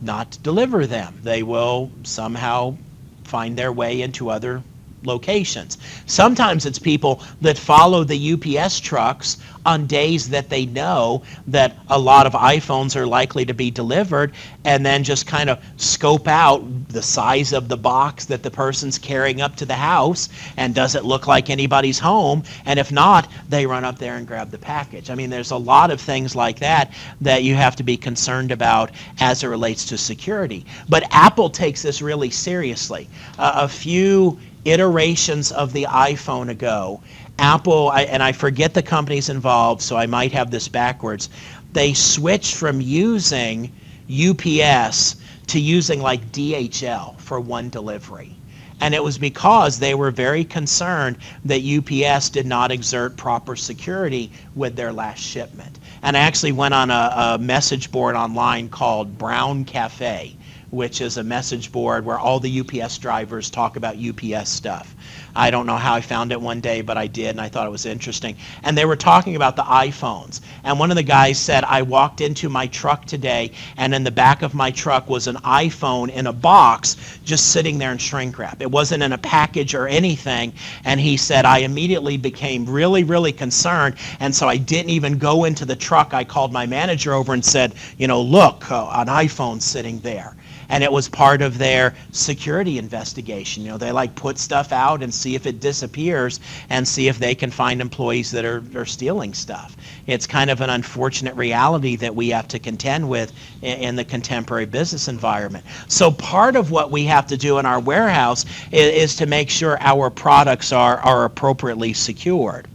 [0.00, 1.18] not deliver them.
[1.22, 2.76] They will somehow
[3.24, 4.62] find their way into other
[5.06, 5.78] locations.
[6.06, 11.98] Sometimes it's people that follow the UPS trucks on days that they know that a
[11.98, 14.32] lot of iPhones are likely to be delivered
[14.64, 18.98] and then just kind of scope out the size of the box that the person's
[18.98, 23.30] carrying up to the house and does it look like anybody's home and if not
[23.48, 25.10] they run up there and grab the package.
[25.10, 28.52] I mean there's a lot of things like that that you have to be concerned
[28.52, 28.90] about
[29.20, 30.64] as it relates to security.
[30.88, 33.08] But Apple takes this really seriously.
[33.38, 37.02] Uh, a few iterations of the iPhone ago,
[37.38, 41.28] Apple, I, and I forget the companies involved, so I might have this backwards,
[41.72, 43.72] they switched from using
[44.08, 45.16] UPS
[45.48, 48.36] to using like DHL for one delivery.
[48.80, 54.30] And it was because they were very concerned that UPS did not exert proper security
[54.54, 55.78] with their last shipment.
[56.02, 60.36] And I actually went on a, a message board online called Brown Cafe
[60.74, 64.94] which is a message board where all the UPS drivers talk about UPS stuff.
[65.36, 67.66] I don't know how I found it one day, but I did, and I thought
[67.66, 68.36] it was interesting.
[68.62, 70.40] And they were talking about the iPhones.
[70.62, 74.12] And one of the guys said, I walked into my truck today, and in the
[74.12, 78.38] back of my truck was an iPhone in a box just sitting there in shrink
[78.38, 78.62] wrap.
[78.62, 80.52] It wasn't in a package or anything.
[80.84, 83.96] And he said, I immediately became really, really concerned.
[84.20, 86.14] And so I didn't even go into the truck.
[86.14, 90.36] I called my manager over and said, you know, look, uh, an iPhone sitting there
[90.68, 93.62] and it was part of their security investigation.
[93.62, 97.18] You know, they like put stuff out and see if it disappears and see if
[97.18, 99.76] they can find employees that are, are stealing stuff.
[100.06, 103.32] It's kind of an unfortunate reality that we have to contend with
[103.62, 105.64] in, in the contemporary business environment.
[105.88, 109.50] So part of what we have to do in our warehouse is, is to make
[109.50, 112.68] sure our products are, are appropriately secured.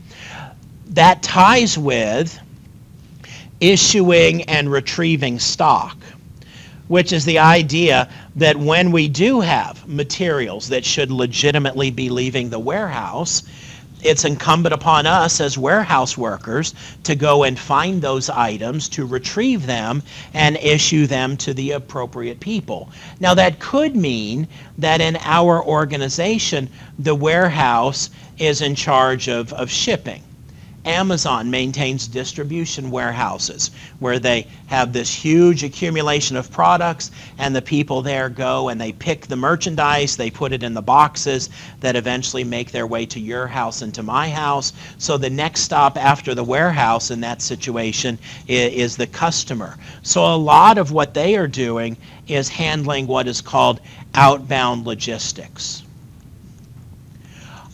[0.87, 2.39] That ties with
[3.59, 5.97] issuing and retrieving stock
[6.89, 12.49] which is the idea that when we do have materials that should legitimately be leaving
[12.49, 13.43] the warehouse,
[14.01, 19.65] it's incumbent upon us as warehouse workers to go and find those items, to retrieve
[19.65, 20.01] them,
[20.33, 22.89] and issue them to the appropriate people.
[23.19, 24.47] Now, that could mean
[24.77, 28.09] that in our organization, the warehouse
[28.39, 30.23] is in charge of, of shipping.
[30.85, 38.01] Amazon maintains distribution warehouses where they have this huge accumulation of products and the people
[38.01, 41.49] there go and they pick the merchandise, they put it in the boxes
[41.81, 44.73] that eventually make their way to your house and to my house.
[44.97, 49.77] So the next stop after the warehouse in that situation is, the customer.
[50.01, 51.95] So a lot of what they are doing
[52.27, 53.79] is handling what is called
[54.13, 55.83] outbound logistics.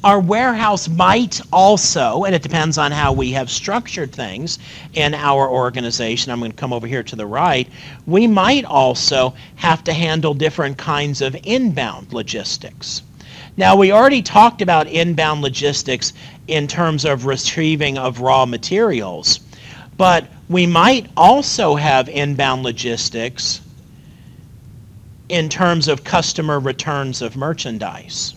[0.06, 4.60] Our warehouse might also, and it depends on how we have structured things
[4.94, 7.68] in our organization, I'm going to come over here to the right,
[8.06, 13.02] we might also have to handle different kinds of inbound logistics.
[13.58, 16.14] Now, we already talked about inbound logistics
[16.48, 19.40] in terms of retrieving of raw materials,
[19.98, 23.60] but we might also have inbound logistics
[25.30, 28.36] in terms of customer returns of merchandise.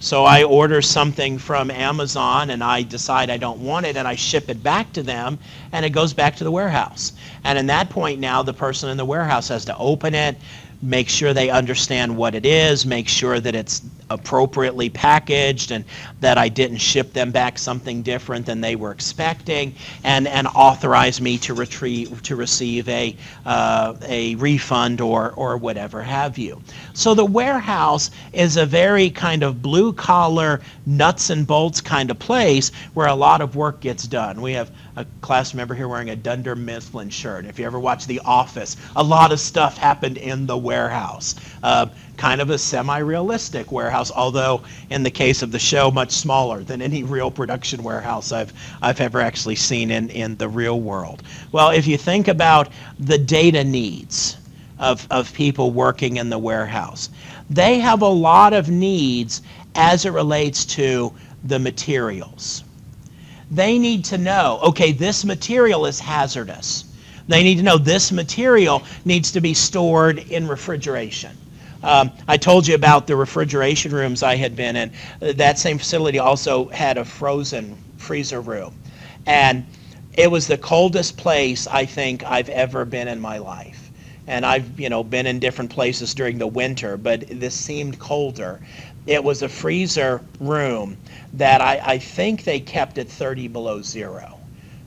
[0.00, 4.14] So I order something from Amazon and I decide I don't want it and I
[4.14, 5.38] ship it back to them
[5.72, 7.12] and it goes back to the warehouse.
[7.42, 10.36] And in that point now the person in the warehouse has to open it,
[10.82, 15.84] make sure they understand what it is, make sure that it's appropriately packaged and
[16.20, 19.74] that I didn't ship them back something different than they were expecting
[20.04, 26.02] and, and authorize me to retrieve to receive a, uh, a refund or, or whatever
[26.02, 26.62] have you.
[26.94, 32.18] So the warehouse is a very kind of blue collar nuts and bolts kind of
[32.18, 34.40] place where a lot of work gets done.
[34.40, 37.46] We have a class member here wearing a Dunder Mifflin shirt.
[37.46, 41.36] If you ever watch The Office, a lot of stuff happened in the warehouse.
[41.62, 44.60] Uh, kind of a semi-realistic warehouse, although
[44.90, 48.52] in the case of the show, much smaller than any real production warehouse I've,
[48.82, 51.22] I've ever actually seen in, in the real world.
[51.52, 52.68] Well, if you think about
[52.98, 54.36] the data needs
[54.80, 57.08] of, of people working in the warehouse,
[57.48, 59.42] they have a lot of needs
[59.76, 61.12] as it relates to
[61.44, 62.64] the materials.
[63.50, 66.84] They need to know, okay, this material is hazardous.
[67.28, 71.36] They need to know this material needs to be stored in refrigeration.
[71.82, 74.92] Um, I told you about the refrigeration rooms I had been in.
[75.20, 78.74] That same facility also had a frozen freezer room.
[79.26, 79.66] And
[80.14, 83.90] it was the coldest place I think I've ever been in my life.
[84.26, 88.60] and I've, you know, been in different places during the winter, but this seemed colder.
[89.08, 90.98] It was a freezer room
[91.32, 94.38] that I, I think they kept at 30 below zero,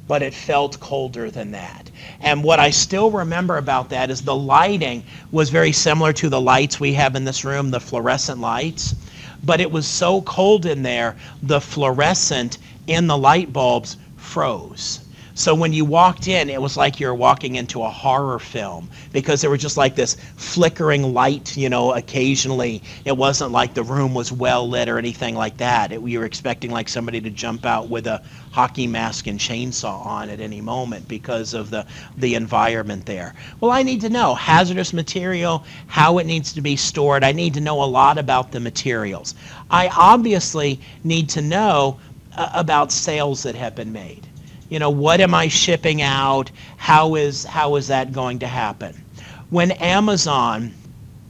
[0.07, 1.89] but it felt colder than that.
[2.21, 6.39] And what I still remember about that is the lighting was very similar to the
[6.39, 8.95] lights we have in this room, the fluorescent lights.
[9.43, 15.00] But it was so cold in there, the fluorescent in the light bulbs froze.
[15.33, 18.89] So when you walked in, it was like you were walking into a horror film
[19.13, 22.83] because there was just like this flickering light, you know, occasionally.
[23.05, 25.93] It wasn't like the room was well lit or anything like that.
[25.93, 28.21] It, you were expecting like somebody to jump out with a
[28.51, 31.85] hockey mask and chainsaw on at any moment because of the,
[32.17, 33.33] the environment there.
[33.61, 37.23] Well, I need to know hazardous material, how it needs to be stored.
[37.23, 39.35] I need to know a lot about the materials.
[39.69, 41.99] I obviously need to know
[42.35, 44.27] uh, about sales that have been made
[44.71, 46.49] you know, what am I shipping out?
[46.77, 48.95] How is, how is that going to happen?
[49.49, 50.73] When Amazon,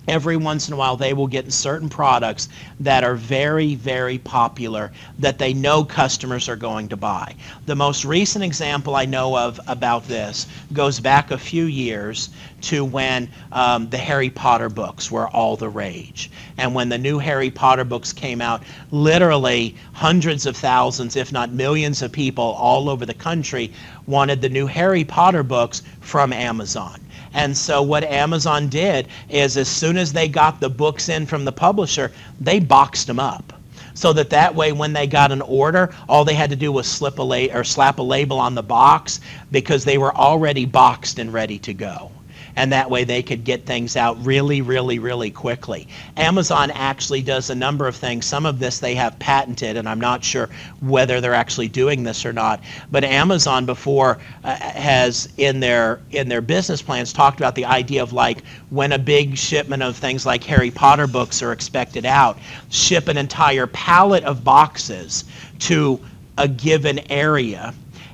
[0.07, 2.49] every once in a while, they will get certain products
[2.79, 7.35] that are very, very popular that they know customers are going to buy.
[7.65, 12.29] The most recent example I know of about this goes back a few years
[12.61, 16.29] to when um, the Harry Potter books were all the rage.
[16.57, 21.51] And when the new Harry Potter books came out, literally hundreds of thousands, if not
[21.51, 23.73] millions of people all over the country
[24.05, 27.00] wanted the new Harry Potter books from Amazon.
[27.33, 31.45] And so what Amazon did is as soon as they got the books in from
[31.45, 33.53] the publisher, they boxed them up.
[33.93, 36.87] So that that way when they got an order all they had to do was
[36.87, 39.19] slip a la- or slap a label on the box
[39.51, 42.11] because they were already boxed and ready to go
[42.55, 45.87] and that way they could get things out really, really, really quickly.
[46.17, 48.25] Amazon actually does a number of things.
[48.25, 50.49] Some of this they have patented, and I'm not sure
[50.81, 52.61] whether they're actually doing this or not.
[52.91, 58.03] But Amazon before uh, has in their in their business plans talked about the idea
[58.03, 62.37] of like when a big shipment of things like Harry Potter books are expected out,
[62.69, 65.25] ship an entire pallet of boxes
[65.59, 65.99] to
[66.37, 67.73] a given area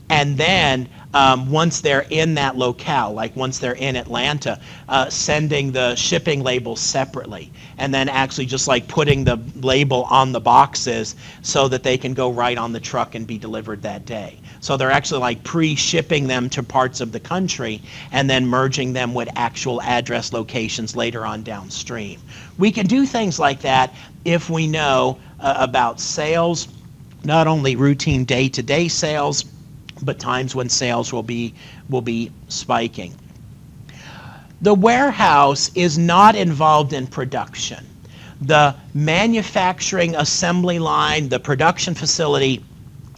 [0.09, 4.59] and then um, once they're in that locale, like once they're in Atlanta,
[4.89, 10.31] uh, sending the shipping labels separately, and then actually just like putting the label on
[10.31, 14.05] the boxes so that they can go right on the truck and be delivered that
[14.05, 14.39] day.
[14.59, 17.81] So they're actually like pre-shipping them to parts of the country
[18.11, 22.19] and then merging them with actual address locations later on downstream.
[22.57, 23.93] We can do things like that
[24.25, 26.67] if we know uh, about sales,
[27.23, 29.45] not only routine day-to-day sales,
[30.01, 31.53] but times when sales will be
[31.89, 33.13] will be spiking.
[34.61, 37.85] The warehouse is not involved in production.
[38.41, 42.63] The manufacturing assembly line, the production facility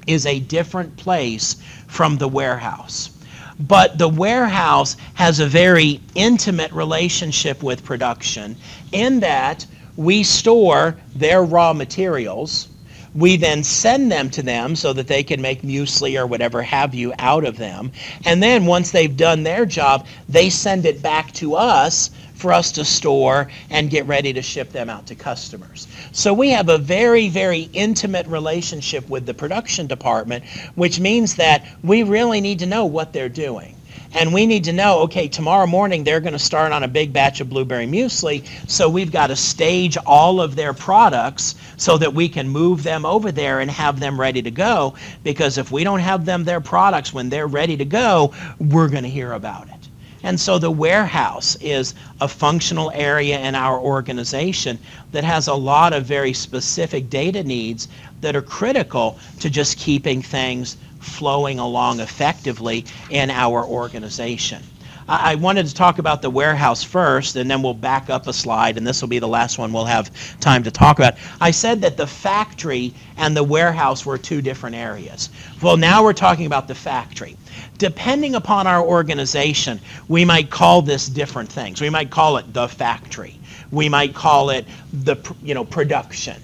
[0.08, 1.56] is a different place
[1.88, 3.12] from the warehouse.
[3.60, 8.56] But the warehouse has a very intimate relationship with production
[8.92, 9.66] in that
[9.98, 12.70] we store their raw materials
[13.16, 16.94] we then send them to them so that they can make muesli or whatever have
[16.94, 17.92] you out of them.
[18.26, 22.72] And then once they've done their job, they send it back to us for us
[22.74, 25.88] to store and get ready to ship them out to customers.
[26.14, 30.46] So we have a very, very intimate relationship with the production department,
[30.76, 33.76] which means that we really need to know what they're doing.
[34.14, 37.14] And we need to know, okay, tomorrow morning they're going to start on a big
[37.14, 42.14] batch of blueberry muesli, so we've got to stage all of their products so that
[42.14, 44.96] we can move them over there and have them ready to go.
[45.24, 49.04] Because if we don't have them their products when they're ready to go, we're going
[49.04, 49.90] to hear about it.
[50.24, 54.78] And so the warehouse is a functional area in our organization
[55.14, 57.88] that has a lot of very specific data needs
[58.20, 64.64] that are critical to just keeping things flowing along effectively in our organization.
[65.12, 68.78] I wanted to talk about the warehouse first, and then we'll back up a slide,
[68.78, 71.16] and this will be the last one we'll have time to talk about.
[71.42, 75.32] I said that the factory and the warehouse were two different areas.
[75.64, 77.38] Well, now we're talking about the factory.
[77.80, 81.82] Depending upon our organization, we might call this different things.
[81.82, 83.40] We might call it the factory.
[83.72, 86.40] We might call it the you know production.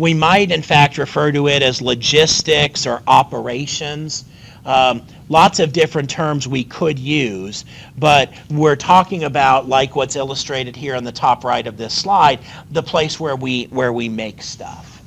[0.00, 4.24] We might, in fact, refer to it as logistics or operations.
[4.64, 7.66] Um, lots of different terms we could use,
[7.98, 12.40] but we're talking about, like what's illustrated here on the top right of this slide,
[12.70, 15.02] the place where we, where we make stuff.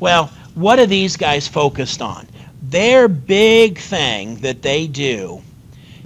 [0.00, 2.26] Well, what are these guys focused on?
[2.62, 5.42] Their big thing that they do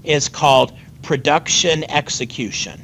[0.02, 2.82] is called production execution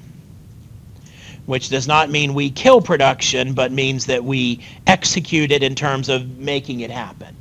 [1.48, 6.10] which does not mean we kill production, but means that we execute it in terms
[6.10, 7.34] of making it happen.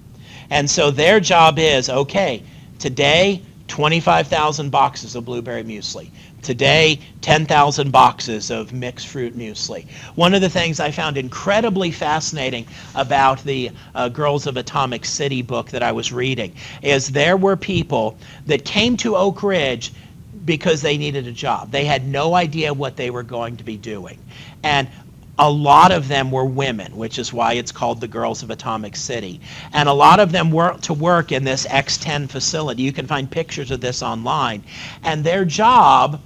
[0.49, 2.41] And so their job is, okay,
[2.79, 6.09] today, 25,000 boxes of blueberry muesli.
[6.41, 9.85] Today, 10,000 boxes of mixed fruit muesli.
[10.15, 12.65] One of the things I found incredibly fascinating
[12.95, 17.57] about the uh, Girls of Atomic City book that I was reading is there were
[17.57, 19.91] people that came to Oak Ridge
[20.47, 21.69] because they needed a job.
[21.71, 24.17] They had no idea what they were going to be doing.
[24.63, 24.87] And
[25.37, 28.95] a lot of them were women, which is why it's called the Girls of Atomic
[28.95, 29.39] City.
[29.73, 32.81] And a lot of them were to work in this X10 facility.
[32.81, 34.63] You can find pictures of this online.
[35.03, 36.21] And their job,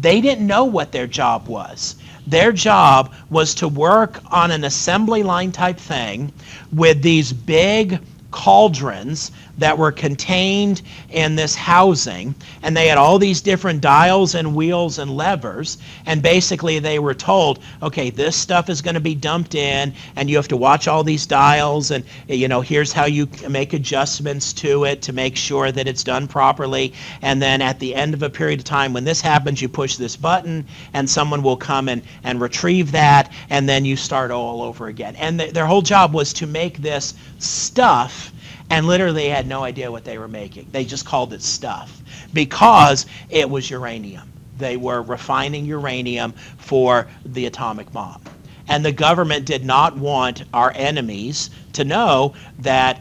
[0.00, 1.96] they didn't know what their job was.
[2.26, 6.32] Their job was to work on an assembly line type thing
[6.72, 8.00] with these big
[8.30, 14.54] cauldrons that were contained in this housing and they had all these different dials and
[14.54, 19.14] wheels and levers and basically they were told okay this stuff is going to be
[19.14, 23.04] dumped in and you have to watch all these dials and you know here's how
[23.06, 26.92] you make adjustments to it to make sure that it's done properly.
[27.22, 29.96] And then at the end of a period of time when this happens you push
[29.96, 34.62] this button and someone will come and, and retrieve that and then you start all
[34.62, 35.16] over again.
[35.16, 38.32] And th- their whole job was to make this stuff
[38.70, 40.68] and literally had no idea what they were making.
[40.72, 44.30] They just called it stuff because it was uranium.
[44.58, 48.22] They were refining uranium for the atomic bomb.
[48.68, 53.00] And the government did not want our enemies to know that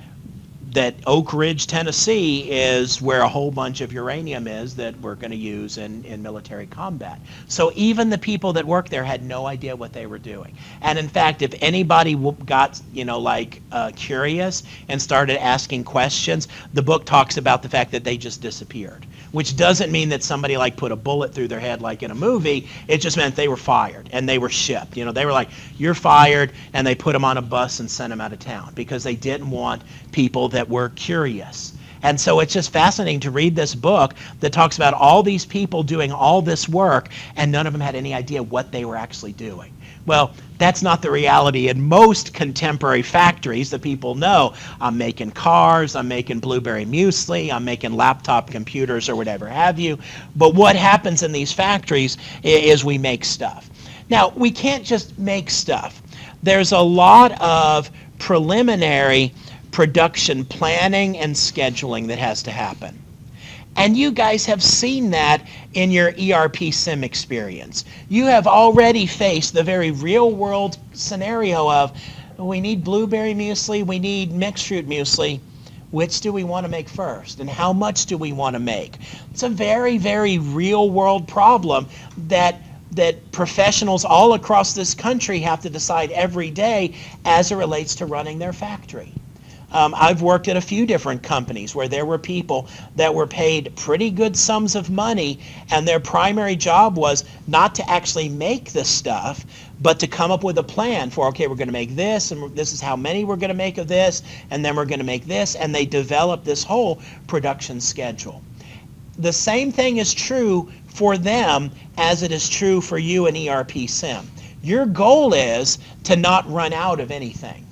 [0.74, 5.32] that Oak Ridge, Tennessee is where a whole bunch of uranium is that we're going
[5.32, 7.22] to use in, in military combat.
[7.48, 10.54] So even the people that worked there had no idea what they were doing.
[10.82, 12.16] And in fact, if anybody
[12.46, 17.70] got, you know, like uh, curious and started asking questions, the book talks about the
[17.70, 21.48] fact that they just disappeared which doesn't mean that somebody like put a bullet through
[21.48, 22.68] their head like in a movie.
[22.88, 24.98] It just meant they were fired and they were shipped.
[24.98, 27.90] You know, they were like, you're fired, and they put them on a bus and
[27.90, 31.74] sent them out of town because they didn't want people that were curious.
[32.04, 35.84] And so it's just fascinating to read this book that talks about all these people
[35.84, 39.34] doing all this work, and none of them had any idea what they were actually
[39.34, 39.74] doing.
[40.06, 44.54] Well, that's not the reality in most contemporary factories that people know.
[44.82, 49.98] I'm making cars, I'm making blueberry muesli, I'm making laptop computers or whatever have you.
[50.36, 53.70] But what happens in these factories is we make stuff.
[54.10, 56.02] Now, we can't just make stuff.
[56.42, 59.34] There's a lot of preliminary
[59.72, 62.98] production planning and scheduling that has to happen.
[63.78, 67.86] And you guys have seen that in your ERP sim experience.
[68.10, 71.92] You have already faced the very real world scenario of
[72.38, 75.40] we need blueberry muesli, we need mixed fruit muesli.
[75.92, 77.40] Which do we want to make first?
[77.40, 78.98] And how much do we want to make?
[79.32, 81.88] It's a very, very real world problem
[82.28, 86.96] that that professionals all across this country have to decide every day
[87.26, 89.14] as it relates to running their factory.
[89.72, 93.76] Um, I've worked at a few different companies where there were people that were paid
[93.76, 95.40] pretty good sums of money,
[95.70, 99.46] and their primary job was not to actually make the stuff,
[99.82, 102.56] but to come up with a plan for okay, we're going to make this, and
[102.56, 105.06] this is how many we're going to make of this, and then we're going to
[105.06, 108.42] make this, and they develop this whole production schedule.
[109.20, 113.90] The same thing is true for them as it is true for you in ERP
[113.90, 114.32] Sim.
[114.64, 117.67] Your goal is to not run out of anything.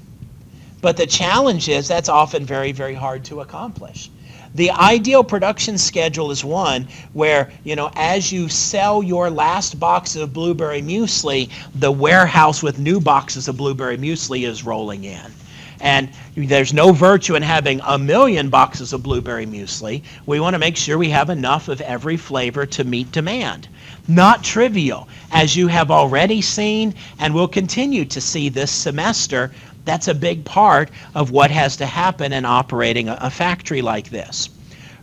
[0.86, 4.12] But the challenge is that's often very, very hard to accomplish.
[4.54, 10.16] The ideal production schedule is one where, you know, as you sell your last box
[10.16, 15.34] of blueberry muesli, the warehouse with new boxes of blueberry muesli is rolling in.
[15.82, 20.04] And there's no virtue in having a million boxes of blueberry muesli.
[20.28, 23.68] We want to make sure we have enough of every flavor to meet demand.
[24.08, 29.52] Not trivial, as you have already seen and will continue to see this semester
[29.86, 34.10] that's a big part of what has to happen in operating a, a factory like
[34.10, 34.50] this.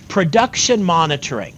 [0.08, 1.56] Production monitoring.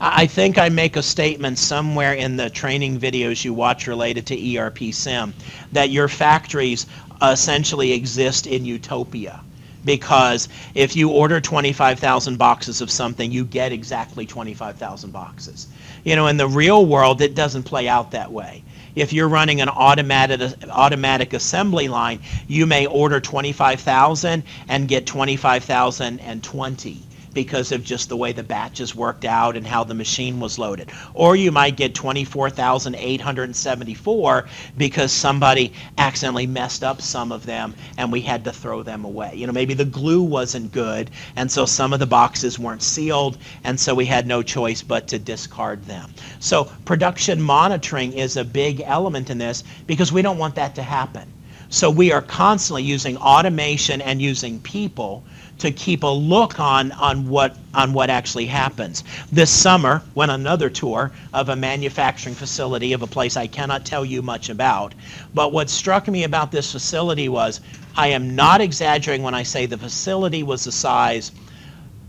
[0.00, 4.58] I think I make a statement somewhere in the training videos you watch related to
[4.58, 5.32] ERP SIM
[5.72, 6.86] that your factories
[7.22, 9.40] essentially exist in utopia
[9.84, 15.68] because if you order 25,000 boxes of something, you get exactly 25,000 boxes.
[16.04, 18.62] You know, in the real world, it doesn't play out that way.
[18.94, 20.40] If you're running an automatic
[20.70, 27.02] automatic assembly line, you may order 25,000 and get 25,020
[27.34, 30.90] because of just the way the batches worked out and how the machine was loaded.
[31.12, 34.48] Or you might get 24,874
[34.78, 39.34] because somebody accidentally messed up some of them and we had to throw them away.
[39.34, 43.36] You know, maybe the glue wasn't good and so some of the boxes weren't sealed
[43.64, 46.14] and so we had no choice but to discard them.
[46.40, 50.82] So production monitoring is a big element in this because we don't want that to
[50.82, 51.28] happen.
[51.70, 55.24] So we are constantly using automation and using people
[55.64, 59.04] to keep a look on, on, what, on what actually happens.
[59.32, 64.04] This summer, went another tour of a manufacturing facility of a place I cannot tell
[64.04, 64.94] you much about.
[65.34, 67.60] But what struck me about this facility was
[67.96, 71.32] I am not exaggerating when I say the facility was the size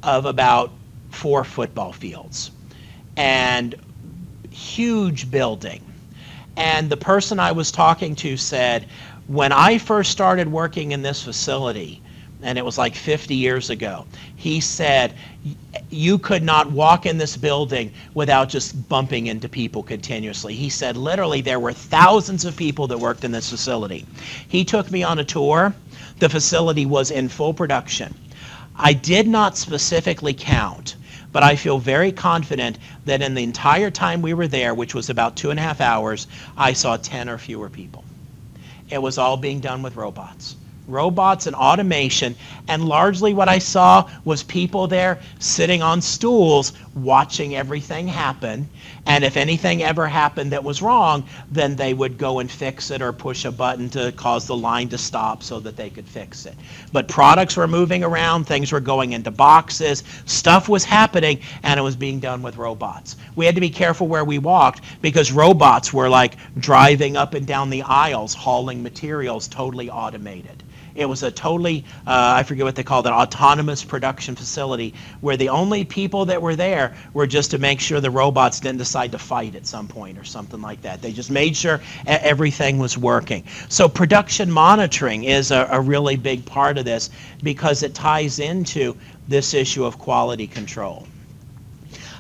[0.04, 0.72] of about
[1.10, 2.52] four football fields
[3.18, 3.76] and
[4.52, 5.82] huge building.
[6.58, 8.88] And the person I was talking to said,
[9.28, 12.02] when I first started working in this facility,
[12.46, 14.06] and it was like 50 years ago,
[14.36, 15.16] he said,
[15.90, 20.54] you could not walk in this building without just bumping into people continuously.
[20.54, 24.06] He said, literally, there were thousands of people that worked in this facility.
[24.48, 25.74] He took me on a tour.
[26.20, 28.14] The facility was in full production.
[28.76, 30.98] I did not specifically count,
[31.32, 35.10] but I feel very confident that in the entire time we were there, which was
[35.10, 38.04] about two and a half hours, I saw 10 or fewer people.
[38.92, 42.36] It was all being done with robots robots and automation.
[42.68, 48.70] And largely what I saw was people there sitting on stools watching everything happen.
[49.06, 53.02] And if anything ever happened that was wrong, then they would go and fix it
[53.02, 56.46] or push a button to cause the line to stop so that they could fix
[56.46, 56.56] it.
[56.92, 61.84] But products were moving around, things were going into boxes, stuff was happening, and it
[61.84, 63.16] was being done with robots.
[63.36, 67.46] We had to be careful where we walked because robots were like driving up and
[67.46, 70.64] down the aisles, hauling materials, totally automated.
[70.96, 75.36] It was a totally, uh, I forget what they called it, autonomous production facility where
[75.36, 79.12] the only people that were there were just to make sure the robots didn't decide
[79.12, 81.02] to fight at some point or something like that.
[81.02, 83.44] They just made sure everything was working.
[83.68, 87.10] So production monitoring is a, a really big part of this
[87.44, 88.96] because it ties into
[89.28, 91.08] this issue of quality control.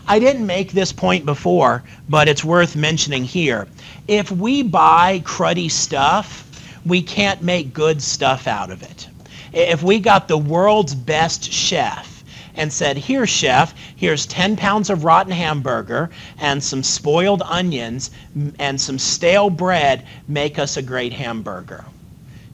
[0.07, 3.67] I didn't make this point before, but it's worth mentioning here.
[4.07, 6.43] If we buy cruddy stuff,
[6.85, 9.07] we can't make good stuff out of it.
[9.53, 12.23] If we got the world's best chef
[12.55, 18.11] and said, here, chef, here's 10 pounds of rotten hamburger and some spoiled onions
[18.59, 21.85] and some stale bread, make us a great hamburger.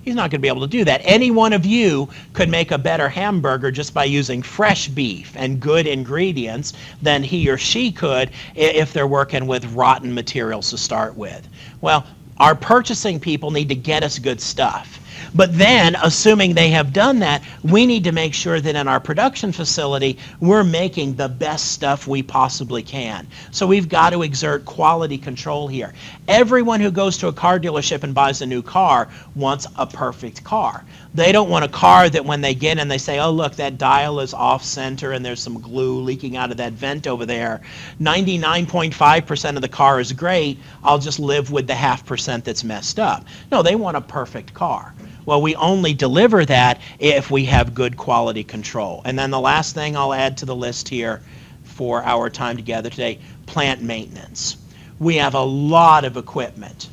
[0.04, 1.02] He's not going to be able to do that.
[1.04, 5.60] Any one of you could make a better hamburger just by using fresh beef and
[5.60, 11.16] good ingredients than he or she could if they're working with rotten materials to start
[11.16, 11.48] with.
[11.82, 12.08] Well,
[12.42, 15.00] our purchasing people need to get us good stuff.
[15.36, 19.00] But then, assuming they have done that, we need to make sure that in our
[19.00, 23.28] production facility, we're making the best stuff we possibly can.
[23.52, 25.94] So we've got to exert quality control here.
[26.28, 30.44] Everyone who goes to a car dealership and buys a new car wants a perfect
[30.44, 30.84] car.
[31.14, 33.78] They don't want a car that when they get in, they say, oh, look, that
[33.78, 37.60] dial is off center and there's some glue leaking out of that vent over there.
[38.00, 40.58] 99.5% of the car is great.
[40.82, 43.26] I'll just live with the half percent that's messed up.
[43.52, 44.94] No, they want a perfect car.
[45.26, 49.02] Well, we only deliver that if we have good quality control.
[49.04, 51.22] And then the last thing I'll add to the list here
[51.64, 54.56] for our time together today, plant maintenance.
[54.98, 56.90] We have a lot of equipment.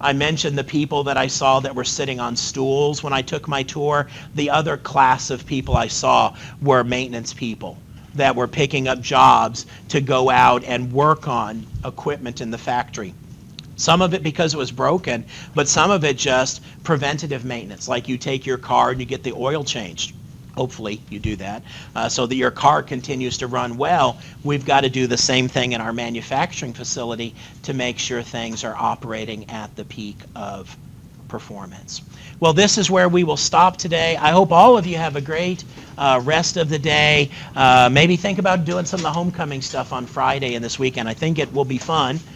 [0.00, 3.48] I mentioned the people that I saw that were sitting on stools when I took
[3.48, 4.06] my tour.
[4.34, 7.78] The other class of people I saw were maintenance people
[8.14, 13.14] that were picking up jobs to go out and work on equipment in the factory.
[13.76, 18.08] Some of it because it was broken, but some of it just preventative maintenance, like
[18.08, 20.14] you take your car and you get the oil changed.
[20.58, 21.62] Hopefully you do that
[21.94, 24.18] uh, so that your car continues to run well.
[24.42, 28.64] We've got to do the same thing in our manufacturing facility to make sure things
[28.64, 30.76] are operating at the peak of
[31.28, 32.02] performance.
[32.40, 34.16] Well, this is where we will stop today.
[34.16, 35.62] I hope all of you have a great
[35.96, 37.30] uh, rest of the day.
[37.54, 41.08] Uh, maybe think about doing some of the homecoming stuff on Friday and this weekend.
[41.08, 42.18] I think it will be fun.